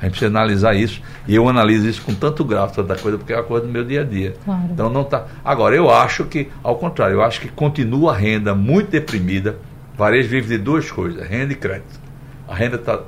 A 0.00 0.04
gente 0.06 0.10
precisa 0.18 0.30
analisar 0.30 0.74
isso. 0.74 1.00
E 1.26 1.34
eu 1.34 1.48
analiso 1.48 1.88
isso 1.88 2.02
com 2.02 2.12
tanto 2.14 2.44
grau, 2.44 2.68
tanta 2.68 2.96
coisa, 2.96 3.16
porque 3.16 3.32
é 3.32 3.36
uma 3.36 3.44
coisa 3.44 3.64
do 3.66 3.72
meu 3.72 3.84
dia 3.84 4.02
a 4.02 4.04
dia. 4.04 4.34
Claro. 4.44 4.62
Então 4.70 4.90
não 4.90 5.04
tá. 5.04 5.26
Agora, 5.44 5.74
eu 5.74 5.88
acho 5.88 6.24
que, 6.24 6.48
ao 6.62 6.76
contrário, 6.76 7.14
eu 7.14 7.22
acho 7.22 7.40
que 7.40 7.48
continua 7.48 8.12
a 8.12 8.16
renda 8.16 8.54
muito 8.54 8.90
deprimida. 8.90 9.56
Varejo 9.96 10.28
vive 10.28 10.48
de 10.48 10.62
duas 10.62 10.90
coisas, 10.90 11.26
renda 11.26 11.52
e 11.52 11.56
crédito. 11.56 12.00
A 12.48 12.54
renda 12.54 12.76
está 12.76 13.00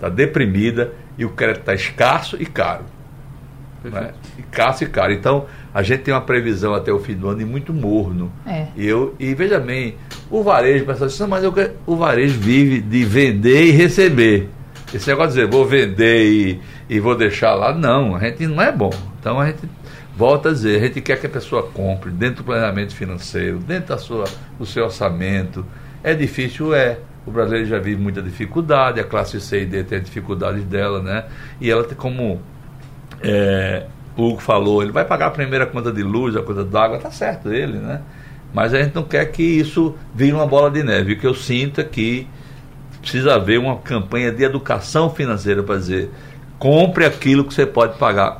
tá 0.00 0.08
deprimida 0.08 0.92
e 1.18 1.24
o 1.24 1.28
crédito 1.30 1.60
está 1.60 1.74
escasso 1.74 2.36
e 2.40 2.46
caro. 2.46 2.84
Né? 3.82 4.12
Escasso 4.38 4.84
e 4.84 4.86
caro. 4.86 5.12
Então, 5.12 5.46
a 5.72 5.82
gente 5.82 6.02
tem 6.02 6.12
uma 6.12 6.20
previsão 6.20 6.74
até 6.74 6.92
o 6.92 6.98
fim 6.98 7.14
do 7.14 7.28
ano 7.28 7.40
e 7.40 7.44
muito 7.44 7.72
morno. 7.72 8.30
É. 8.46 8.66
E, 8.76 8.86
eu, 8.86 9.14
e 9.18 9.34
veja 9.34 9.58
bem, 9.58 9.96
o 10.30 10.42
varejo, 10.42 10.84
o 10.84 10.86
pessoal 10.86 11.08
diz, 11.08 11.18
"Não, 11.18 11.28
mas 11.28 11.42
eu, 11.42 11.52
quero-" 11.52 11.72
o 11.86 11.96
varejo 11.96 12.38
vive 12.38 12.80
de 12.80 13.04
vender 13.04 13.64
e 13.64 13.70
receber. 13.70 14.48
Esse 14.92 15.08
negócio 15.08 15.30
de 15.30 15.36
dizer, 15.36 15.50
vou 15.50 15.64
vender 15.64 16.26
e, 16.26 16.60
e 16.88 16.98
vou 16.98 17.16
deixar 17.16 17.54
lá, 17.54 17.72
não, 17.72 18.16
a 18.16 18.18
gente 18.18 18.46
não 18.46 18.60
é 18.60 18.72
bom. 18.72 18.90
Então 19.20 19.38
a 19.38 19.46
gente 19.46 19.60
volta 20.16 20.48
a 20.48 20.52
dizer, 20.52 20.82
a 20.82 20.86
gente 20.86 21.00
quer 21.00 21.18
que 21.20 21.26
a 21.26 21.30
pessoa 21.30 21.62
compre 21.62 22.10
dentro 22.10 22.38
do 22.38 22.44
planejamento 22.44 22.94
financeiro, 22.94 23.58
dentro 23.58 23.90
da 23.90 23.98
sua, 23.98 24.24
do 24.58 24.66
seu 24.66 24.84
orçamento. 24.84 25.64
É 26.02 26.12
difícil, 26.12 26.74
é. 26.74 26.98
O 27.24 27.30
brasileiro 27.30 27.68
já 27.68 27.78
vive 27.78 28.00
muita 28.02 28.20
dificuldade, 28.20 28.98
a 28.98 29.04
classe 29.04 29.40
C 29.40 29.62
e 29.62 29.66
D 29.66 29.84
tem 29.84 29.98
as 29.98 30.04
dificuldades 30.04 30.64
dela, 30.64 31.00
né? 31.02 31.26
E 31.60 31.70
ela 31.70 31.84
tem 31.84 31.96
como 31.96 32.40
é, 33.22 33.86
o 34.16 34.28
Hugo 34.28 34.40
falou, 34.40 34.82
ele 34.82 34.92
vai 34.92 35.04
pagar 35.04 35.26
a 35.26 35.30
primeira 35.30 35.66
conta 35.66 35.92
de 35.92 36.02
luz, 36.02 36.36
a 36.36 36.42
conta 36.42 36.64
d'água, 36.64 36.98
tá 36.98 37.10
certo 37.10 37.52
ele, 37.52 37.78
né? 37.78 38.00
Mas 38.52 38.74
a 38.74 38.82
gente 38.82 38.94
não 38.94 39.04
quer 39.04 39.24
que 39.26 39.42
isso 39.42 39.94
vire 40.14 40.32
uma 40.32 40.46
bola 40.46 40.70
de 40.70 40.82
neve. 40.82 41.12
O 41.12 41.18
que 41.18 41.26
eu 41.26 41.34
sinto 41.34 41.80
é 41.80 41.84
que 41.84 42.26
precisa 43.00 43.34
haver 43.34 43.58
uma 43.58 43.76
campanha 43.78 44.30
de 44.32 44.42
educação 44.42 45.08
financeira 45.10 45.62
para 45.62 45.76
dizer 45.76 46.10
compre 46.58 47.04
aquilo 47.06 47.44
que 47.44 47.54
você 47.54 47.64
pode 47.64 47.96
pagar. 47.96 48.38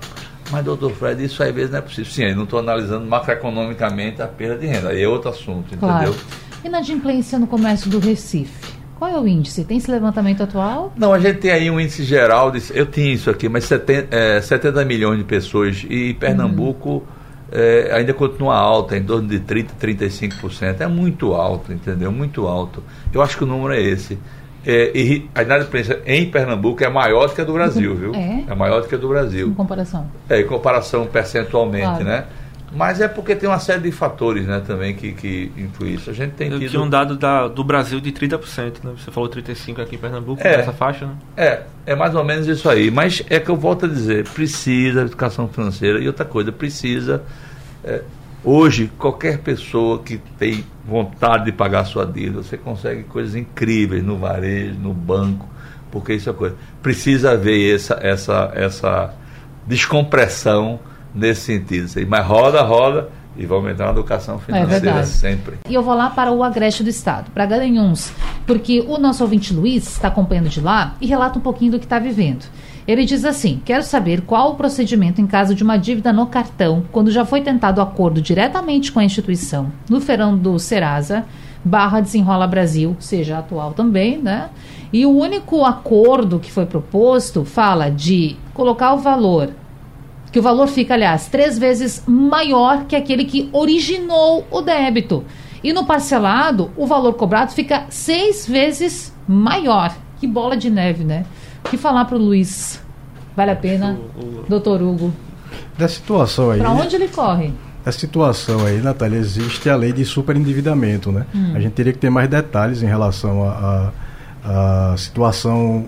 Mas, 0.50 0.64
doutor 0.64 0.90
Fred, 0.92 1.24
isso 1.24 1.42
às 1.42 1.54
vezes 1.54 1.70
não 1.70 1.78
é 1.78 1.80
possível. 1.80 2.10
Sim, 2.10 2.24
eu 2.24 2.36
não 2.36 2.42
estou 2.42 2.58
analisando 2.58 3.06
macroeconomicamente 3.06 4.20
a 4.20 4.26
perda 4.26 4.58
de 4.58 4.66
renda. 4.66 4.88
Aí 4.90 5.00
é 5.02 5.08
outro 5.08 5.30
assunto, 5.30 5.76
Claro. 5.78 6.08
entendeu? 6.10 6.20
Inadimplência 6.64 7.38
no 7.38 7.46
comércio 7.46 7.88
do 7.88 7.98
Recife. 8.00 8.79
Qual 9.00 9.10
é 9.10 9.18
o 9.18 9.26
índice? 9.26 9.64
Tem 9.64 9.78
esse 9.78 9.90
levantamento 9.90 10.42
atual? 10.42 10.92
Não, 10.94 11.14
a 11.14 11.18
gente 11.18 11.38
tem 11.38 11.50
aí 11.50 11.70
um 11.70 11.80
índice 11.80 12.04
geral, 12.04 12.50
de, 12.50 12.62
eu 12.74 12.84
tinha 12.84 13.10
isso 13.14 13.30
aqui, 13.30 13.48
mas 13.48 13.64
70, 13.64 14.14
é, 14.14 14.40
70 14.42 14.84
milhões 14.84 15.16
de 15.16 15.24
pessoas 15.24 15.86
e 15.88 16.12
Pernambuco 16.12 17.02
é, 17.50 17.90
ainda 17.94 18.12
continua 18.12 18.56
alta, 18.56 18.98
em 18.98 19.02
torno 19.02 19.26
de 19.26 19.40
30%, 19.40 19.68
35%. 19.80 20.82
É 20.82 20.86
muito 20.86 21.32
alto, 21.32 21.72
entendeu? 21.72 22.12
Muito 22.12 22.46
alto. 22.46 22.82
Eu 23.10 23.22
acho 23.22 23.38
que 23.38 23.44
o 23.44 23.46
número 23.46 23.72
é 23.72 23.80
esse. 23.80 24.18
É, 24.66 24.90
e 24.94 25.30
a 25.34 25.42
inadimplência 25.42 26.02
em 26.04 26.30
Pernambuco 26.30 26.84
é 26.84 26.88
maior 26.90 27.26
do 27.28 27.34
que 27.34 27.40
a 27.40 27.44
do 27.44 27.54
Brasil, 27.54 27.96
viu? 27.96 28.12
É? 28.14 28.54
maior 28.54 28.82
do 28.82 28.86
que 28.88 28.94
a 28.94 28.98
do 28.98 29.06
Em 29.06 29.10
Brasil. 29.10 29.54
comparação. 29.56 30.06
É, 30.28 30.42
em 30.42 30.46
comparação 30.46 31.06
percentualmente, 31.06 31.86
Claro. 31.86 32.04
né? 32.04 32.24
Mas 32.72 33.00
é 33.00 33.08
porque 33.08 33.34
tem 33.34 33.48
uma 33.48 33.58
série 33.58 33.82
de 33.82 33.90
fatores, 33.90 34.46
né, 34.46 34.62
também 34.64 34.94
que, 34.94 35.12
que 35.12 35.50
influem 35.56 35.94
isso. 35.94 36.08
A 36.08 36.12
gente 36.12 36.32
tem 36.34 36.52
Eu 36.52 36.58
tido... 36.60 36.70
tinha 36.70 36.82
um 36.82 36.88
dado 36.88 37.16
da, 37.16 37.48
do 37.48 37.64
Brasil 37.64 38.00
de 38.00 38.12
30%, 38.12 38.84
né? 38.84 38.92
Você 38.96 39.10
falou 39.10 39.28
35% 39.28 39.80
aqui 39.80 39.96
em 39.96 39.98
Pernambuco, 39.98 40.40
É. 40.46 40.58
nessa 40.58 40.72
faixa, 40.72 41.06
né? 41.06 41.14
É, 41.36 41.62
é 41.84 41.94
mais 41.96 42.14
ou 42.14 42.22
menos 42.22 42.46
isso 42.46 42.68
aí. 42.68 42.88
Mas 42.88 43.24
é 43.28 43.40
que 43.40 43.50
eu 43.50 43.56
volto 43.56 43.86
a 43.86 43.88
dizer, 43.88 44.28
precisa 44.28 45.00
de 45.00 45.06
educação 45.08 45.48
financeira 45.48 45.98
e 45.98 46.06
outra 46.06 46.24
coisa, 46.24 46.52
precisa. 46.52 47.22
é, 47.82 48.02
hoje, 48.44 48.88
qualquer 48.96 49.38
pessoa 49.38 49.98
que 50.02 50.18
tem 50.38 50.64
vontade 50.86 51.46
de 51.46 51.52
pagar 51.52 51.84
sua 51.86 52.06
dívida, 52.06 52.42
você 52.42 52.56
consegue 52.56 53.02
coisas 53.02 53.34
incríveis 53.34 54.04
no 54.04 54.16
varejo, 54.16 54.74
no 54.78 54.94
banco, 54.94 55.48
porque 55.90 56.14
isso 56.14 56.30
é 56.30 56.32
coisa. 56.32 56.54
Precisa 56.80 57.32
haver 57.32 57.74
essa, 57.74 57.98
essa, 58.00 58.52
essa 58.54 59.12
descompressão 59.66 60.78
nesse 61.14 61.42
sentido. 61.42 61.88
Mas 62.08 62.26
roda, 62.26 62.62
roda 62.62 63.08
e 63.36 63.46
vamos 63.46 63.70
entrar 63.70 63.86
na 63.86 63.92
educação 63.92 64.38
financeira 64.38 64.90
É 64.90 65.02
sempre. 65.04 65.58
E 65.68 65.74
eu 65.74 65.82
vou 65.82 65.94
lá 65.94 66.10
para 66.10 66.32
o 66.32 66.42
Agreste 66.42 66.82
do 66.82 66.90
Estado, 66.90 67.30
para 67.30 67.46
Garanhuns, 67.46 68.12
porque 68.46 68.84
o 68.86 68.98
nosso 68.98 69.22
ouvinte 69.22 69.54
Luiz 69.54 69.86
está 69.86 70.08
acompanhando 70.08 70.48
de 70.48 70.60
lá 70.60 70.94
e 71.00 71.06
relata 71.06 71.38
um 71.38 71.42
pouquinho 71.42 71.72
do 71.72 71.78
que 71.78 71.86
está 71.86 71.98
vivendo. 71.98 72.44
Ele 72.86 73.04
diz 73.04 73.24
assim: 73.24 73.60
Quero 73.64 73.82
saber 73.82 74.22
qual 74.22 74.52
o 74.52 74.54
procedimento 74.56 75.20
em 75.20 75.26
caso 75.26 75.54
de 75.54 75.62
uma 75.62 75.76
dívida 75.76 76.12
no 76.12 76.26
cartão, 76.26 76.84
quando 76.90 77.10
já 77.10 77.24
foi 77.24 77.40
tentado 77.40 77.80
acordo 77.80 78.20
diretamente 78.20 78.90
com 78.90 78.98
a 78.98 79.04
instituição, 79.04 79.70
no 79.88 80.00
feirão 80.00 80.36
do 80.36 80.58
Serasa, 80.58 81.24
barra 81.64 82.00
Desenrola 82.00 82.46
Brasil, 82.46 82.96
seja 82.98 83.38
atual 83.38 83.72
também, 83.72 84.18
né? 84.18 84.50
E 84.92 85.06
o 85.06 85.10
único 85.10 85.64
acordo 85.64 86.40
que 86.40 86.50
foi 86.50 86.66
proposto 86.66 87.44
fala 87.44 87.90
de 87.90 88.36
colocar 88.52 88.92
o 88.94 88.98
valor 88.98 89.50
que 90.30 90.38
o 90.38 90.42
valor 90.42 90.68
fica, 90.68 90.94
aliás, 90.94 91.26
três 91.26 91.58
vezes 91.58 92.02
maior 92.06 92.84
que 92.84 92.94
aquele 92.94 93.24
que 93.24 93.48
originou 93.52 94.46
o 94.50 94.60
débito. 94.60 95.24
E 95.62 95.72
no 95.72 95.84
parcelado, 95.84 96.70
o 96.76 96.86
valor 96.86 97.14
cobrado 97.14 97.52
fica 97.52 97.84
seis 97.90 98.46
vezes 98.46 99.12
maior. 99.28 99.94
Que 100.18 100.26
bola 100.26 100.56
de 100.56 100.70
neve, 100.70 101.04
né? 101.04 101.24
que 101.70 101.76
falar 101.76 102.04
para 102.04 102.16
o 102.16 102.18
Luiz? 102.18 102.80
Vale 103.36 103.52
a 103.52 103.56
pena, 103.56 103.98
doutor 104.48 104.82
Hugo? 104.82 105.12
Da 105.78 105.88
situação 105.88 106.50
aí. 106.50 106.58
Para 106.58 106.72
onde 106.72 106.96
ele 106.96 107.08
corre? 107.08 107.52
A 107.84 107.92
situação 107.92 108.66
aí, 108.66 108.80
Natália, 108.80 109.16
existe 109.16 109.70
a 109.70 109.76
lei 109.76 109.92
de 109.92 110.04
superendividamento, 110.04 111.10
né? 111.10 111.24
Hum. 111.34 111.52
A 111.54 111.60
gente 111.60 111.72
teria 111.72 111.92
que 111.92 111.98
ter 111.98 112.10
mais 112.10 112.28
detalhes 112.28 112.82
em 112.82 112.86
relação 112.86 113.42
à 114.44 114.94
situação 114.98 115.86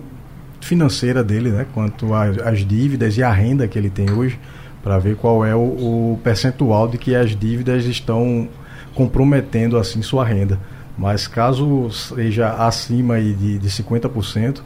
financeira 0.62 1.22
dele, 1.22 1.50
né? 1.50 1.66
Quanto 1.74 2.14
às 2.14 2.64
dívidas 2.64 3.18
e 3.18 3.22
a 3.22 3.30
renda 3.30 3.68
que 3.68 3.78
ele 3.78 3.90
tem 3.90 4.10
hoje, 4.10 4.38
para 4.82 4.98
ver 4.98 5.16
qual 5.16 5.44
é 5.44 5.54
o, 5.54 5.58
o, 5.58 6.20
percentual 6.22 6.88
de 6.88 6.98
que 6.98 7.14
as 7.14 7.36
dívidas 7.36 7.84
estão 7.84 8.48
comprometendo 8.94 9.76
assim 9.76 10.02
sua 10.02 10.24
renda. 10.24 10.58
Mas 10.96 11.26
caso 11.26 11.90
seja 11.90 12.50
acima 12.66 13.20
de, 13.20 13.58
de 13.58 13.68
50%, 13.68 14.60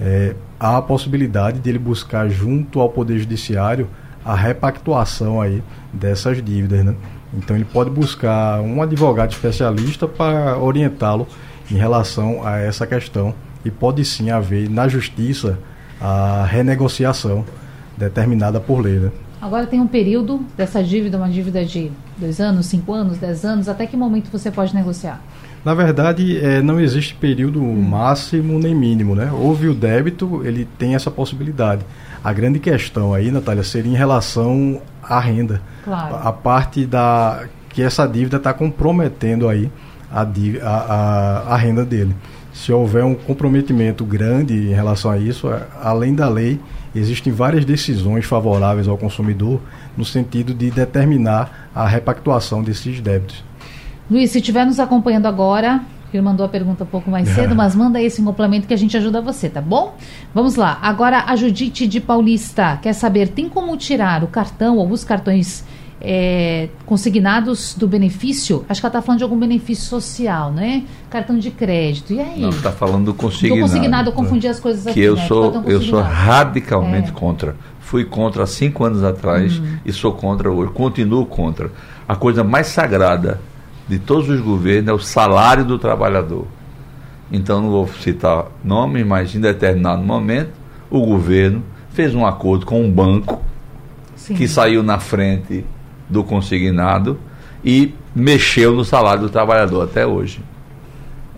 é, 0.00 0.34
há 0.58 0.78
a 0.78 0.82
possibilidade 0.82 1.60
de 1.60 1.68
ele 1.68 1.78
buscar 1.78 2.28
junto 2.28 2.80
ao 2.80 2.88
Poder 2.88 3.18
Judiciário 3.18 3.88
a 4.24 4.34
repactuação 4.34 5.40
aí 5.40 5.62
dessas 5.92 6.42
dívidas, 6.42 6.84
né? 6.84 6.94
Então 7.34 7.56
ele 7.56 7.64
pode 7.64 7.90
buscar 7.90 8.60
um 8.60 8.82
advogado 8.82 9.32
especialista 9.32 10.06
para 10.06 10.56
orientá-lo 10.58 11.26
em 11.70 11.76
relação 11.76 12.46
a 12.46 12.58
essa 12.58 12.86
questão 12.86 13.34
e 13.64 13.70
pode 13.70 14.04
sim 14.04 14.30
haver 14.30 14.68
na 14.68 14.88
justiça 14.88 15.58
a 16.00 16.44
renegociação 16.44 17.44
determinada 17.96 18.60
por 18.60 18.80
lei, 18.80 18.98
né? 18.98 19.10
Agora 19.40 19.66
tem 19.66 19.80
um 19.80 19.88
período 19.88 20.40
dessa 20.56 20.82
dívida, 20.82 21.16
uma 21.16 21.28
dívida 21.28 21.64
de 21.64 21.90
dois 22.16 22.40
anos, 22.40 22.66
cinco 22.66 22.92
anos, 22.92 23.18
dez 23.18 23.44
anos, 23.44 23.68
até 23.68 23.86
que 23.86 23.96
momento 23.96 24.30
você 24.30 24.50
pode 24.50 24.72
negociar? 24.72 25.20
Na 25.64 25.74
verdade, 25.74 26.38
é, 26.38 26.60
não 26.60 26.80
existe 26.80 27.14
período 27.14 27.60
hum. 27.60 27.82
máximo 27.82 28.58
nem 28.58 28.74
mínimo, 28.74 29.14
né? 29.14 29.30
Houve 29.32 29.68
o 29.68 29.74
débito, 29.74 30.42
ele 30.44 30.64
tem 30.78 30.94
essa 30.94 31.10
possibilidade. 31.10 31.84
A 32.22 32.32
grande 32.32 32.58
questão 32.60 33.12
aí, 33.14 33.30
Natália, 33.30 33.64
seria 33.64 33.90
em 33.90 33.96
relação 33.96 34.80
à 35.02 35.18
renda. 35.18 35.60
Claro. 35.84 36.16
A 36.16 36.32
parte 36.32 36.86
da 36.86 37.44
que 37.68 37.82
essa 37.82 38.06
dívida 38.06 38.36
está 38.36 38.52
comprometendo 38.52 39.48
aí 39.48 39.70
a, 40.10 40.22
a, 40.22 40.68
a, 40.68 41.54
a, 41.54 41.56
renda 41.56 41.84
dele. 41.84 42.14
Se 42.52 42.72
houver 42.72 43.04
um 43.04 43.14
comprometimento 43.14 44.04
grande 44.04 44.54
em 44.54 44.74
relação 44.74 45.10
a 45.10 45.18
isso, 45.18 45.50
é, 45.50 45.62
além 45.80 46.14
da 46.14 46.28
lei, 46.28 46.60
existem 46.94 47.32
várias 47.32 47.64
decisões 47.64 48.24
favoráveis 48.24 48.86
ao 48.86 48.98
consumidor 48.98 49.60
no 49.96 50.04
sentido 50.04 50.52
de 50.52 50.70
determinar 50.70 51.70
a 51.74 51.86
repactuação 51.86 52.62
desses 52.62 53.00
débitos. 53.00 53.42
Luiz, 54.10 54.30
se 54.30 54.38
estiver 54.38 54.66
nos 54.66 54.78
acompanhando 54.78 55.26
agora, 55.26 55.80
ele 56.12 56.22
mandou 56.22 56.44
a 56.44 56.48
pergunta 56.48 56.84
um 56.84 56.86
pouco 56.86 57.10
mais 57.10 57.28
cedo, 57.34 57.54
mas 57.54 57.74
manda 57.74 58.00
esse 58.00 58.22
complemento 58.22 58.66
que 58.66 58.74
a 58.74 58.76
gente 58.76 58.96
ajuda 58.96 59.20
você, 59.20 59.48
tá 59.48 59.60
bom? 59.60 59.94
Vamos 60.34 60.56
lá. 60.56 60.78
Agora, 60.82 61.24
a 61.26 61.34
Judite 61.36 61.86
de 61.86 62.00
Paulista 62.00 62.78
quer 62.82 62.92
saber: 62.92 63.28
tem 63.28 63.48
como 63.48 63.76
tirar 63.76 64.22
o 64.22 64.26
cartão 64.26 64.76
ou 64.76 64.90
os 64.90 65.04
cartões 65.04 65.64
é, 66.04 66.68
consignados 66.84 67.74
do 67.74 67.86
benefício? 67.86 68.64
Acho 68.68 68.80
que 68.80 68.86
ela 68.86 68.90
está 68.90 69.02
falando 69.02 69.18
de 69.18 69.24
algum 69.24 69.38
benefício 69.38 69.84
social, 69.84 70.50
né? 70.50 70.82
Cartão 71.08 71.38
de 71.38 71.50
crédito. 71.52 72.12
E 72.12 72.20
aí? 72.20 72.40
Não, 72.40 72.50
está 72.50 72.72
falando 72.72 73.06
do 73.06 73.14
consignado. 73.14 73.60
Do 73.60 73.66
consignado, 73.68 74.10
eu 74.10 74.12
confundi 74.12 74.48
as 74.48 74.58
coisas 74.58 74.82
que 74.82 74.90
aqui. 74.90 75.00
Que 75.00 75.06
eu, 75.06 75.14
né? 75.14 75.26
sou, 75.28 75.62
eu 75.64 75.80
sou 75.80 76.00
radicalmente 76.00 77.10
é. 77.10 77.12
contra. 77.12 77.54
Fui 77.78 78.04
contra 78.04 78.42
há 78.42 78.46
cinco 78.46 78.84
anos 78.84 79.04
atrás 79.04 79.58
uhum. 79.58 79.78
e 79.86 79.92
sou 79.92 80.12
contra 80.12 80.50
hoje. 80.50 80.72
Continuo 80.72 81.24
contra. 81.24 81.70
A 82.08 82.16
coisa 82.16 82.42
mais 82.42 82.66
sagrada 82.66 83.40
de 83.86 83.98
todos 83.98 84.28
os 84.28 84.40
governos 84.40 84.88
é 84.88 84.92
o 84.92 84.98
salário 84.98 85.64
do 85.64 85.78
trabalhador. 85.78 86.46
Então, 87.30 87.62
não 87.62 87.70
vou 87.70 87.88
citar 87.88 88.46
nomes, 88.64 89.06
mas 89.06 89.34
em 89.34 89.40
determinado 89.40 90.02
momento, 90.02 90.50
o 90.90 91.00
governo 91.06 91.62
fez 91.90 92.14
um 92.14 92.26
acordo 92.26 92.66
com 92.66 92.82
um 92.82 92.90
banco 92.90 93.40
Sim. 94.16 94.34
que 94.34 94.48
saiu 94.48 94.82
na 94.82 94.98
frente 94.98 95.64
do 96.12 96.22
consignado 96.22 97.18
e 97.64 97.94
mexeu 98.14 98.72
no 98.72 98.84
salário 98.84 99.22
do 99.22 99.30
trabalhador 99.30 99.84
até 99.84 100.06
hoje. 100.06 100.40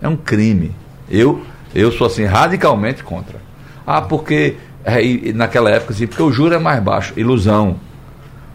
É 0.01 0.07
um 0.07 0.17
crime. 0.17 0.71
Eu, 1.09 1.43
eu 1.73 1.91
sou 1.91 2.07
assim 2.07 2.25
radicalmente 2.25 3.03
contra. 3.03 3.39
Ah, 3.87 4.01
porque 4.01 4.57
é, 4.83 5.31
naquela 5.33 5.69
época 5.69 5.93
assim, 5.93 6.05
porque 6.05 6.21
o 6.21 6.31
juro 6.31 6.53
é 6.53 6.59
mais 6.59 6.83
baixo, 6.83 7.13
ilusão. 7.15 7.77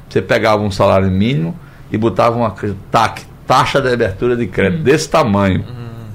Você 0.08 0.20
pegava 0.20 0.62
um 0.62 0.70
salário 0.70 1.10
mínimo 1.10 1.56
e 1.90 1.96
botava 1.96 2.36
uma 2.36 2.54
tac, 2.90 3.22
taxa 3.46 3.80
de 3.80 3.92
abertura 3.92 4.36
de 4.36 4.46
crédito 4.46 4.80
hum. 4.80 4.84
desse 4.84 5.08
tamanho. 5.08 5.64
Hum. 5.68 6.08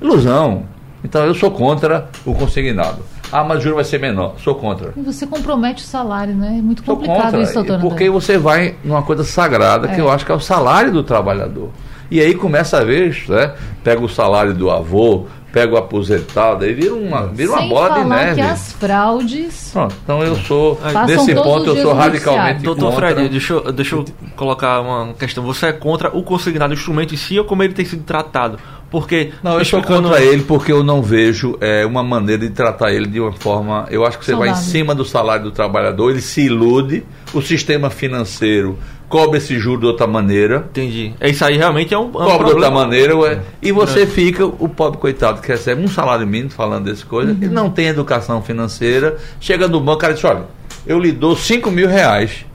Ilusão. 0.00 0.64
Então 1.02 1.24
eu 1.24 1.34
sou 1.34 1.50
contra 1.50 2.08
o 2.24 2.34
consignado. 2.34 3.13
Ah, 3.32 3.44
mas 3.44 3.58
o 3.58 3.60
juro 3.62 3.76
vai 3.76 3.84
ser 3.84 3.98
menor. 3.98 4.34
Sou 4.38 4.54
contra. 4.54 4.92
E 4.96 5.00
você 5.00 5.26
compromete 5.26 5.82
o 5.82 5.86
salário, 5.86 6.34
né? 6.34 6.56
É 6.58 6.62
muito 6.62 6.84
Sou 6.84 6.96
complicado 6.96 7.24
contra, 7.24 7.42
isso, 7.42 7.54
doutor. 7.54 7.80
Porque 7.80 8.08
você 8.10 8.38
vai 8.38 8.76
numa 8.84 9.02
coisa 9.02 9.24
sagrada 9.24 9.88
é. 9.88 9.94
que 9.94 10.00
eu 10.00 10.10
acho 10.10 10.24
que 10.24 10.32
é 10.32 10.34
o 10.34 10.40
salário 10.40 10.92
do 10.92 11.02
trabalhador. 11.02 11.70
E 12.10 12.20
aí 12.20 12.34
começa 12.34 12.78
a 12.78 12.84
ver, 12.84 13.16
né? 13.28 13.54
Pega 13.82 14.02
o 14.02 14.08
salário 14.08 14.54
do 14.54 14.70
avô, 14.70 15.26
pega 15.54 15.72
o 15.72 15.76
aposentado, 15.76 16.64
aí 16.64 16.74
vira 16.74 16.92
uma, 16.92 17.28
vira 17.28 17.52
uma 17.52 17.62
bola 17.62 18.00
de 18.00 18.04
neve. 18.04 18.34
que 18.34 18.40
as 18.40 18.72
fraudes. 18.72 19.70
Pronto, 19.72 19.94
então 20.02 20.20
eu 20.20 20.34
sou, 20.34 20.80
nesse 21.06 21.32
ponto, 21.32 21.70
eu 21.70 21.80
sou 21.80 21.94
radicalmente 21.94 22.64
Doutor 22.64 22.90
contra. 22.90 23.14
Fred, 23.14 23.28
deixa, 23.28 23.54
eu, 23.54 23.72
deixa 23.72 23.94
eu 23.94 24.04
colocar 24.34 24.80
uma 24.80 25.14
questão. 25.14 25.44
Você 25.44 25.66
é 25.66 25.72
contra 25.72 26.14
o 26.14 26.24
consignado 26.24 26.74
instrumento 26.74 27.14
em 27.14 27.16
si 27.16 27.38
ou 27.38 27.44
como 27.44 27.62
ele 27.62 27.72
tem 27.72 27.84
sido 27.84 28.02
tratado? 28.02 28.58
Porque. 28.94 29.32
Não, 29.42 29.58
eu 29.58 29.64
sou 29.64 29.82
contra 29.82 30.22
ele 30.22 30.44
porque 30.44 30.70
eu 30.70 30.84
não 30.84 31.02
vejo 31.02 31.58
é, 31.60 31.84
uma 31.84 32.00
maneira 32.00 32.42
de 32.46 32.50
tratar 32.50 32.92
ele 32.92 33.08
de 33.08 33.18
uma 33.18 33.32
forma. 33.32 33.88
Eu 33.90 34.06
acho 34.06 34.20
que 34.20 34.24
você 34.24 34.30
Saudável. 34.30 34.54
vai 34.54 34.62
em 34.62 34.64
cima 34.64 34.94
do 34.94 35.04
salário 35.04 35.42
do 35.42 35.50
trabalhador, 35.50 36.12
ele 36.12 36.20
se 36.20 36.42
ilude, 36.42 37.02
o 37.32 37.42
sistema 37.42 37.90
financeiro 37.90 38.78
cobra 39.08 39.38
esse 39.38 39.58
juro 39.58 39.80
de 39.80 39.86
outra 39.86 40.06
maneira. 40.06 40.66
Entendi. 40.70 41.12
É 41.18 41.28
isso 41.28 41.44
aí 41.44 41.56
realmente 41.56 41.92
é 41.92 41.98
um, 41.98 42.04
é 42.04 42.06
um 42.06 42.10
cobra 42.12 42.24
problema. 42.36 42.50
de 42.50 42.54
outra 42.54 42.70
maneira, 42.70 43.16
ué, 43.16 43.40
e 43.60 43.72
você 43.72 44.02
é. 44.02 44.06
fica, 44.06 44.46
o 44.46 44.68
pobre 44.68 45.00
coitado 45.00 45.42
que 45.42 45.48
recebe 45.48 45.82
um 45.82 45.88
salário 45.88 46.24
mínimo, 46.24 46.50
falando 46.50 46.84
desse 46.84 47.04
coisa, 47.04 47.32
uhum. 47.32 47.38
ele 47.42 47.52
não 47.52 47.70
tem 47.70 47.88
educação 47.88 48.42
financeira, 48.42 49.16
chega 49.40 49.66
no 49.66 49.80
banco, 49.80 49.96
o 49.96 50.00
cara 50.00 50.14
diz, 50.14 50.24
olha, 50.24 50.44
eu 50.86 51.00
lhe 51.00 51.10
dou 51.10 51.34
5 51.34 51.68
mil 51.68 51.88
reais. 51.88 52.46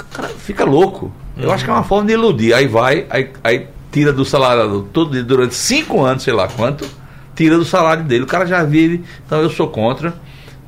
O 0.00 0.16
cara 0.16 0.28
fica 0.28 0.64
louco. 0.64 1.12
Eu 1.36 1.48
uhum. 1.48 1.54
acho 1.54 1.64
que 1.64 1.70
é 1.70 1.72
uma 1.72 1.84
forma 1.84 2.08
de 2.08 2.14
iludir. 2.14 2.52
Aí 2.52 2.66
vai, 2.66 3.06
aí, 3.08 3.30
aí 3.44 3.66
tira 3.92 4.12
do 4.12 4.24
salário 4.24 4.88
todo 4.92 5.22
durante 5.22 5.54
cinco 5.54 6.02
anos, 6.02 6.22
sei 6.22 6.32
lá 6.32 6.48
quanto, 6.48 6.88
tira 7.36 7.56
do 7.56 7.64
salário 7.64 8.02
dele. 8.02 8.24
O 8.24 8.26
cara 8.26 8.46
já 8.46 8.64
vive, 8.64 9.04
então 9.24 9.40
eu 9.40 9.50
sou 9.50 9.68
contra, 9.68 10.14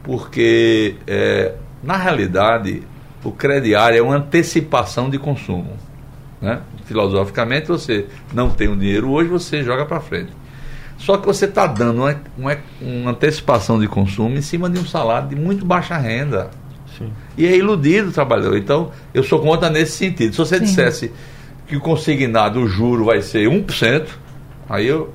porque 0.03 0.97
é, 1.07 1.55
na 1.83 1.97
realidade 1.97 2.83
o 3.25 3.33
crediário 3.33 3.99
é 3.99 4.03
uma 4.03 4.17
antecipação 4.17 5.09
de 5.09 5.19
consumo. 5.19 5.73
Né? 6.41 6.61
Filosoficamente, 6.85 7.69
você 7.69 8.07
não 8.35 8.51
tem 8.51 8.69
o 8.69 8.77
dinheiro 8.77 9.11
hoje, 9.11 9.31
você 9.31 9.65
joga 9.65 9.87
para 9.87 9.99
frente. 10.01 10.31
Só 10.99 11.17
que 11.17 11.27
você 11.27 11.47
está 11.47 11.67
dando 11.67 12.03
uma, 12.03 12.21
uma, 12.37 12.57
uma, 12.81 13.11
antecipação 13.11 13.81
de 13.81 13.89
consumo 13.89 14.37
em 14.37 14.43
cima 14.43 14.69
de 14.69 14.79
um 14.79 14.85
salário 14.85 15.29
de 15.29 15.37
muito 15.37 15.65
baixa 15.65 15.97
renda. 15.97 16.51
Sim. 16.97 17.11
E 17.37 17.47
é 17.47 17.57
iludido 17.57 18.11
o 18.11 18.13
trabalhador. 18.13 18.57
Então, 18.57 18.93
eu 19.13 19.23
sou 19.23 19.41
contra 19.41 19.71
nesse 19.71 19.93
sentido. 19.93 20.33
Se 20.33 20.39
você 20.39 20.59
Sim. 20.59 20.65
dissesse 20.65 21.13
que 21.67 21.77
o 21.77 21.81
consignado, 21.81 22.61
o 22.61 22.67
juro 22.67 23.05
vai 23.05 23.23
ser 23.23 23.49
1%, 23.49 24.07
aí 24.69 24.87
eu. 24.87 25.11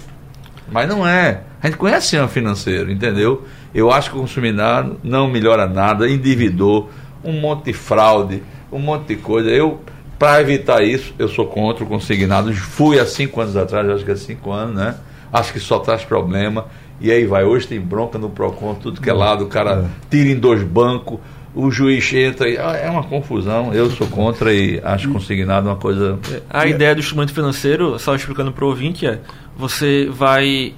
Mas 0.72 0.88
não 0.88 1.08
é. 1.08 1.42
A 1.62 1.68
gente 1.68 1.78
conhece 1.78 2.18
o 2.18 2.28
financeiro, 2.28 2.92
entendeu? 2.92 3.46
Eu 3.74 3.92
acho 3.92 4.12
que 4.12 4.18
o 4.18 4.22
consignado 4.22 5.00
não 5.04 5.28
melhora 5.30 5.68
nada, 5.68 6.10
endividou, 6.10 6.90
um 7.24 7.34
monte 7.34 7.66
de 7.66 7.74
fraude, 7.74 8.44
um 8.72 8.80
monte 8.80 9.08
de 9.08 9.16
coisa. 9.18 9.50
Eu, 9.50 9.82
para 10.18 10.42
evitar 10.42 10.84
isso, 10.84 11.14
eu 11.20 11.28
sou 11.28 11.48
contra 11.48 11.84
o 11.84 11.88
consignado. 11.88 12.54
Fui 12.54 13.00
há 13.00 13.06
cinco 13.06 13.42
anos 13.42 13.58
atrás, 13.58 13.90
acho 13.90 14.06
que 14.06 14.12
há 14.12 14.16
cinco 14.16 14.52
anos, 14.52 14.76
né? 14.76 14.96
Acho 15.32 15.54
que 15.54 15.60
só 15.60 15.80
traz 15.80 16.04
problema. 16.04 16.66
E 17.02 17.12
aí 17.12 17.26
vai, 17.26 17.44
hoje 17.44 17.68
tem 17.68 17.80
bronca 17.80 18.18
no 18.18 18.30
PROCON, 18.30 18.76
tudo 18.76 19.02
que 19.02 19.10
é 19.10 19.14
lado, 19.14 19.46
o 19.46 19.48
cara 19.48 19.86
é. 19.86 19.90
tira 20.10 20.30
em 20.30 20.36
dois 20.36 20.62
bancos 20.64 21.20
o 21.54 21.72
juiz 21.72 22.14
entra 22.14 22.48
e 22.48 22.58
ah, 22.58 22.74
é 22.74 22.90
uma 22.90 23.04
confusão. 23.04 23.74
Eu 23.74 23.90
sou 23.90 24.08
contra 24.08 24.54
e 24.54 24.80
acho 24.84 25.10
consignado 25.10 25.68
uma 25.68 25.76
coisa. 25.76 26.20
A 26.50 26.68
ideia 26.68 26.94
do 26.94 27.02
instrumento 27.02 27.34
financeiro, 27.34 27.98
só 27.98 28.16
explicando 28.16 28.52
para 28.52 28.66
o 28.66 28.68
ouvinte, 28.68 29.06
é 29.06 29.20
você 29.58 30.08
vai 30.12 30.74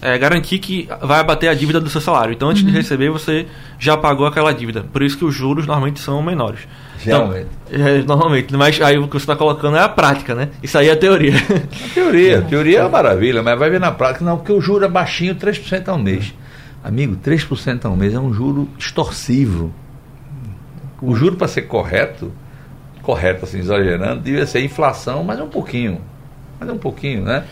é, 0.00 0.16
garantir 0.16 0.58
que 0.58 0.88
vai 1.02 1.20
abater 1.20 1.50
a 1.50 1.54
dívida 1.54 1.80
do 1.80 1.90
seu 1.90 2.00
salário. 2.00 2.32
Então, 2.32 2.48
antes 2.48 2.62
uhum. 2.62 2.68
de 2.70 2.74
receber, 2.74 3.10
você 3.10 3.46
já 3.78 3.96
pagou 3.96 4.26
aquela 4.26 4.52
dívida. 4.52 4.84
Por 4.92 5.02
isso 5.02 5.18
que 5.18 5.24
os 5.24 5.34
juros 5.34 5.66
normalmente 5.66 6.00
são 6.00 6.22
menores. 6.22 6.60
Geralmente. 7.02 7.48
Então, 7.70 7.86
é, 7.86 8.02
normalmente. 8.02 8.56
Mas 8.56 8.80
aí 8.80 8.96
o 8.96 9.06
que 9.06 9.12
você 9.12 9.24
está 9.24 9.36
colocando 9.36 9.76
é 9.76 9.80
a 9.80 9.88
prática, 9.88 10.34
né? 10.34 10.48
Isso 10.62 10.78
aí 10.78 10.88
é 10.88 10.92
a 10.92 10.96
teoria. 10.96 11.34
A 11.36 11.94
teoria. 11.94 12.38
A 12.38 12.42
teoria 12.48 12.78
é 12.78 12.82
uma 12.82 12.90
maravilha, 12.90 13.42
mas 13.42 13.58
vai 13.58 13.70
ver 13.70 13.80
na 13.80 13.90
prática, 13.90 14.24
não, 14.24 14.36
porque 14.36 14.52
o 14.52 14.60
juro 14.60 14.84
é 14.84 14.88
baixinho, 14.88 15.34
3% 15.34 15.88
ao 15.88 15.98
mês. 15.98 16.32
Amigo, 16.82 17.16
3% 17.16 17.84
ao 17.84 17.96
mês 17.96 18.14
é 18.14 18.20
um 18.20 18.32
juro 18.32 18.68
extorsivo. 18.78 19.72
O 21.00 21.14
juro 21.14 21.36
para 21.36 21.48
ser 21.48 21.62
correto, 21.62 22.32
correto 23.02 23.44
assim, 23.44 23.58
exagerando, 23.58 24.20
devia 24.20 24.46
ser 24.46 24.62
inflação, 24.64 25.22
mas 25.22 25.40
um 25.40 25.48
pouquinho. 25.48 26.00
Mas 26.58 26.68
um 26.68 26.78
pouquinho, 26.78 27.24
né? 27.24 27.44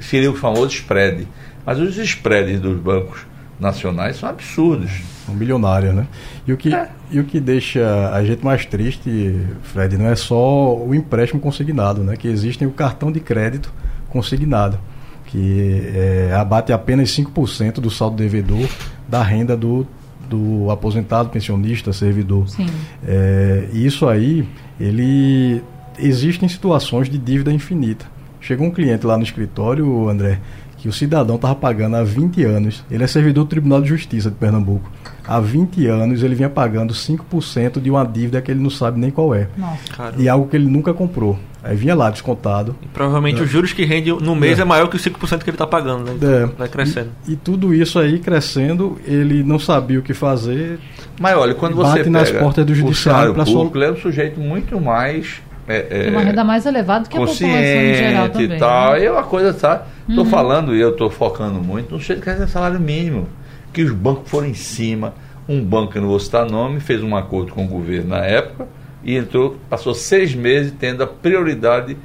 Seria 0.00 0.30
o 0.30 0.34
famoso 0.34 0.68
spread. 0.68 1.28
Mas 1.64 1.78
os 1.78 1.96
spreads 1.96 2.60
dos 2.60 2.78
bancos 2.78 3.26
nacionais 3.58 4.16
são 4.16 4.28
absurdos. 4.28 4.90
São 5.24 5.34
milionárias, 5.34 5.94
né? 5.94 6.06
E 6.46 6.52
o, 6.52 6.56
que, 6.56 6.74
é. 6.74 6.88
e 7.10 7.18
o 7.18 7.24
que 7.24 7.40
deixa 7.40 8.10
a 8.12 8.24
gente 8.24 8.44
mais 8.44 8.64
triste, 8.64 9.40
Fred, 9.62 9.98
não 9.98 10.06
é 10.06 10.14
só 10.14 10.76
o 10.76 10.94
empréstimo 10.94 11.40
consignado, 11.40 12.02
né? 12.02 12.16
Que 12.16 12.28
existem 12.28 12.66
o 12.66 12.70
cartão 12.70 13.10
de 13.10 13.20
crédito 13.20 13.72
consignado, 14.08 14.78
que 15.26 15.92
é, 15.94 16.34
abate 16.34 16.72
apenas 16.72 17.10
5% 17.10 17.74
do 17.74 17.90
saldo 17.90 18.16
devedor 18.16 18.68
da 19.08 19.22
renda 19.22 19.56
do, 19.56 19.86
do 20.28 20.70
aposentado, 20.70 21.28
pensionista, 21.28 21.92
servidor. 21.92 22.48
Sim. 22.48 22.66
É, 23.06 23.68
isso 23.72 24.08
aí, 24.08 24.46
ele 24.78 25.62
existem 25.98 26.48
situações 26.48 27.08
de 27.08 27.18
dívida 27.18 27.52
infinita. 27.52 28.06
Chegou 28.40 28.66
um 28.66 28.70
cliente 28.70 29.06
lá 29.06 29.16
no 29.16 29.24
escritório, 29.24 30.08
André, 30.08 30.38
que 30.86 30.90
o 30.90 30.92
cidadão 30.92 31.34
estava 31.34 31.54
pagando 31.56 31.96
há 31.96 32.04
20 32.04 32.44
anos. 32.44 32.84
Ele 32.88 33.02
é 33.02 33.06
servidor 33.08 33.44
do 33.44 33.48
Tribunal 33.48 33.82
de 33.82 33.88
Justiça 33.88 34.30
de 34.30 34.36
Pernambuco. 34.36 34.88
Há 35.26 35.40
20 35.40 35.84
anos 35.88 36.22
ele 36.22 36.36
vinha 36.36 36.48
pagando 36.48 36.94
5% 36.94 37.80
de 37.80 37.90
uma 37.90 38.04
dívida 38.04 38.40
que 38.40 38.52
ele 38.52 38.60
não 38.60 38.70
sabe 38.70 39.00
nem 39.00 39.10
qual 39.10 39.34
é. 39.34 39.48
Nossa. 39.56 40.14
E 40.16 40.28
algo 40.28 40.46
que 40.46 40.54
ele 40.54 40.66
nunca 40.66 40.94
comprou. 40.94 41.36
Aí 41.64 41.74
vinha 41.74 41.96
lá 41.96 42.08
descontado. 42.08 42.76
E 42.80 42.86
provavelmente 42.86 43.40
é. 43.40 43.42
os 43.42 43.50
juros 43.50 43.72
que 43.72 43.84
rende 43.84 44.12
no 44.12 44.36
mês 44.36 44.60
é, 44.60 44.62
é 44.62 44.64
maior 44.64 44.86
que 44.86 44.94
os 44.94 45.02
5% 45.04 45.42
que 45.42 45.50
ele 45.50 45.56
está 45.56 45.66
pagando, 45.66 46.04
né? 46.04 46.12
Então 46.14 46.30
é. 46.30 46.46
Vai 46.46 46.68
crescendo. 46.68 47.08
E, 47.26 47.32
e, 47.32 47.36
tudo 47.36 47.74
isso 47.74 47.98
aí 47.98 48.20
crescendo, 48.20 48.96
ele 49.04 49.42
não 49.42 49.58
sabia 49.58 49.98
o 49.98 50.02
que 50.02 50.14
fazer. 50.14 50.78
Mas 51.18 51.36
olha, 51.36 51.54
quando 51.56 51.74
você 51.74 51.98
bate 51.98 52.10
nas 52.10 52.30
portas 52.30 52.64
do 52.64 52.72
judiciário 52.72 53.34
para 53.34 53.44
só. 53.44 53.68
Ele 53.74 53.84
é 53.84 53.90
um 53.90 53.96
sujeito 53.96 54.38
muito 54.38 54.80
mais 54.80 55.42
é, 55.68 56.06
é, 56.06 56.10
uma 56.10 56.20
renda 56.20 56.44
mais 56.44 56.64
elevada 56.64 57.08
que 57.08 57.16
a 57.16 57.20
população 57.20 57.48
em 57.48 57.94
geral 57.94 58.28
também. 58.28 58.56
E 58.56 58.58
tal. 58.58 58.92
Né? 58.92 59.00
E 59.00 59.04
é 59.06 59.12
uma 59.12 59.24
coisa, 59.24 59.52
tá? 59.52 59.86
Estou 60.08 60.24
uhum. 60.24 60.30
falando 60.30 60.74
e 60.74 60.80
eu 60.80 60.90
estou 60.90 61.10
focando 61.10 61.60
muito 61.60 61.92
no 61.92 62.00
sujeito 62.00 62.22
que 62.22 62.30
recebe 62.30 62.50
salário 62.50 62.78
mínimo. 62.78 63.28
Que 63.72 63.82
os 63.82 63.92
bancos 63.92 64.30
foram 64.30 64.46
em 64.46 64.54
cima. 64.54 65.14
Um 65.48 65.62
banco, 65.62 65.92
que 65.92 66.00
não 66.00 66.08
vou 66.08 66.18
citar 66.18 66.48
nome, 66.48 66.80
fez 66.80 67.02
um 67.02 67.16
acordo 67.16 67.52
com 67.52 67.64
o 67.64 67.68
governo 67.68 68.10
na 68.10 68.24
época 68.24 68.66
e 69.04 69.16
entrou, 69.16 69.56
passou 69.70 69.94
seis 69.94 70.34
meses 70.34 70.74
tendo 70.76 71.02
a 71.02 71.06
prioridade 71.06 71.96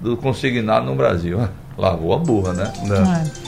do 0.00 0.16
consignado 0.16 0.86
no 0.86 0.94
Brasil. 0.94 1.38
Lavou 1.76 2.14
a 2.14 2.18
burra, 2.18 2.54
né? 2.54 2.72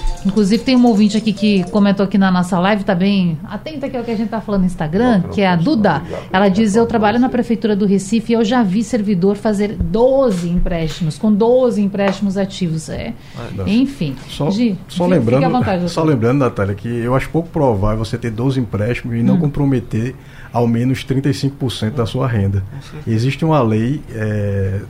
É. 0.05 0.08
Inclusive 0.25 0.63
tem 0.63 0.77
um 0.77 0.87
ouvinte 0.87 1.17
aqui 1.17 1.33
que 1.33 1.65
comentou 1.71 2.05
aqui 2.05 2.19
na 2.19 2.31
nossa 2.31 2.59
live, 2.59 2.85
tá 2.85 2.95
bem 2.95 3.39
atenta 3.45 3.89
que 3.89 3.97
é 3.97 4.01
o 4.01 4.05
que 4.05 4.11
a 4.11 4.17
gente 4.17 4.29
tá 4.29 4.41
falando 4.41 4.63
no 4.63 4.67
Instagram, 4.67 5.23
que 5.33 5.41
é 5.41 5.47
a 5.47 5.57
Duda. 5.57 6.03
Ela 6.33 6.49
diz, 6.49 6.77
eu 6.77 6.87
trabalho 6.87 7.19
na 7.19 7.29
Prefeitura 7.29 7.77
do 7.77 7.87
Recife 7.87 8.33
e 8.33 8.35
eu 8.35 8.45
já 8.45 8.63
vi 8.63 8.83
servidor 8.83 9.37
fazer 9.37 9.75
12 9.75 10.49
empréstimos, 10.49 11.19
com 11.19 11.33
12 11.33 11.81
empréstimos 11.81 12.37
ativos. 12.37 12.89
É. 12.89 13.13
Enfim. 13.67 14.17
Só, 14.29 14.51
Gi, 14.51 14.77
só 14.89 15.07
lembrando, 15.07 15.49
vontade, 15.51 15.89
só 15.89 16.03
lembrando, 16.03 16.39
Natália, 16.39 16.75
que 16.75 16.89
eu 16.89 17.15
acho 17.15 17.29
pouco 17.31 17.49
provável 17.49 18.05
você 18.05 18.19
ter 18.19 18.31
12 18.31 18.61
empréstimos 18.61 19.17
e 19.17 19.23
não 19.23 19.35
hum. 19.35 19.41
comprometer 19.41 20.15
ao 20.53 20.67
menos 20.67 21.05
35% 21.05 21.91
da 21.91 22.07
sua 22.07 22.27
renda. 22.27 22.65
Existe 23.07 23.45
uma 23.45 23.61
lei 23.63 24.03
é, 24.13 24.81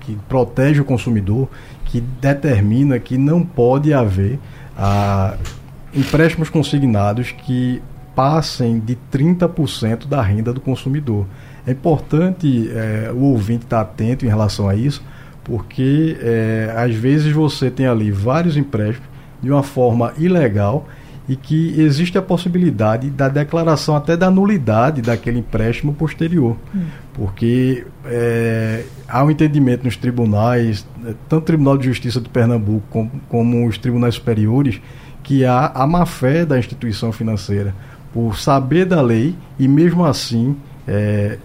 que 0.00 0.16
protege 0.28 0.80
o 0.80 0.84
consumidor 0.84 1.48
que 1.86 2.00
determina 2.00 2.98
que 2.98 3.16
não 3.16 3.44
pode 3.44 3.92
haver 3.94 4.38
ah, 4.76 5.36
empréstimos 5.94 6.50
consignados 6.50 7.32
que 7.32 7.80
passem 8.14 8.78
de 8.80 8.96
30% 9.12 10.06
da 10.06 10.22
renda 10.22 10.52
do 10.52 10.60
consumidor. 10.60 11.26
É 11.66 11.72
importante 11.72 12.70
é, 12.72 13.10
o 13.12 13.24
ouvinte 13.24 13.64
estar 13.64 13.80
atento 13.80 14.24
em 14.24 14.28
relação 14.28 14.68
a 14.68 14.74
isso, 14.74 15.02
porque 15.44 16.16
é, 16.20 16.72
às 16.76 16.94
vezes 16.94 17.32
você 17.32 17.70
tem 17.70 17.86
ali 17.86 18.10
vários 18.10 18.56
empréstimos 18.56 19.08
de 19.42 19.50
uma 19.50 19.62
forma 19.62 20.12
ilegal 20.16 20.88
e 21.28 21.34
que 21.34 21.80
existe 21.80 22.16
a 22.16 22.22
possibilidade 22.22 23.10
da 23.10 23.28
declaração 23.28 23.96
até 23.96 24.16
da 24.16 24.30
nulidade 24.30 25.02
daquele 25.02 25.40
empréstimo 25.40 25.92
posterior. 25.92 26.56
Hum. 26.74 26.84
Porque 27.12 27.84
é, 28.04 28.84
há 29.08 29.24
um 29.24 29.30
entendimento 29.30 29.84
nos 29.84 29.96
tribunais, 29.96 30.86
é, 31.04 31.14
tanto 31.28 31.42
o 31.42 31.46
Tribunal 31.46 31.76
de 31.76 31.86
Justiça 31.86 32.20
de 32.20 32.28
Pernambuco 32.28 32.86
como, 32.90 33.10
como 33.28 33.66
os 33.66 33.76
tribunais 33.78 34.14
superiores, 34.14 34.80
que 35.22 35.44
há 35.44 35.72
a 35.74 35.86
má 35.86 36.06
fé 36.06 36.46
da 36.46 36.58
instituição 36.58 37.10
financeira 37.10 37.74
por 38.12 38.38
saber 38.38 38.86
da 38.86 39.00
lei 39.00 39.34
e 39.58 39.66
mesmo 39.66 40.04
assim 40.04 40.56
é, 40.86 41.38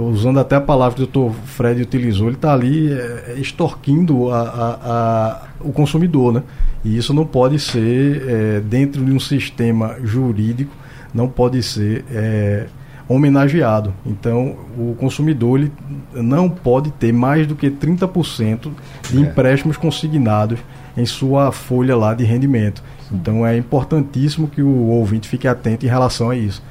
usando 0.00 0.40
até 0.40 0.56
a 0.56 0.60
palavra 0.60 0.96
que 0.96 1.02
o 1.02 1.06
doutor 1.06 1.34
Fred 1.44 1.82
utilizou, 1.82 2.28
ele 2.28 2.36
está 2.36 2.52
ali 2.52 2.92
é, 2.92 3.34
extorquindo 3.36 4.30
a, 4.30 4.40
a, 4.40 4.70
a, 4.84 5.42
o 5.60 5.72
consumidor, 5.72 6.32
né? 6.32 6.42
E 6.84 6.96
isso 6.96 7.14
não 7.14 7.24
pode 7.24 7.58
ser, 7.58 8.22
é, 8.28 8.60
dentro 8.60 9.04
de 9.04 9.12
um 9.12 9.20
sistema 9.20 9.96
jurídico, 10.02 10.74
não 11.14 11.28
pode 11.28 11.62
ser 11.62 12.04
é, 12.10 12.66
homenageado. 13.08 13.94
Então, 14.04 14.56
o 14.76 14.94
consumidor 14.98 15.60
ele 15.60 15.72
não 16.14 16.48
pode 16.48 16.90
ter 16.92 17.12
mais 17.12 17.46
do 17.46 17.54
que 17.54 17.70
30% 17.70 18.70
de 19.10 19.18
é. 19.18 19.20
empréstimos 19.20 19.76
consignados 19.76 20.58
em 20.96 21.06
sua 21.06 21.52
folha 21.52 21.96
lá 21.96 22.14
de 22.14 22.24
rendimento. 22.24 22.82
Então, 23.12 23.46
é 23.46 23.56
importantíssimo 23.56 24.48
que 24.48 24.62
o 24.62 24.88
ouvinte 24.88 25.28
fique 25.28 25.46
atento 25.46 25.84
em 25.86 25.88
relação 25.88 26.30
a 26.30 26.36
isso. 26.36 26.62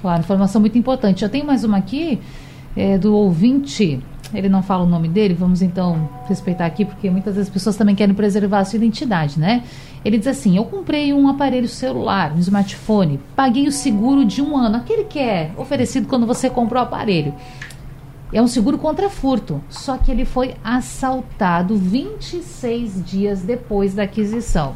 Claro, 0.00 0.20
informação 0.20 0.60
muito 0.60 0.78
importante. 0.78 1.20
Já 1.20 1.28
tem 1.28 1.42
mais 1.42 1.64
uma 1.64 1.78
aqui 1.78 2.20
é, 2.76 2.98
do 2.98 3.14
ouvinte 3.14 4.02
ele 4.34 4.48
não 4.48 4.62
fala 4.62 4.84
o 4.84 4.86
nome 4.86 5.08
dele, 5.08 5.34
vamos 5.34 5.62
então 5.62 6.08
respeitar 6.26 6.66
aqui, 6.66 6.84
porque 6.84 7.08
muitas 7.10 7.34
vezes 7.34 7.48
as 7.48 7.52
pessoas 7.52 7.76
também 7.76 7.94
querem 7.94 8.14
preservar 8.14 8.60
a 8.60 8.64
sua 8.64 8.76
identidade, 8.76 9.38
né? 9.38 9.62
Ele 10.04 10.18
diz 10.18 10.26
assim: 10.26 10.56
Eu 10.56 10.64
comprei 10.64 11.12
um 11.12 11.28
aparelho 11.28 11.68
celular, 11.68 12.32
um 12.34 12.38
smartphone, 12.38 13.20
paguei 13.34 13.66
o 13.66 13.72
seguro 13.72 14.24
de 14.24 14.42
um 14.42 14.56
ano, 14.56 14.76
aquele 14.76 15.04
que 15.04 15.18
é 15.18 15.52
oferecido 15.56 16.08
quando 16.08 16.26
você 16.26 16.50
comprou 16.50 16.82
o 16.82 16.86
aparelho. 16.86 17.34
É 18.32 18.42
um 18.42 18.48
seguro 18.48 18.76
contra 18.76 19.08
furto, 19.08 19.62
só 19.70 19.96
que 19.96 20.10
ele 20.10 20.24
foi 20.24 20.56
assaltado 20.64 21.76
26 21.76 23.04
dias 23.04 23.42
depois 23.42 23.94
da 23.94 24.02
aquisição. 24.02 24.74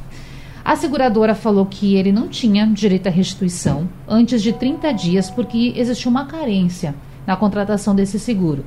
A 0.64 0.76
seguradora 0.76 1.34
falou 1.34 1.64
que 1.64 1.96
ele 1.96 2.12
não 2.12 2.28
tinha 2.28 2.66
direito 2.66 3.06
à 3.06 3.10
restituição 3.10 3.88
antes 4.06 4.42
de 4.42 4.52
30 4.52 4.92
dias 4.92 5.30
porque 5.30 5.72
existia 5.76 6.10
uma 6.10 6.26
carência 6.26 6.94
na 7.26 7.36
contratação 7.36 7.94
desse 7.94 8.18
seguro. 8.18 8.64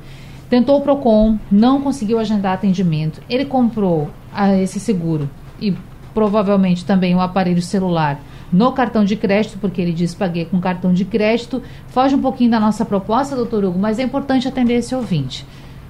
Tentou 0.50 0.78
o 0.78 0.82
PROCON, 0.82 1.38
não 1.50 1.80
conseguiu 1.80 2.18
agendar 2.18 2.54
atendimento. 2.54 3.20
Ele 3.28 3.44
comprou 3.44 4.10
ah, 4.32 4.54
esse 4.56 4.78
seguro 4.78 5.30
e 5.60 5.74
provavelmente 6.12 6.84
também 6.84 7.14
um 7.14 7.20
aparelho 7.20 7.62
celular 7.62 8.20
no 8.52 8.72
cartão 8.72 9.04
de 9.04 9.16
crédito, 9.16 9.58
porque 9.58 9.80
ele 9.80 9.92
diz 9.92 10.14
paguei 10.14 10.44
com 10.44 10.60
cartão 10.60 10.92
de 10.92 11.04
crédito. 11.04 11.62
Foge 11.88 12.14
um 12.14 12.20
pouquinho 12.20 12.50
da 12.50 12.60
nossa 12.60 12.84
proposta, 12.84 13.34
doutor 13.34 13.64
Hugo, 13.64 13.78
mas 13.78 13.98
é 13.98 14.02
importante 14.02 14.46
atender 14.46 14.74
esse 14.74 14.94
ouvinte. 14.94 15.44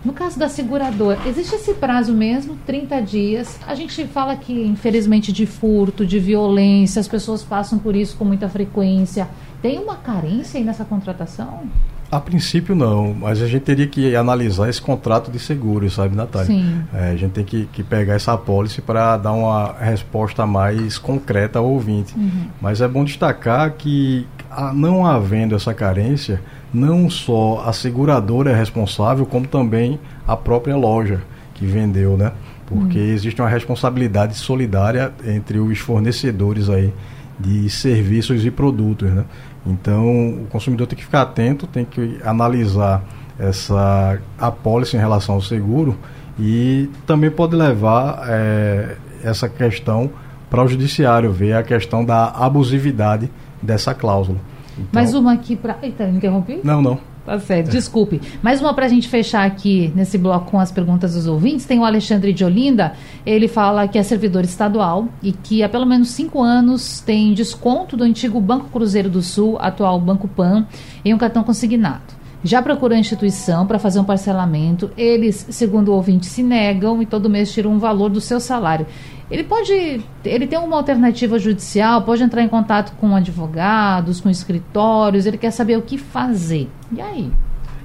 No 0.05 0.13
caso 0.13 0.39
da 0.39 0.49
seguradora, 0.49 1.19
existe 1.27 1.55
esse 1.55 1.73
prazo 1.73 2.13
mesmo, 2.13 2.59
30 2.67 3.01
dias. 3.01 3.59
A 3.67 3.75
gente 3.75 4.07
fala 4.07 4.37
que, 4.37 4.53
infelizmente, 4.53 5.33
de 5.33 5.47
furto, 5.47 6.05
de 6.05 6.19
violência, 6.19 7.01
as 7.01 7.09
pessoas 7.09 7.43
passam 7.43 7.79
por 7.79 7.97
isso 7.97 8.17
com 8.17 8.25
muita 8.25 8.49
frequência. 8.49 9.27
Tem 9.63 9.79
uma 9.79 9.97
carência 9.97 10.59
aí 10.59 10.65
nessa 10.65 10.85
contratação? 10.85 11.63
A 12.11 12.21
princípio 12.21 12.77
não, 12.77 13.15
mas 13.15 13.41
a 13.41 13.47
gente 13.47 13.63
teria 13.63 13.87
que 13.87 14.15
analisar 14.15 14.69
esse 14.69 14.81
contrato 14.81 15.33
de 15.33 15.39
seguro, 15.39 15.91
sabe, 15.91 16.15
Natália? 16.15 16.47
Sim. 16.47 16.85
É, 16.93 17.11
a 17.11 17.17
gente 17.17 17.33
tem 17.33 17.45
que, 17.45 17.67
que 17.73 17.83
pegar 17.83 18.15
essa 18.15 18.35
apólice 18.35 18.83
para 18.83 19.17
dar 19.17 19.33
uma 19.33 19.73
resposta 19.81 20.47
mais 20.47 20.99
concreta 20.99 21.59
ao 21.59 21.67
ouvinte. 21.67 22.15
Uhum. 22.15 22.49
Mas 22.61 22.81
é 22.81 22.87
bom 22.87 23.05
destacar 23.05 23.73
que, 23.73 24.27
não 24.75 25.07
havendo 25.07 25.57
essa 25.57 25.73
carência, 25.73 26.43
não 26.75 27.09
só 27.09 27.63
a 27.65 27.73
seguradora 27.73 28.51
é 28.51 28.55
responsável, 28.55 29.25
como 29.25 29.47
também 29.47 30.01
a 30.27 30.37
própria 30.37 30.77
loja 30.77 31.23
que 31.55 31.65
vendeu, 31.65 32.17
né? 32.17 32.33
Porque 32.67 32.99
uhum. 32.99 33.05
existe 33.05 33.41
uma 33.41 33.49
responsabilidade 33.49 34.35
solidária 34.35 35.13
entre 35.25 35.59
os 35.59 35.79
fornecedores 35.79 36.69
aí 36.69 36.93
de 37.39 37.71
serviços 37.71 38.45
e 38.45 38.51
produtos, 38.51 39.11
né? 39.11 39.25
Então, 39.65 40.43
o 40.43 40.47
consumidor 40.51 40.87
tem 40.87 40.99
que 40.99 41.05
ficar 41.05 41.23
atento, 41.23 41.67
tem 41.67 41.85
que 41.85 42.19
analisar 42.25 43.03
essa 43.39 44.19
apólice 44.39 44.97
em 44.97 45.01
relação 45.01 45.37
ao 45.37 45.41
seguro 45.41 45.97
e 46.39 46.91
também 47.07 47.31
pode 47.31 47.55
levar 47.55 48.25
é, 48.29 48.97
essa 49.23 49.49
questão 49.49 50.11
para 50.51 50.63
o 50.63 50.69
judiciário, 50.69 51.33
ver 51.33 51.55
a 51.55 51.63
questão 51.63 52.05
da 52.05 52.29
abusividade 52.29 53.31
dessa 53.63 53.95
cláusula. 53.95 54.39
Então, 54.75 54.89
Mais 54.93 55.15
uma 55.15 55.33
aqui 55.33 55.57
para. 55.57 55.79
Eita, 55.83 56.05
interrompi? 56.09 56.61
Não, 56.63 56.83
não. 56.83 56.99
Tá 57.25 57.39
certo, 57.39 57.71
desculpe. 57.71 58.21
Mais 58.43 58.61
uma 58.61 58.75
para 58.75 58.85
a 58.85 58.89
gente 58.89 59.09
fechar 59.09 59.47
aqui 59.47 59.91
nesse 59.97 60.19
bloco 60.19 60.51
com 60.51 60.61
as 60.61 60.71
perguntas 60.71 61.15
dos 61.15 61.27
ouvintes. 61.27 61.65
Tem 61.65 61.79
o 61.79 61.85
Alexandre 61.85 62.35
de 62.35 62.45
Olinda. 62.45 62.93
Ele 63.25 63.49
fala 63.49 63.89
que 63.89 63.97
é 63.97 64.03
servidor 64.03 64.45
estadual 64.45 65.09
e 65.23 65.33
que 65.33 65.63
há 65.63 65.69
pelo 65.69 65.87
menos 65.87 66.11
cinco 66.11 66.43
anos 66.43 67.01
tem 67.01 67.33
desconto 67.33 67.97
do 67.97 68.05
antigo 68.05 68.39
Banco 68.41 68.69
Cruzeiro 68.69 69.09
do 69.09 69.23
Sul, 69.23 69.57
atual 69.59 69.99
Banco 69.99 70.29
Pan, 70.29 70.67
em 71.03 71.15
um 71.15 71.19
cartão 71.19 71.43
consignado. 71.43 72.25
Já 72.45 72.61
procurou 72.61 72.95
a 72.95 73.01
instituição 73.01 73.67
para 73.67 73.79
fazer 73.79 73.99
um 73.99 74.05
parcelamento. 74.05 74.91
Eles, 74.99 75.47
segundo 75.49 75.89
o 75.89 75.95
ouvinte, 75.95 76.27
se 76.27 76.43
negam 76.43 77.01
e 77.01 77.07
todo 77.07 77.31
mês 77.31 77.51
tiram 77.51 77.73
um 77.73 77.79
valor 77.79 78.11
do 78.11 78.21
seu 78.21 78.39
salário. 78.39 78.87
Ele 79.35 79.43
pode, 79.43 80.01
ele 80.25 80.47
tem 80.47 80.57
uma 80.57 80.77
alternativa 80.77 81.41
judicial, 81.41 82.03
pode 82.03 82.23
entrar 82.23 82.41
em 82.41 82.49
contato 82.49 82.93
com 83.01 83.17
advogados, 83.17 84.21
com 84.21 84.31
escritórios, 84.31 85.27
ele 85.27 85.37
quer 85.37 85.51
saber 85.51 85.77
o 85.77 85.83
que 85.83 85.99
fazer. 85.99 86.71
E 86.93 87.03
aí? 87.03 87.33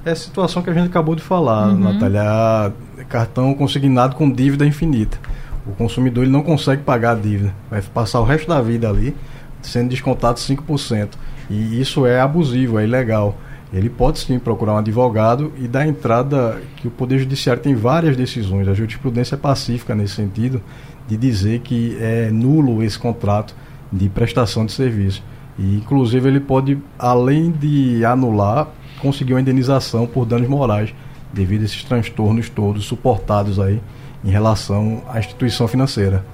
É 0.05 0.11
a 0.11 0.15
situação 0.15 0.61
que 0.61 0.69
a 0.69 0.73
gente 0.73 0.85
acabou 0.85 1.15
de 1.15 1.23
falar, 1.23 1.69
uhum. 1.69 1.79
Natália. 1.79 2.71
Cartão 3.07 3.55
consignado 3.55 4.15
com 4.15 4.29
dívida 4.29 4.63
infinita. 4.63 5.17
O 5.65 5.71
consumidor 5.71 6.23
ele 6.23 6.31
não 6.31 6.43
consegue 6.43 6.83
pagar 6.83 7.13
a 7.13 7.15
dívida. 7.15 7.51
Vai 7.67 7.81
passar 7.81 8.19
o 8.19 8.23
resto 8.23 8.47
da 8.47 8.61
vida 8.61 8.87
ali 8.87 9.15
sendo 9.63 9.89
descontado 9.89 10.37
5%. 10.37 11.09
E 11.49 11.81
isso 11.81 12.05
é 12.05 12.21
abusivo, 12.21 12.77
é 12.77 12.83
ilegal. 12.83 13.35
Ele 13.71 13.89
pode 13.89 14.19
sim 14.19 14.39
procurar 14.39 14.73
um 14.73 14.77
advogado 14.77 15.53
e 15.57 15.67
dar 15.67 15.87
entrada 15.87 16.59
que 16.77 16.87
o 16.87 16.91
Poder 16.91 17.19
Judiciário 17.19 17.61
tem 17.61 17.75
várias 17.75 18.17
decisões. 18.17 18.67
A 18.67 18.73
jurisprudência 18.73 19.35
é 19.35 19.37
pacífica 19.37 19.93
nesse 19.93 20.15
sentido 20.15 20.61
de 21.07 21.15
dizer 21.15 21.59
que 21.59 21.95
é 21.99 22.31
nulo 22.31 22.81
esse 22.83 22.97
contrato 22.97 23.55
de 23.91 24.09
prestação 24.09 24.65
de 24.65 24.71
serviço. 24.71 25.23
E, 25.57 25.75
inclusive, 25.75 26.27
ele 26.27 26.39
pode, 26.39 26.79
além 26.97 27.51
de 27.51 28.03
anular, 28.03 28.69
conseguir 28.99 29.33
uma 29.33 29.41
indenização 29.41 30.07
por 30.07 30.25
danos 30.25 30.47
morais 30.47 30.93
devido 31.31 31.61
a 31.61 31.65
esses 31.65 31.83
transtornos 31.83 32.49
todos 32.49 32.85
suportados 32.85 33.59
aí 33.59 33.79
em 34.23 34.29
relação 34.29 35.03
à 35.07 35.19
instituição 35.19 35.67
financeira. 35.67 36.25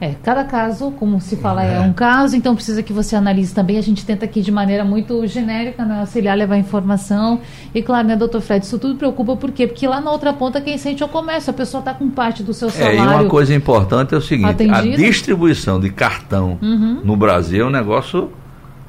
É, 0.00 0.14
cada 0.22 0.44
caso, 0.44 0.92
como 0.92 1.20
se 1.20 1.36
fala, 1.36 1.64
é. 1.64 1.76
é. 1.76 1.80
um 1.80 1.92
caso, 1.92 2.36
então 2.36 2.54
precisa 2.54 2.82
que 2.82 2.92
você 2.92 3.16
analise 3.16 3.52
também. 3.54 3.78
A 3.78 3.82
gente 3.82 4.06
tenta 4.06 4.24
aqui 4.24 4.40
de 4.40 4.52
maneira 4.52 4.84
muito 4.84 5.26
genérica, 5.26 5.84
né, 5.84 6.00
auxiliar, 6.00 6.36
levar 6.36 6.56
informação. 6.56 7.40
E 7.74 7.82
claro, 7.82 8.06
né, 8.06 8.16
doutor 8.16 8.40
Fred, 8.40 8.64
isso 8.64 8.78
tudo 8.78 8.96
preocupa 8.96 9.36
por 9.36 9.50
quê? 9.50 9.66
Porque 9.66 9.86
lá 9.86 10.00
na 10.00 10.12
outra 10.12 10.32
ponta 10.32 10.60
quem 10.60 10.78
sente 10.78 11.02
é 11.02 11.06
o 11.06 11.08
comércio, 11.08 11.50
a 11.50 11.54
pessoa 11.54 11.80
está 11.80 11.92
com 11.92 12.08
parte 12.08 12.42
do 12.42 12.54
seu 12.54 12.70
salário. 12.70 12.98
É, 12.98 13.02
e 13.02 13.06
uma 13.06 13.24
coisa 13.24 13.54
importante 13.54 14.14
é 14.14 14.16
o 14.16 14.22
seguinte: 14.22 14.50
atendido. 14.50 14.94
a 14.94 14.96
distribuição 14.96 15.80
de 15.80 15.90
cartão 15.90 16.58
uhum. 16.62 17.00
no 17.04 17.16
Brasil 17.16 17.64
é 17.64 17.68
um 17.68 17.70
negócio 17.70 18.30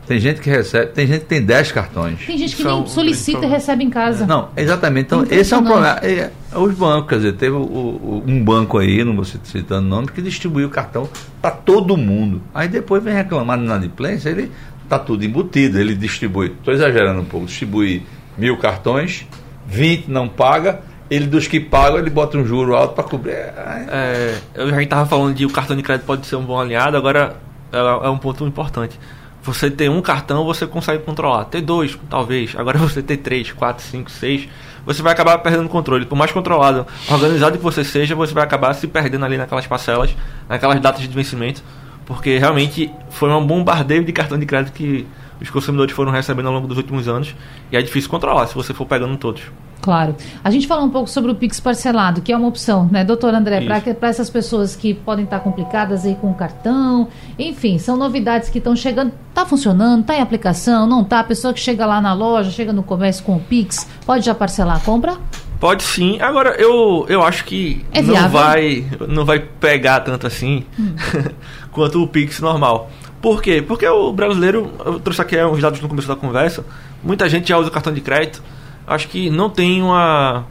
tem 0.09 0.19
gente 0.19 0.41
que 0.41 0.49
recebe, 0.49 0.87
tem 0.87 1.05
gente 1.05 1.19
que 1.19 1.27
tem 1.27 1.39
10 1.39 1.71
cartões. 1.71 2.25
Tem 2.25 2.35
gente 2.35 2.55
que 2.55 2.63
São, 2.63 2.79
nem 2.79 2.87
solicita 2.87 3.45
e 3.45 3.47
recebe 3.47 3.83
em 3.83 3.91
casa. 3.91 4.25
Não, 4.25 4.49
exatamente. 4.57 5.05
Então, 5.05 5.23
esse 5.29 5.53
é 5.53 5.57
um 5.57 5.63
problema. 5.63 5.99
É, 6.01 6.31
é, 6.51 6.57
os 6.57 6.73
bancos, 6.73 7.09
quer 7.09 7.15
dizer, 7.17 7.33
teve 7.33 7.55
o, 7.55 7.61
o, 7.61 8.23
um 8.25 8.43
banco 8.43 8.79
aí, 8.79 9.03
não 9.03 9.15
vou 9.15 9.23
citando 9.23 9.85
o 9.85 9.87
nome, 9.87 10.07
que 10.07 10.19
distribuiu 10.19 10.65
o 10.65 10.71
cartão 10.71 11.07
para 11.39 11.51
todo 11.51 11.95
mundo. 11.95 12.41
Aí 12.55 12.67
depois 12.67 13.03
vem 13.03 13.13
reclamar 13.13 13.55
na 13.55 13.65
inadimplência, 13.65 14.29
ele 14.29 14.51
tá 14.89 14.97
tudo 14.97 15.23
embutido, 15.23 15.79
ele 15.79 15.93
distribui, 15.93 16.47
estou 16.47 16.73
exagerando 16.73 17.21
um 17.21 17.25
pouco, 17.25 17.45
distribui 17.45 18.01
mil 18.35 18.57
cartões, 18.57 19.27
20 19.67 20.07
não 20.07 20.27
paga, 20.27 20.79
ele 21.07 21.27
dos 21.27 21.45
que 21.45 21.59
pagam, 21.59 21.99
ele 21.99 22.09
bota 22.09 22.35
um 22.35 22.43
juro 22.43 22.75
alto 22.75 22.95
para 22.95 23.03
cobrir. 23.03 23.33
É, 23.33 24.35
eu 24.55 24.71
já 24.71 24.81
estava 24.81 25.05
falando 25.05 25.35
de 25.35 25.45
o 25.45 25.51
cartão 25.51 25.77
de 25.77 25.83
crédito 25.83 26.07
pode 26.07 26.25
ser 26.25 26.35
um 26.35 26.43
bom 26.43 26.59
aliado, 26.59 26.97
agora 26.97 27.35
é, 27.71 27.77
é 27.77 28.09
um 28.09 28.17
ponto 28.17 28.43
importante 28.47 28.97
você 29.41 29.69
ter 29.69 29.89
um 29.89 30.01
cartão, 30.01 30.45
você 30.45 30.67
consegue 30.67 31.03
controlar. 31.03 31.45
Ter 31.45 31.61
dois, 31.61 31.97
talvez. 32.09 32.55
Agora 32.55 32.77
você 32.79 33.01
ter 33.01 33.17
três, 33.17 33.51
quatro, 33.51 33.83
cinco, 33.83 34.11
seis, 34.11 34.47
você 34.85 35.01
vai 35.01 35.13
acabar 35.13 35.37
perdendo 35.39 35.69
controle. 35.69 36.05
Por 36.05 36.15
mais 36.15 36.31
controlado, 36.31 36.85
organizado 37.09 37.57
que 37.57 37.63
você 37.63 37.83
seja, 37.83 38.15
você 38.15 38.33
vai 38.33 38.43
acabar 38.43 38.73
se 38.73 38.87
perdendo 38.87 39.25
ali 39.25 39.37
naquelas 39.37 39.67
parcelas, 39.67 40.15
naquelas 40.47 40.79
datas 40.79 41.01
de 41.01 41.09
vencimento. 41.09 41.63
Porque 42.05 42.37
realmente 42.37 42.91
foi 43.11 43.29
um 43.29 43.45
bombardeio 43.45 44.03
de 44.03 44.11
cartão 44.11 44.37
de 44.37 44.45
crédito 44.45 44.73
que 44.73 45.05
os 45.41 45.49
consumidores 45.49 45.93
foram 45.93 46.11
recebendo 46.11 46.47
ao 46.47 46.53
longo 46.53 46.67
dos 46.67 46.77
últimos 46.77 47.07
anos. 47.07 47.35
E 47.71 47.77
é 47.77 47.81
difícil 47.81 48.09
controlar 48.09 48.47
se 48.47 48.55
você 48.55 48.73
for 48.73 48.85
pegando 48.85 49.17
todos. 49.17 49.43
Claro. 49.81 50.15
A 50.43 50.51
gente 50.51 50.67
falou 50.67 50.85
um 50.85 50.89
pouco 50.89 51.09
sobre 51.09 51.31
o 51.31 51.35
Pix 51.35 51.59
parcelado, 51.59 52.21
que 52.21 52.31
é 52.31 52.37
uma 52.37 52.47
opção, 52.47 52.89
né, 52.91 53.03
doutor 53.03 53.33
André, 53.33 53.61
para 53.93 54.09
essas 54.09 54.29
pessoas 54.29 54.75
que 54.75 54.93
podem 54.93 55.23
estar 55.23 55.39
complicadas 55.39 56.05
aí 56.05 56.15
com 56.15 56.29
o 56.29 56.33
cartão. 56.33 57.07
Enfim, 57.37 57.77
são 57.77 57.95
novidades 57.95 58.49
que 58.49 58.57
estão 58.57 58.75
chegando. 58.75 59.13
Está 59.29 59.45
funcionando? 59.45 60.01
Está 60.01 60.15
em 60.15 60.21
aplicação? 60.21 60.85
Não 60.85 61.01
está? 61.01 61.21
A 61.21 61.23
pessoa 61.23 61.53
que 61.53 61.59
chega 61.59 61.85
lá 61.85 62.01
na 62.01 62.13
loja, 62.13 62.51
chega 62.51 62.73
no 62.73 62.83
comércio 62.83 63.23
com 63.23 63.37
o 63.37 63.39
Pix, 63.39 63.87
pode 64.05 64.25
já 64.25 64.35
parcelar 64.35 64.77
a 64.77 64.79
compra? 64.79 65.17
Pode 65.59 65.83
sim. 65.83 66.19
Agora, 66.21 66.55
eu, 66.57 67.05
eu 67.09 67.21
acho 67.21 67.43
que 67.43 67.85
é 67.91 68.01
não, 68.01 68.29
vai, 68.29 68.85
não 69.07 69.25
vai 69.25 69.39
pegar 69.39 69.99
tanto 70.01 70.25
assim 70.25 70.65
hum. 70.79 70.93
quanto 71.71 72.01
o 72.01 72.07
Pix 72.07 72.39
normal. 72.39 72.89
Por 73.21 73.41
quê? 73.41 73.61
Porque 73.61 73.87
o 73.87 74.13
brasileiro, 74.13 74.71
eu 74.85 74.99
trouxe 74.99 75.21
aqui 75.21 75.37
uns 75.43 75.61
dados 75.61 75.81
no 75.81 75.89
começo 75.89 76.07
da 76.07 76.15
conversa, 76.15 76.65
muita 77.03 77.27
gente 77.27 77.49
já 77.49 77.57
usa 77.57 77.67
o 77.67 77.71
cartão 77.71 77.93
de 77.93 78.01
crédito 78.01 78.41
acho 78.89 79.07
que 79.07 79.29
não 79.29 79.49
tem 79.49 79.81
uma. 79.81 80.45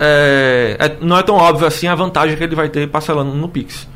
É, 0.00 0.76
é, 0.80 0.96
não 1.04 1.18
é 1.18 1.22
tão 1.22 1.36
óbvio 1.36 1.66
assim 1.66 1.86
a 1.86 1.94
vantagem 1.94 2.36
que 2.36 2.42
ele 2.42 2.56
vai 2.56 2.68
ter 2.68 2.88
parcelando 2.88 3.34
no 3.34 3.48
Pix. 3.48 3.86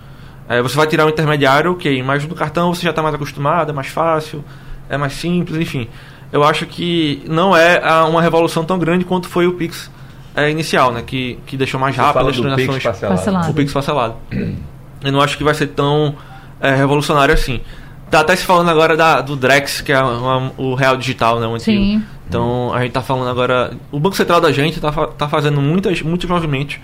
É, 0.49 0.63
você 0.63 0.77
vai 0.77 0.87
tirar 0.87 1.07
um 1.07 1.09
intermediário, 1.09 1.73
ok, 1.73 2.03
mas 2.03 2.25
no 2.25 2.35
cartão 2.35 2.73
você 2.73 2.83
já 2.83 2.91
está 2.91 3.03
mais 3.03 3.15
acostumado, 3.15 3.71
é 3.71 3.73
mais 3.73 3.89
fácil, 3.89 4.45
é 4.89 4.97
mais 4.97 5.15
simples, 5.15 5.59
enfim. 5.61 5.89
Eu 6.31 6.45
acho 6.45 6.67
que 6.67 7.25
não 7.27 7.57
é 7.57 7.81
uma 8.05 8.21
revolução 8.21 8.65
tão 8.65 8.79
grande 8.79 9.05
quanto 9.05 9.29
foi 9.29 9.47
o 9.47 9.55
Pix 9.55 9.91
é, 10.37 10.51
inicial, 10.51 10.93
né? 10.93 11.03
Que, 11.05 11.39
que 11.47 11.57
deixou 11.57 11.81
mais 11.81 11.97
rápido 11.97 12.29
as 12.29 12.37
transações. 12.37 12.83
Pix 12.85 12.85
parcelado. 12.85 13.51
O 13.51 13.55
Pix 13.55 13.73
parcelado. 13.73 14.15
Eu 15.03 15.13
não 15.13 15.21
acho 15.21 15.37
que 15.37 15.43
vai 15.43 15.55
ser 15.55 15.69
tão 15.69 16.15
é, 16.61 16.75
revolucionário 16.75 17.35
assim. 17.35 17.61
Tá 18.11 18.21
até 18.21 18.37
se 18.37 18.45
falando 18.45 18.71
agora 18.71 18.97
da, 18.97 19.21
do 19.21 19.35
Drex, 19.35 19.81
que 19.81 19.93
é 19.93 20.01
uma, 20.01 20.53
o 20.57 20.75
real 20.75 20.97
digital, 20.97 21.41
né? 21.41 21.47
O. 21.47 21.59
Sim. 21.59 22.03
Então 22.29 22.73
a 22.73 22.79
gente 22.79 22.89
está 22.89 23.03
falando 23.03 23.29
agora. 23.29 23.73
O 23.91 23.99
Banco 23.99 24.17
Central 24.17 24.41
da 24.41 24.53
gente 24.53 24.77
está 24.77 24.93
tá 24.93 25.29
fazendo 25.29 25.61
muitas, 25.61 26.03
muitos 26.03 26.29
movimentos 26.29 26.79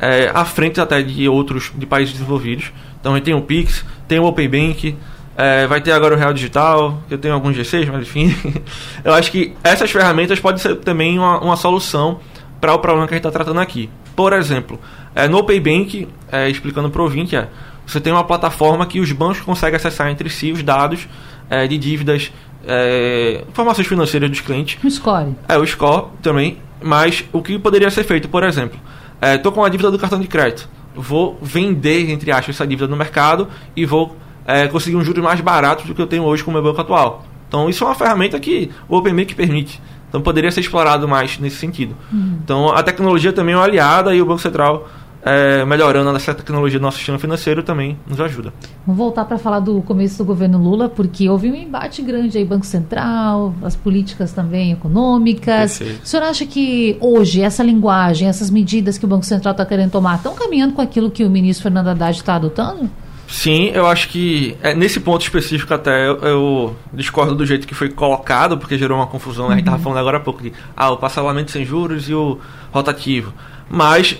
é, 0.00 0.30
à 0.34 0.44
frente 0.44 0.80
até 0.80 1.02
de 1.02 1.28
outros 1.28 1.70
de 1.74 1.86
países 1.86 2.14
desenvolvidos. 2.14 2.72
Então 3.00 3.12
a 3.12 3.16
gente 3.16 3.24
tem 3.24 3.34
o 3.34 3.42
Pix, 3.42 3.84
tem 4.08 4.18
o 4.18 4.24
Open 4.24 4.48
Bank, 4.48 4.96
é, 5.36 5.66
vai 5.66 5.80
ter 5.80 5.92
agora 5.92 6.14
o 6.14 6.18
Real 6.18 6.32
Digital, 6.32 7.02
que 7.08 7.14
eu 7.14 7.18
tenho 7.18 7.34
alguns 7.34 7.56
G6, 7.56 7.90
mas 7.90 8.02
enfim. 8.02 8.34
eu 9.04 9.12
acho 9.14 9.30
que 9.30 9.54
essas 9.62 9.90
ferramentas 9.90 10.40
podem 10.40 10.58
ser 10.58 10.76
também 10.76 11.18
uma, 11.18 11.40
uma 11.40 11.56
solução 11.56 12.20
para 12.60 12.74
o 12.74 12.78
problema 12.78 13.06
que 13.06 13.14
a 13.14 13.16
gente 13.16 13.26
está 13.26 13.30
tratando 13.30 13.60
aqui. 13.60 13.88
Por 14.16 14.32
exemplo, 14.32 14.78
é, 15.14 15.28
no 15.28 15.38
Open 15.38 15.60
Bank, 15.60 16.08
é, 16.30 16.48
explicando 16.48 16.90
para 16.90 17.00
o 17.00 17.04
ouvinte, 17.04 17.36
é, 17.36 17.48
você 17.86 18.00
tem 18.00 18.12
uma 18.12 18.24
plataforma 18.24 18.86
que 18.86 19.00
os 19.00 19.10
bancos 19.12 19.40
conseguem 19.40 19.76
acessar 19.76 20.08
entre 20.10 20.30
si 20.30 20.52
os 20.52 20.62
dados 20.62 21.08
é, 21.48 21.66
de 21.66 21.76
dívidas 21.76 22.32
é, 22.66 23.44
informações 23.48 23.86
financeiras 23.86 24.30
dos 24.30 24.40
clientes. 24.40 24.82
O 24.82 24.90
score. 24.90 25.34
É, 25.48 25.56
o 25.58 25.66
score 25.66 26.06
também. 26.22 26.58
Mas 26.82 27.24
o 27.32 27.42
que 27.42 27.58
poderia 27.58 27.90
ser 27.90 28.04
feito, 28.04 28.28
por 28.28 28.42
exemplo, 28.42 28.78
estou 29.20 29.52
é, 29.52 29.54
com 29.54 29.64
a 29.64 29.68
dívida 29.68 29.90
do 29.90 29.98
cartão 29.98 30.18
de 30.18 30.26
crédito. 30.26 30.68
Vou 30.94 31.38
vender, 31.42 32.10
entre 32.10 32.32
aspas, 32.32 32.56
essa 32.56 32.66
dívida 32.66 32.88
no 32.88 32.96
mercado 32.96 33.48
e 33.76 33.84
vou 33.84 34.16
é, 34.46 34.66
conseguir 34.66 34.96
um 34.96 35.04
juros 35.04 35.22
mais 35.22 35.40
baratos 35.40 35.84
do 35.84 35.94
que 35.94 36.00
eu 36.00 36.06
tenho 36.06 36.22
hoje 36.22 36.42
com 36.42 36.50
o 36.50 36.54
meu 36.54 36.62
banco 36.62 36.80
atual. 36.80 37.24
Então, 37.46 37.68
isso 37.68 37.84
é 37.84 37.86
uma 37.86 37.94
ferramenta 37.94 38.38
que 38.40 38.70
o 38.88 38.96
OpenMake 38.96 39.34
permite. 39.34 39.80
Então, 40.08 40.20
poderia 40.20 40.50
ser 40.50 40.60
explorado 40.60 41.06
mais 41.06 41.38
nesse 41.38 41.56
sentido. 41.56 41.94
Uhum. 42.12 42.38
Então, 42.42 42.70
a 42.70 42.82
tecnologia 42.82 43.32
também 43.32 43.54
é 43.54 43.58
uma 43.58 43.64
aliada 43.64 44.14
e 44.14 44.22
o 44.22 44.26
Banco 44.26 44.40
Central 44.40 44.88
é, 45.22 45.64
melhorando 45.64 46.14
essa 46.16 46.34
tecnologia 46.34 46.78
do 46.78 46.82
nosso 46.82 46.96
sistema 46.96 47.18
financeiro 47.18 47.62
também 47.62 47.98
nos 48.06 48.20
ajuda. 48.20 48.52
Vamos 48.86 48.98
voltar 48.98 49.24
para 49.24 49.38
falar 49.38 49.60
do 49.60 49.80
começo 49.82 50.18
do 50.18 50.24
governo 50.24 50.58
Lula, 50.58 50.88
porque 50.88 51.28
houve 51.28 51.50
um 51.50 51.54
embate 51.54 52.02
grande 52.02 52.38
aí, 52.38 52.44
Banco 52.44 52.66
Central, 52.66 53.54
as 53.62 53.76
políticas 53.76 54.32
também 54.32 54.72
econômicas. 54.72 55.78
Perfeito. 55.78 56.02
O 56.02 56.06
senhor 56.06 56.22
acha 56.24 56.46
que 56.46 56.96
hoje 57.00 57.42
essa 57.42 57.62
linguagem, 57.62 58.28
essas 58.28 58.50
medidas 58.50 58.96
que 58.96 59.04
o 59.04 59.08
Banco 59.08 59.24
Central 59.24 59.52
está 59.52 59.66
querendo 59.66 59.90
tomar, 59.90 60.16
estão 60.16 60.34
caminhando 60.34 60.74
com 60.74 60.80
aquilo 60.80 61.10
que 61.10 61.24
o 61.24 61.30
ministro 61.30 61.64
Fernando 61.64 61.88
Haddad 61.88 62.16
está 62.16 62.36
adotando? 62.36 62.90
Sim, 63.28 63.70
eu 63.72 63.86
acho 63.86 64.08
que 64.08 64.56
é, 64.60 64.74
nesse 64.74 64.98
ponto 64.98 65.22
específico 65.22 65.72
até 65.72 66.08
eu, 66.08 66.18
eu, 66.18 66.76
discordo 66.92 67.32
do 67.32 67.46
jeito 67.46 67.64
que 67.64 67.74
foi 67.74 67.88
colocado, 67.88 68.58
porque 68.58 68.76
gerou 68.76 68.98
uma 68.98 69.06
confusão. 69.06 69.44
Uhum. 69.44 69.52
A 69.52 69.54
gente 69.54 69.62
estava 69.62 69.80
falando 69.80 69.98
agora 69.98 70.16
há 70.16 70.20
pouco 70.20 70.42
de 70.42 70.52
ah, 70.76 70.90
o 70.90 70.96
parcelamento 70.96 71.52
sem 71.52 71.64
juros 71.64 72.08
e 72.08 72.14
o 72.14 72.40
rotativo. 72.72 73.32
Mas 73.68 74.18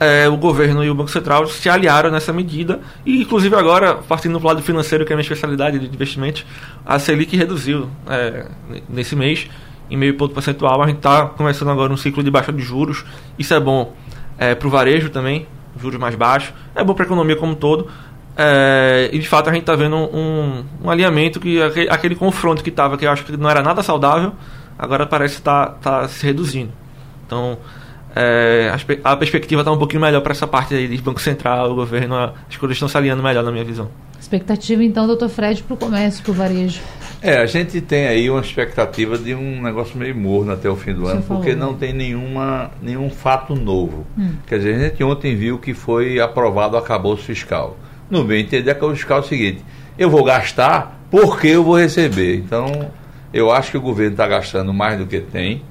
é, 0.00 0.26
o 0.26 0.36
governo 0.38 0.82
e 0.82 0.88
o 0.88 0.94
Banco 0.94 1.10
Central 1.10 1.46
se 1.46 1.68
aliaram 1.68 2.10
nessa 2.10 2.32
medida 2.32 2.80
e, 3.04 3.20
inclusive, 3.20 3.54
agora, 3.54 3.96
partindo 3.96 4.38
do 4.38 4.46
lado 4.46 4.62
financeiro, 4.62 5.04
que 5.04 5.12
é 5.12 5.14
a 5.14 5.16
minha 5.16 5.22
especialidade 5.22 5.78
de 5.78 5.86
investimentos, 5.86 6.46
a 6.86 6.98
Selic 6.98 7.36
reduziu 7.36 7.90
é, 8.08 8.46
nesse 8.88 9.14
mês 9.14 9.46
em 9.90 9.98
meio 9.98 10.16
ponto 10.16 10.32
percentual. 10.32 10.82
A 10.82 10.86
gente 10.86 10.96
está 10.96 11.26
começando 11.26 11.70
agora 11.70 11.92
um 11.92 11.98
ciclo 11.98 12.22
de 12.22 12.30
baixa 12.30 12.50
de 12.50 12.62
juros. 12.62 13.04
Isso 13.38 13.52
é 13.52 13.60
bom 13.60 13.92
é, 14.38 14.54
para 14.54 14.66
o 14.66 14.70
varejo 14.70 15.10
também, 15.10 15.46
juros 15.78 16.00
mais 16.00 16.14
baixos. 16.14 16.54
É 16.74 16.82
bom 16.82 16.94
para 16.94 17.04
a 17.04 17.06
economia 17.06 17.36
como 17.36 17.52
um 17.52 17.56
todo. 17.56 17.88
É, 18.38 19.10
e 19.12 19.18
de 19.18 19.28
fato 19.28 19.50
a 19.50 19.52
gente 19.52 19.62
está 19.62 19.76
vendo 19.76 19.96
um, 19.96 20.64
um, 20.82 20.88
alinhamento 20.88 21.38
que 21.38 21.60
aquele, 21.60 21.90
aquele 21.90 22.14
confronto 22.14 22.62
que 22.62 22.70
estava, 22.70 22.96
que 22.96 23.04
eu 23.04 23.10
acho 23.10 23.22
que 23.22 23.36
não 23.36 23.50
era 23.50 23.60
nada 23.60 23.82
saudável, 23.82 24.32
agora 24.78 25.04
parece 25.04 25.34
estar 25.34 25.72
tá, 25.72 26.00
tá 26.02 26.08
se 26.08 26.24
reduzindo. 26.24 26.72
Então 27.26 27.58
é, 28.14 28.72
a, 29.04 29.12
a, 29.12 29.16
perspectiva 29.16 29.60
está 29.62 29.70
um 29.70 29.78
pouquinho 29.78 30.02
melhor 30.02 30.20
para 30.20 30.32
essa 30.32 30.46
parte 30.46 30.74
aí 30.74 30.88
de 30.88 31.02
Banco 31.02 31.20
Central, 31.20 31.70
o 31.70 31.74
governo, 31.74 32.16
as 32.16 32.56
coisas 32.56 32.76
estão 32.76 32.88
se 32.88 32.96
alinhando 32.96 33.22
melhor 33.22 33.44
na 33.44 33.52
minha 33.52 33.64
visão. 33.64 33.88
Expectativa 34.20 34.82
então, 34.84 35.06
doutor 35.06 35.28
Fred, 35.28 35.62
para 35.62 35.74
o 35.74 35.76
comércio, 35.76 36.22
para 36.22 36.30
o 36.30 36.34
varejo? 36.34 36.80
É, 37.22 37.38
a 37.38 37.46
gente 37.46 37.80
tem 37.80 38.06
aí 38.06 38.30
uma 38.30 38.40
expectativa 38.40 39.16
de 39.16 39.34
um 39.34 39.62
negócio 39.62 39.98
meio 39.98 40.16
morno 40.16 40.52
até 40.52 40.68
o 40.68 40.76
fim 40.76 40.92
do 40.94 41.06
ano, 41.06 41.22
porque 41.22 41.54
não 41.54 41.74
tem 41.74 41.92
nenhuma, 41.92 42.70
nenhum 42.82 43.10
fato 43.10 43.54
novo. 43.54 44.06
Hum. 44.18 44.32
Quer 44.46 44.58
dizer, 44.58 44.74
a 44.74 44.88
gente 44.88 45.04
ontem 45.04 45.36
viu 45.36 45.58
que 45.58 45.74
foi 45.74 46.18
aprovado 46.20 46.76
o 46.76 46.78
acabouço 46.78 47.24
fiscal. 47.24 47.76
no 48.10 48.24
meu 48.24 48.38
entender, 48.38 48.70
é 48.70 48.74
que 48.74 48.82
eu 48.82 48.90
buscar 48.90 49.18
o 49.18 49.22
seguinte: 49.22 49.62
eu 49.98 50.10
vou 50.10 50.24
gastar 50.24 51.00
porque 51.10 51.48
eu 51.48 51.64
vou 51.64 51.78
receber. 51.78 52.36
Então, 52.36 52.90
eu 53.32 53.50
acho 53.50 53.70
que 53.70 53.76
o 53.76 53.80
governo 53.80 54.12
está 54.12 54.26
gastando 54.26 54.72
mais 54.72 54.98
do 54.98 55.06
que 55.06 55.20
tem. 55.20 55.62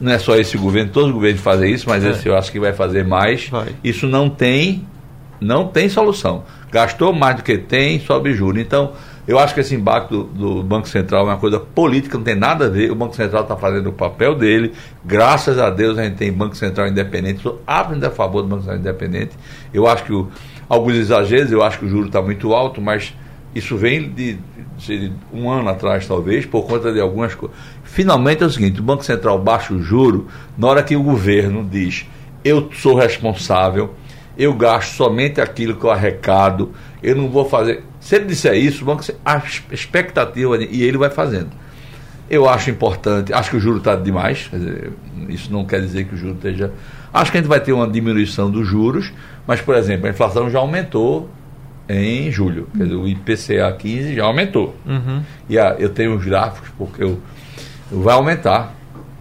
Não 0.00 0.12
é 0.12 0.18
só 0.18 0.36
esse 0.36 0.56
governo, 0.56 0.90
todos 0.92 1.08
os 1.08 1.14
governos 1.14 1.40
fazem 1.40 1.72
isso, 1.72 1.88
mas 1.88 2.04
é. 2.04 2.10
esse 2.10 2.28
eu 2.28 2.36
acho 2.36 2.52
que 2.52 2.60
vai 2.60 2.72
fazer 2.72 3.04
mais. 3.04 3.48
Vai. 3.48 3.74
Isso 3.82 4.06
não 4.06 4.30
tem, 4.30 4.86
não 5.40 5.66
tem 5.66 5.88
solução. 5.88 6.44
Gastou 6.70 7.12
mais 7.12 7.36
do 7.36 7.42
que 7.42 7.58
tem, 7.58 7.98
sobe 7.98 8.32
juro. 8.32 8.60
Então, 8.60 8.92
eu 9.28 9.38
acho 9.38 9.52
que 9.52 9.60
esse 9.60 9.74
embate 9.74 10.08
do, 10.10 10.24
do, 10.24 10.62
Banco 10.62 10.88
Central 10.88 11.22
é 11.22 11.24
uma 11.32 11.36
coisa 11.36 11.60
política, 11.60 12.16
não 12.16 12.24
tem 12.24 12.34
nada 12.34 12.64
a 12.64 12.68
ver. 12.70 12.90
O 12.90 12.94
Banco 12.94 13.14
Central 13.14 13.42
está 13.42 13.56
fazendo 13.56 13.90
o 13.90 13.92
papel 13.92 14.34
dele. 14.34 14.72
Graças 15.04 15.58
a 15.58 15.68
Deus 15.68 15.98
a 15.98 16.04
gente 16.04 16.16
tem 16.16 16.32
Banco 16.32 16.56
Central 16.56 16.88
independente. 16.88 17.42
Sou 17.42 17.60
absolutamente 17.66 18.06
a 18.06 18.16
favor 18.16 18.40
do 18.40 18.48
Banco 18.48 18.62
Central 18.62 18.78
independente. 18.78 19.36
Eu 19.72 19.86
acho 19.86 20.04
que 20.04 20.12
o, 20.14 20.28
alguns 20.66 20.94
exageros, 20.94 21.52
eu 21.52 21.62
acho 21.62 21.78
que 21.78 21.84
o 21.84 21.88
juro 21.90 22.06
está 22.06 22.22
muito 22.22 22.54
alto, 22.54 22.80
mas 22.80 23.12
isso 23.54 23.76
vem 23.76 24.08
de, 24.08 24.38
de, 24.78 25.12
um 25.32 25.50
ano 25.50 25.68
atrás, 25.68 26.06
talvez, 26.06 26.46
por 26.46 26.66
conta 26.66 26.92
de 26.92 27.00
algumas 27.00 27.34
coisas. 27.34 27.56
Finalmente 27.90 28.42
é 28.42 28.46
o 28.46 28.50
seguinte: 28.50 28.80
o 28.80 28.82
Banco 28.82 29.04
Central 29.04 29.38
baixa 29.38 29.72
o 29.72 29.82
juro 29.82 30.28
na 30.56 30.68
hora 30.68 30.82
que 30.82 30.94
o 30.94 31.02
governo 31.02 31.66
diz 31.68 32.06
eu 32.44 32.70
sou 32.72 32.94
responsável, 32.94 33.94
eu 34.36 34.54
gasto 34.54 34.94
somente 34.94 35.40
aquilo 35.40 35.74
que 35.74 35.84
eu 35.84 35.90
arrecado, 35.90 36.72
eu 37.02 37.16
não 37.16 37.28
vou 37.28 37.44
fazer. 37.44 37.82
Se 38.00 38.14
ele 38.16 38.26
disser 38.26 38.54
isso, 38.54 38.82
o 38.82 38.86
banco 38.86 39.02
a 39.24 39.42
expectativa 39.72 40.56
e 40.62 40.82
ele 40.82 40.96
vai 40.96 41.10
fazendo. 41.10 41.50
Eu 42.30 42.48
acho 42.48 42.70
importante, 42.70 43.32
acho 43.32 43.50
que 43.50 43.56
o 43.56 43.60
juro 43.60 43.78
está 43.78 43.96
demais, 43.96 44.48
dizer, 44.52 44.92
isso 45.28 45.52
não 45.52 45.64
quer 45.64 45.80
dizer 45.80 46.04
que 46.04 46.14
o 46.14 46.18
juro 46.18 46.34
esteja. 46.34 46.72
Acho 47.12 47.32
que 47.32 47.38
a 47.38 47.40
gente 47.40 47.48
vai 47.48 47.58
ter 47.58 47.72
uma 47.72 47.88
diminuição 47.88 48.50
dos 48.50 48.66
juros, 48.66 49.12
mas, 49.46 49.60
por 49.60 49.74
exemplo, 49.74 50.06
a 50.06 50.10
inflação 50.10 50.48
já 50.50 50.58
aumentou 50.58 51.28
em 51.88 52.30
julho. 52.30 52.68
Dizer, 52.74 52.94
o 52.94 53.08
IPCA 53.08 53.72
15 53.78 54.14
já 54.14 54.24
aumentou. 54.24 54.76
Uhum. 54.86 55.22
E 55.48 55.58
a, 55.58 55.74
eu 55.78 55.88
tenho 55.88 56.14
os 56.14 56.24
gráficos, 56.24 56.68
porque 56.76 57.02
eu 57.02 57.18
vai 57.90 58.14
aumentar. 58.14 58.74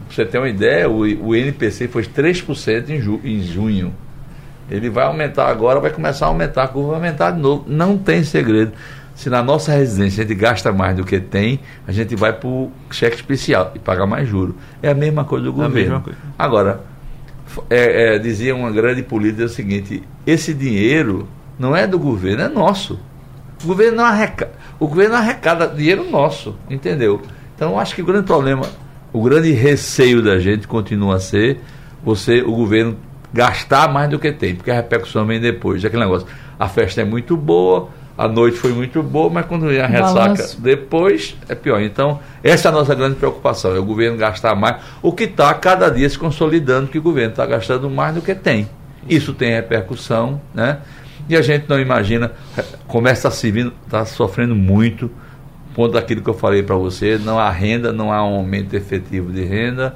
Pra 0.08 0.16
você 0.16 0.26
ter 0.26 0.38
uma 0.38 0.50
ideia, 0.50 0.90
o, 0.90 1.00
o 1.00 1.36
NPC 1.36 1.88
foi 1.88 2.04
3% 2.04 2.90
em, 2.90 3.02
ju, 3.02 3.20
em 3.24 3.42
junho. 3.42 3.94
Ele 4.70 4.90
vai 4.90 5.06
aumentar 5.06 5.48
agora, 5.48 5.80
vai 5.80 5.92
começar 5.92 6.26
a 6.26 6.30
aumentar, 6.30 6.64
a 6.64 6.68
curva 6.68 6.90
vai 6.90 6.98
aumentar 6.98 7.32
de 7.32 7.40
novo. 7.40 7.66
Não 7.68 7.98
tem 7.98 8.24
segredo. 8.24 8.74
Se 9.16 9.30
na 9.30 9.42
nossa 9.42 9.72
residência 9.72 10.24
a 10.24 10.28
gente 10.28 10.38
gasta 10.38 10.72
mais 10.72 10.96
do 10.96 11.04
que 11.04 11.20
tem, 11.20 11.60
a 11.88 11.92
gente 11.92 12.16
vai 12.16 12.32
para 12.32 12.48
o 12.48 12.72
cheque 12.92 13.16
especial 13.16 13.72
e 13.74 13.80
pagar 13.80 14.06
mais 14.06 14.28
juros. 14.28 14.56
É 14.82 14.90
a 14.90 14.94
mesma 14.94 15.26
coisa 15.26 15.46
do 15.46 15.52
é 15.52 15.66
governo. 15.66 16.04
Agora, 16.38 16.82
é, 17.70 18.16
é, 18.16 18.20
dizia 18.20 18.56
uma 18.56 18.70
grande 18.72 19.02
política 19.02 19.46
o 19.46 19.50
seguinte: 19.50 20.04
esse 20.26 20.54
dinheiro 20.54 21.28
não 21.58 21.76
é 21.76 21.88
do 21.88 21.98
governo, 21.98 22.44
é 22.44 22.48
nosso. 22.48 23.00
O 23.64 23.68
governo 23.68 23.98
não 23.98 24.06
arrecada, 24.06 24.52
o 24.80 24.88
governo 24.88 25.16
arrecada 25.16 25.68
dinheiro 25.68 26.08
nosso, 26.10 26.56
entendeu? 26.70 27.22
Então 27.58 27.80
acho 27.80 27.96
que 27.96 28.04
o 28.04 28.06
grande 28.06 28.28
problema, 28.28 28.68
o 29.12 29.24
grande 29.24 29.52
receio 29.52 30.22
da 30.22 30.38
gente 30.38 30.68
continua 30.68 31.16
a 31.16 31.20
ser 31.20 31.60
você, 32.04 32.42
o 32.42 32.52
governo 32.52 32.96
gastar 33.34 33.92
mais 33.92 34.08
do 34.10 34.20
que 34.20 34.32
tem, 34.32 34.56
porque 34.56 34.70
a 34.70 34.76
repercussão 34.76 35.26
vem 35.26 35.42
depois. 35.42 35.84
Aquele 35.84 36.04
negócio, 36.04 36.28
a 36.60 36.70
festa 36.70 37.02
é 37.02 37.04
muito 37.04 37.36
boa, 37.36 37.90
a 38.16 38.28
noite 38.28 38.58
foi 38.58 38.72
muito 38.72 39.02
boa, 39.02 39.28
mas 39.28 39.48
quando 39.48 39.68
vem 39.68 39.82
a 39.82 39.88
ressaca 39.88 40.48
depois 40.60 41.36
é 41.50 41.56
pior. 41.56 41.82
Então, 41.82 42.20
essa 42.44 42.68
é 42.68 42.70
a 42.70 42.72
nossa 42.72 42.94
grande 42.94 43.16
preocupação, 43.16 43.76
é 43.76 43.80
o 43.80 43.84
governo 43.84 44.18
gastar 44.18 44.56
mais, 44.56 44.78
o 45.02 45.12
que 45.12 45.24
está 45.24 45.52
cada 45.56 45.90
dia 45.90 46.08
se 46.08 46.18
consolidando, 46.18 46.88
que 46.88 47.00
o 47.00 47.02
governo 47.02 47.32
está 47.32 47.46
gastando 47.48 47.90
mais 47.90 48.14
do 48.14 48.22
que 48.22 48.36
tem. 48.36 48.70
Isso 49.10 49.34
tem 49.34 49.52
repercussão, 49.52 50.40
né? 50.54 50.78
E 51.28 51.36
a 51.36 51.42
gente 51.42 51.68
não 51.68 51.80
imagina, 51.80 52.34
começa 52.88 53.30
a 53.30 53.32
se 53.32 53.50
vir, 53.50 53.74
está 53.86 54.06
sofrendo 54.06 54.56
muito, 54.56 55.10
ponto 55.78 55.94
daquilo 55.94 56.24
que 56.24 56.30
eu 56.30 56.34
falei 56.34 56.64
para 56.64 56.76
você, 56.76 57.20
não 57.24 57.38
há 57.38 57.52
renda, 57.52 57.94
não 57.94 58.12
há 58.12 58.28
um 58.28 58.38
aumento 58.38 58.76
efetivo 58.76 59.32
de 59.32 59.44
renda. 59.44 59.96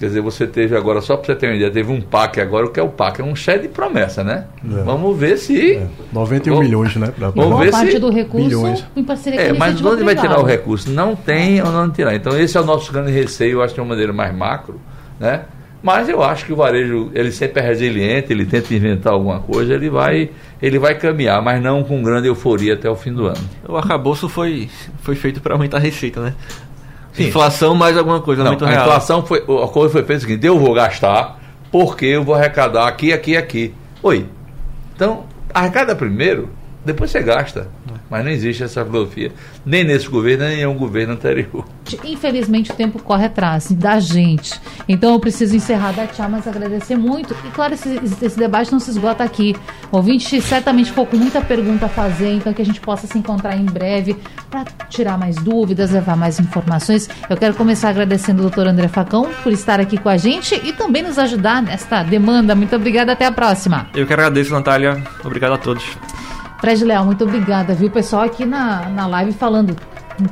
Quer 0.00 0.06
dizer, 0.06 0.20
você 0.20 0.48
teve 0.48 0.76
agora, 0.76 1.00
só 1.00 1.16
para 1.16 1.26
você 1.26 1.36
ter 1.36 1.46
uma 1.46 1.54
ideia, 1.54 1.70
teve 1.70 1.90
um 1.90 2.00
PAC 2.02 2.40
agora, 2.40 2.66
o 2.66 2.70
que 2.70 2.78
é 2.78 2.82
o 2.82 2.88
PAC? 2.88 3.20
É 3.20 3.24
um 3.24 3.36
cheque 3.36 3.62
de 3.62 3.68
promessa, 3.68 4.24
né? 4.24 4.46
É. 4.62 4.82
Vamos 4.82 5.16
ver 5.16 5.38
se. 5.38 5.76
É. 5.76 5.86
91 6.12 6.54
vamos, 6.54 6.66
milhões, 6.66 6.96
né? 6.96 7.12
Pra... 7.16 7.30
Vamos 7.30 7.58
ver 7.60 7.70
parte 7.70 7.92
se... 7.92 7.98
do 8.00 8.10
recurso 8.10 8.46
milhões. 8.46 8.84
em 8.96 9.04
parceria 9.04 9.40
com 9.40 9.54
É, 9.54 9.58
mas 9.58 9.78
de 9.78 9.86
onde 9.86 10.02
vai 10.02 10.16
tirar 10.16 10.40
o 10.40 10.44
recurso? 10.44 10.90
Não 10.90 11.14
tem 11.14 11.62
ou 11.62 11.70
não 11.70 11.88
tirar. 11.88 12.14
Então, 12.14 12.38
esse 12.38 12.58
é 12.58 12.60
o 12.60 12.64
nosso 12.64 12.92
grande 12.92 13.12
receio, 13.12 13.52
eu 13.52 13.62
acho 13.62 13.72
que 13.72 13.76
de 13.76 13.80
uma 13.80 13.88
maneira 13.88 14.12
mais 14.12 14.36
macro, 14.36 14.78
né? 15.20 15.44
Mas 15.86 16.08
eu 16.08 16.20
acho 16.20 16.44
que 16.44 16.52
o 16.52 16.56
varejo, 16.56 17.12
ele 17.14 17.30
sempre 17.30 17.62
é 17.62 17.64
resiliente, 17.64 18.32
ele 18.32 18.44
tenta 18.44 18.74
inventar 18.74 19.12
alguma 19.12 19.38
coisa, 19.38 19.72
ele 19.72 19.88
vai, 19.88 20.30
ele 20.60 20.80
vai 20.80 20.96
caminhar, 20.96 21.40
mas 21.40 21.62
não 21.62 21.84
com 21.84 22.02
grande 22.02 22.26
euforia 22.26 22.74
até 22.74 22.90
o 22.90 22.96
fim 22.96 23.12
do 23.12 23.28
ano. 23.28 23.38
O 23.68 23.76
arcabouço 23.76 24.28
foi, 24.28 24.68
foi 25.02 25.14
feito 25.14 25.40
para 25.40 25.54
aumentar 25.54 25.76
a 25.76 25.80
receita, 25.80 26.20
né? 26.20 26.34
Sim. 27.12 27.28
Inflação 27.28 27.72
mais 27.76 27.96
alguma 27.96 28.20
coisa, 28.20 28.42
não, 28.42 28.54
a 28.54 28.68
real. 28.68 28.82
inflação 28.82 29.24
foi, 29.24 29.38
a 29.38 29.68
coisa 29.68 29.92
foi 29.92 30.02
feita 30.02 30.16
o 30.16 30.20
seguinte, 30.22 30.44
eu 30.44 30.58
vou 30.58 30.74
gastar 30.74 31.38
porque 31.70 32.06
eu 32.06 32.24
vou 32.24 32.34
arrecadar 32.34 32.88
aqui, 32.88 33.12
aqui, 33.12 33.36
aqui. 33.36 33.72
Oi. 34.02 34.26
Então, 34.92 35.22
arrecada 35.54 35.94
primeiro, 35.94 36.50
depois 36.84 37.12
você 37.12 37.22
gasta. 37.22 37.68
Mas 38.10 38.24
não 38.24 38.30
existe 38.30 38.62
essa 38.62 38.84
filosofia, 38.84 39.32
nem 39.64 39.84
nesse 39.84 40.08
governo, 40.08 40.44
nem 40.44 40.54
em 40.54 40.56
nenhum 40.58 40.74
governo 40.74 41.14
anterior. 41.14 41.64
Infelizmente, 42.04 42.70
o 42.70 42.74
tempo 42.74 43.00
corre 43.00 43.26
atrás 43.26 43.70
da 43.72 43.98
gente. 43.98 44.60
Então, 44.88 45.12
eu 45.12 45.20
preciso 45.20 45.56
encerrar 45.56 45.92
da 45.92 46.06
tchau, 46.06 46.28
mas 46.28 46.46
agradecer 46.46 46.96
muito. 46.96 47.34
E, 47.44 47.50
claro, 47.50 47.74
esse, 47.74 48.00
esse, 48.22 48.38
debate 48.38 48.72
não 48.72 48.80
se 48.80 48.90
esgota 48.90 49.24
aqui. 49.24 49.56
O 49.90 49.96
ouvinte 49.96 50.40
certamente 50.40 50.90
ficou 50.90 51.06
com 51.06 51.16
muita 51.16 51.40
pergunta 51.40 51.86
a 51.86 51.88
fazer, 51.88 52.32
então 52.32 52.52
que 52.52 52.62
a 52.62 52.64
gente 52.64 52.80
possa 52.80 53.06
se 53.06 53.18
encontrar 53.18 53.56
em 53.56 53.64
breve 53.64 54.16
para 54.50 54.64
tirar 54.88 55.18
mais 55.18 55.36
dúvidas, 55.36 55.90
levar 55.90 56.16
mais 56.16 56.38
informações. 56.38 57.08
Eu 57.28 57.36
quero 57.36 57.54
começar 57.54 57.90
agradecendo 57.90 58.40
o 58.40 58.42
doutor 58.42 58.66
André 58.66 58.88
Facão 58.88 59.28
por 59.42 59.52
estar 59.52 59.80
aqui 59.80 59.98
com 59.98 60.08
a 60.08 60.16
gente 60.16 60.60
e 60.64 60.72
também 60.72 61.02
nos 61.02 61.18
ajudar 61.18 61.62
nesta 61.62 62.02
demanda. 62.02 62.54
Muito 62.54 62.74
obrigada, 62.74 63.12
até 63.12 63.26
a 63.26 63.32
próxima. 63.32 63.88
Eu 63.94 64.06
que 64.06 64.12
agradeço, 64.12 64.52
Natália. 64.52 65.02
Obrigado 65.24 65.54
a 65.54 65.58
todos. 65.58 65.84
Fred 66.60 66.84
Leal, 66.84 67.04
muito 67.04 67.24
obrigada, 67.24 67.74
viu? 67.74 67.88
O 67.88 67.90
pessoal 67.90 68.22
aqui 68.22 68.44
na, 68.44 68.88
na 68.88 69.06
live 69.06 69.32
falando. 69.32 69.76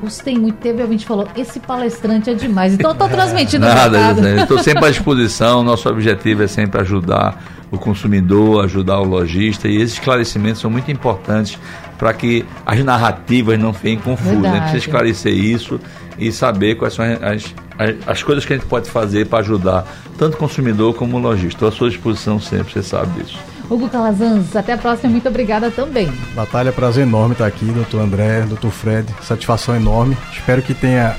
Gostei 0.00 0.38
muito. 0.38 0.56
Teve 0.56 0.82
a 0.82 0.86
gente 0.86 1.04
falou, 1.04 1.28
esse 1.36 1.60
palestrante 1.60 2.30
é 2.30 2.34
demais. 2.34 2.72
Então 2.72 2.90
eu 2.90 2.94
estou 2.94 3.08
transmitindo 3.10 3.66
Nada, 3.66 4.40
estou 4.40 4.58
sempre 4.62 4.86
à 4.86 4.90
disposição. 4.90 5.62
Nosso 5.62 5.88
objetivo 5.88 6.42
é 6.42 6.46
sempre 6.46 6.80
ajudar 6.80 7.38
o 7.70 7.78
consumidor, 7.78 8.64
ajudar 8.64 9.00
o 9.00 9.04
lojista. 9.04 9.68
E 9.68 9.76
esses 9.76 9.94
esclarecimentos 9.94 10.62
são 10.62 10.70
muito 10.70 10.90
importantes 10.90 11.58
para 11.98 12.14
que 12.14 12.46
as 12.64 12.82
narrativas 12.82 13.58
não 13.58 13.74
fiquem 13.74 13.98
confusas. 13.98 14.44
A 14.44 14.48
gente 14.48 14.60
precisa 14.60 14.78
esclarecer 14.78 15.34
isso 15.34 15.78
e 16.18 16.32
saber 16.32 16.76
quais 16.76 16.94
são 16.94 17.04
as, 17.04 17.54
as, 17.78 17.94
as 18.06 18.22
coisas 18.22 18.46
que 18.46 18.54
a 18.54 18.56
gente 18.56 18.66
pode 18.66 18.88
fazer 18.88 19.26
para 19.26 19.40
ajudar 19.40 19.86
tanto 20.16 20.34
o 20.34 20.38
consumidor 20.38 20.94
como 20.94 21.18
o 21.18 21.20
lojista. 21.20 21.56
Estou 21.56 21.68
à 21.68 21.72
sua 21.72 21.90
disposição 21.90 22.40
sempre, 22.40 22.72
você 22.72 22.82
sabe 22.82 23.22
disso. 23.22 23.53
Hugo 23.70 23.88
Calazans, 23.88 24.54
até 24.54 24.72
a 24.72 24.78
próxima. 24.78 25.10
Muito 25.10 25.28
obrigada 25.28 25.70
também. 25.70 26.12
Batalha, 26.34 26.72
prazer 26.72 27.06
enorme 27.06 27.32
estar 27.32 27.46
aqui, 27.46 27.64
doutor 27.66 28.00
André, 28.00 28.42
doutor 28.42 28.70
Fred. 28.70 29.06
Satisfação 29.22 29.74
enorme. 29.74 30.16
Espero 30.32 30.62
que 30.62 30.74
tenha 30.74 31.16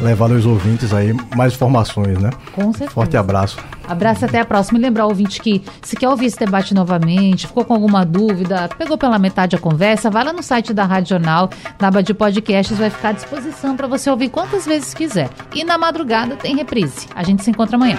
levado 0.00 0.34
aos 0.34 0.46
ouvintes 0.46 0.94
aí 0.94 1.12
mais 1.34 1.54
informações, 1.54 2.18
né? 2.18 2.30
Com 2.54 2.72
certeza. 2.72 2.90
Forte 2.90 3.16
abraço. 3.16 3.58
Abraço 3.86 4.24
até 4.24 4.38
a 4.40 4.44
próxima. 4.44 4.78
E 4.78 4.82
lembrar 4.82 5.06
o 5.06 5.08
ouvinte 5.08 5.40
que, 5.40 5.62
se 5.82 5.96
quer 5.96 6.08
ouvir 6.08 6.26
esse 6.26 6.38
debate 6.38 6.74
novamente, 6.74 7.46
ficou 7.46 7.64
com 7.64 7.74
alguma 7.74 8.04
dúvida, 8.04 8.68
pegou 8.78 8.96
pela 8.98 9.18
metade 9.18 9.56
a 9.56 9.58
conversa, 9.58 10.10
vai 10.10 10.24
lá 10.24 10.32
no 10.32 10.42
site 10.42 10.72
da 10.72 10.84
Rádio 10.84 11.10
Jornal, 11.10 11.50
na 11.80 11.88
aba 11.88 12.02
de 12.02 12.14
podcasts, 12.14 12.78
vai 12.78 12.90
ficar 12.90 13.08
à 13.08 13.12
disposição 13.12 13.76
para 13.76 13.86
você 13.86 14.10
ouvir 14.10 14.28
quantas 14.28 14.66
vezes 14.66 14.94
quiser. 14.94 15.30
E 15.54 15.64
na 15.64 15.78
madrugada 15.78 16.36
tem 16.36 16.54
reprise. 16.54 17.08
A 17.14 17.22
gente 17.24 17.42
se 17.42 17.50
encontra 17.50 17.76
amanhã. 17.76 17.98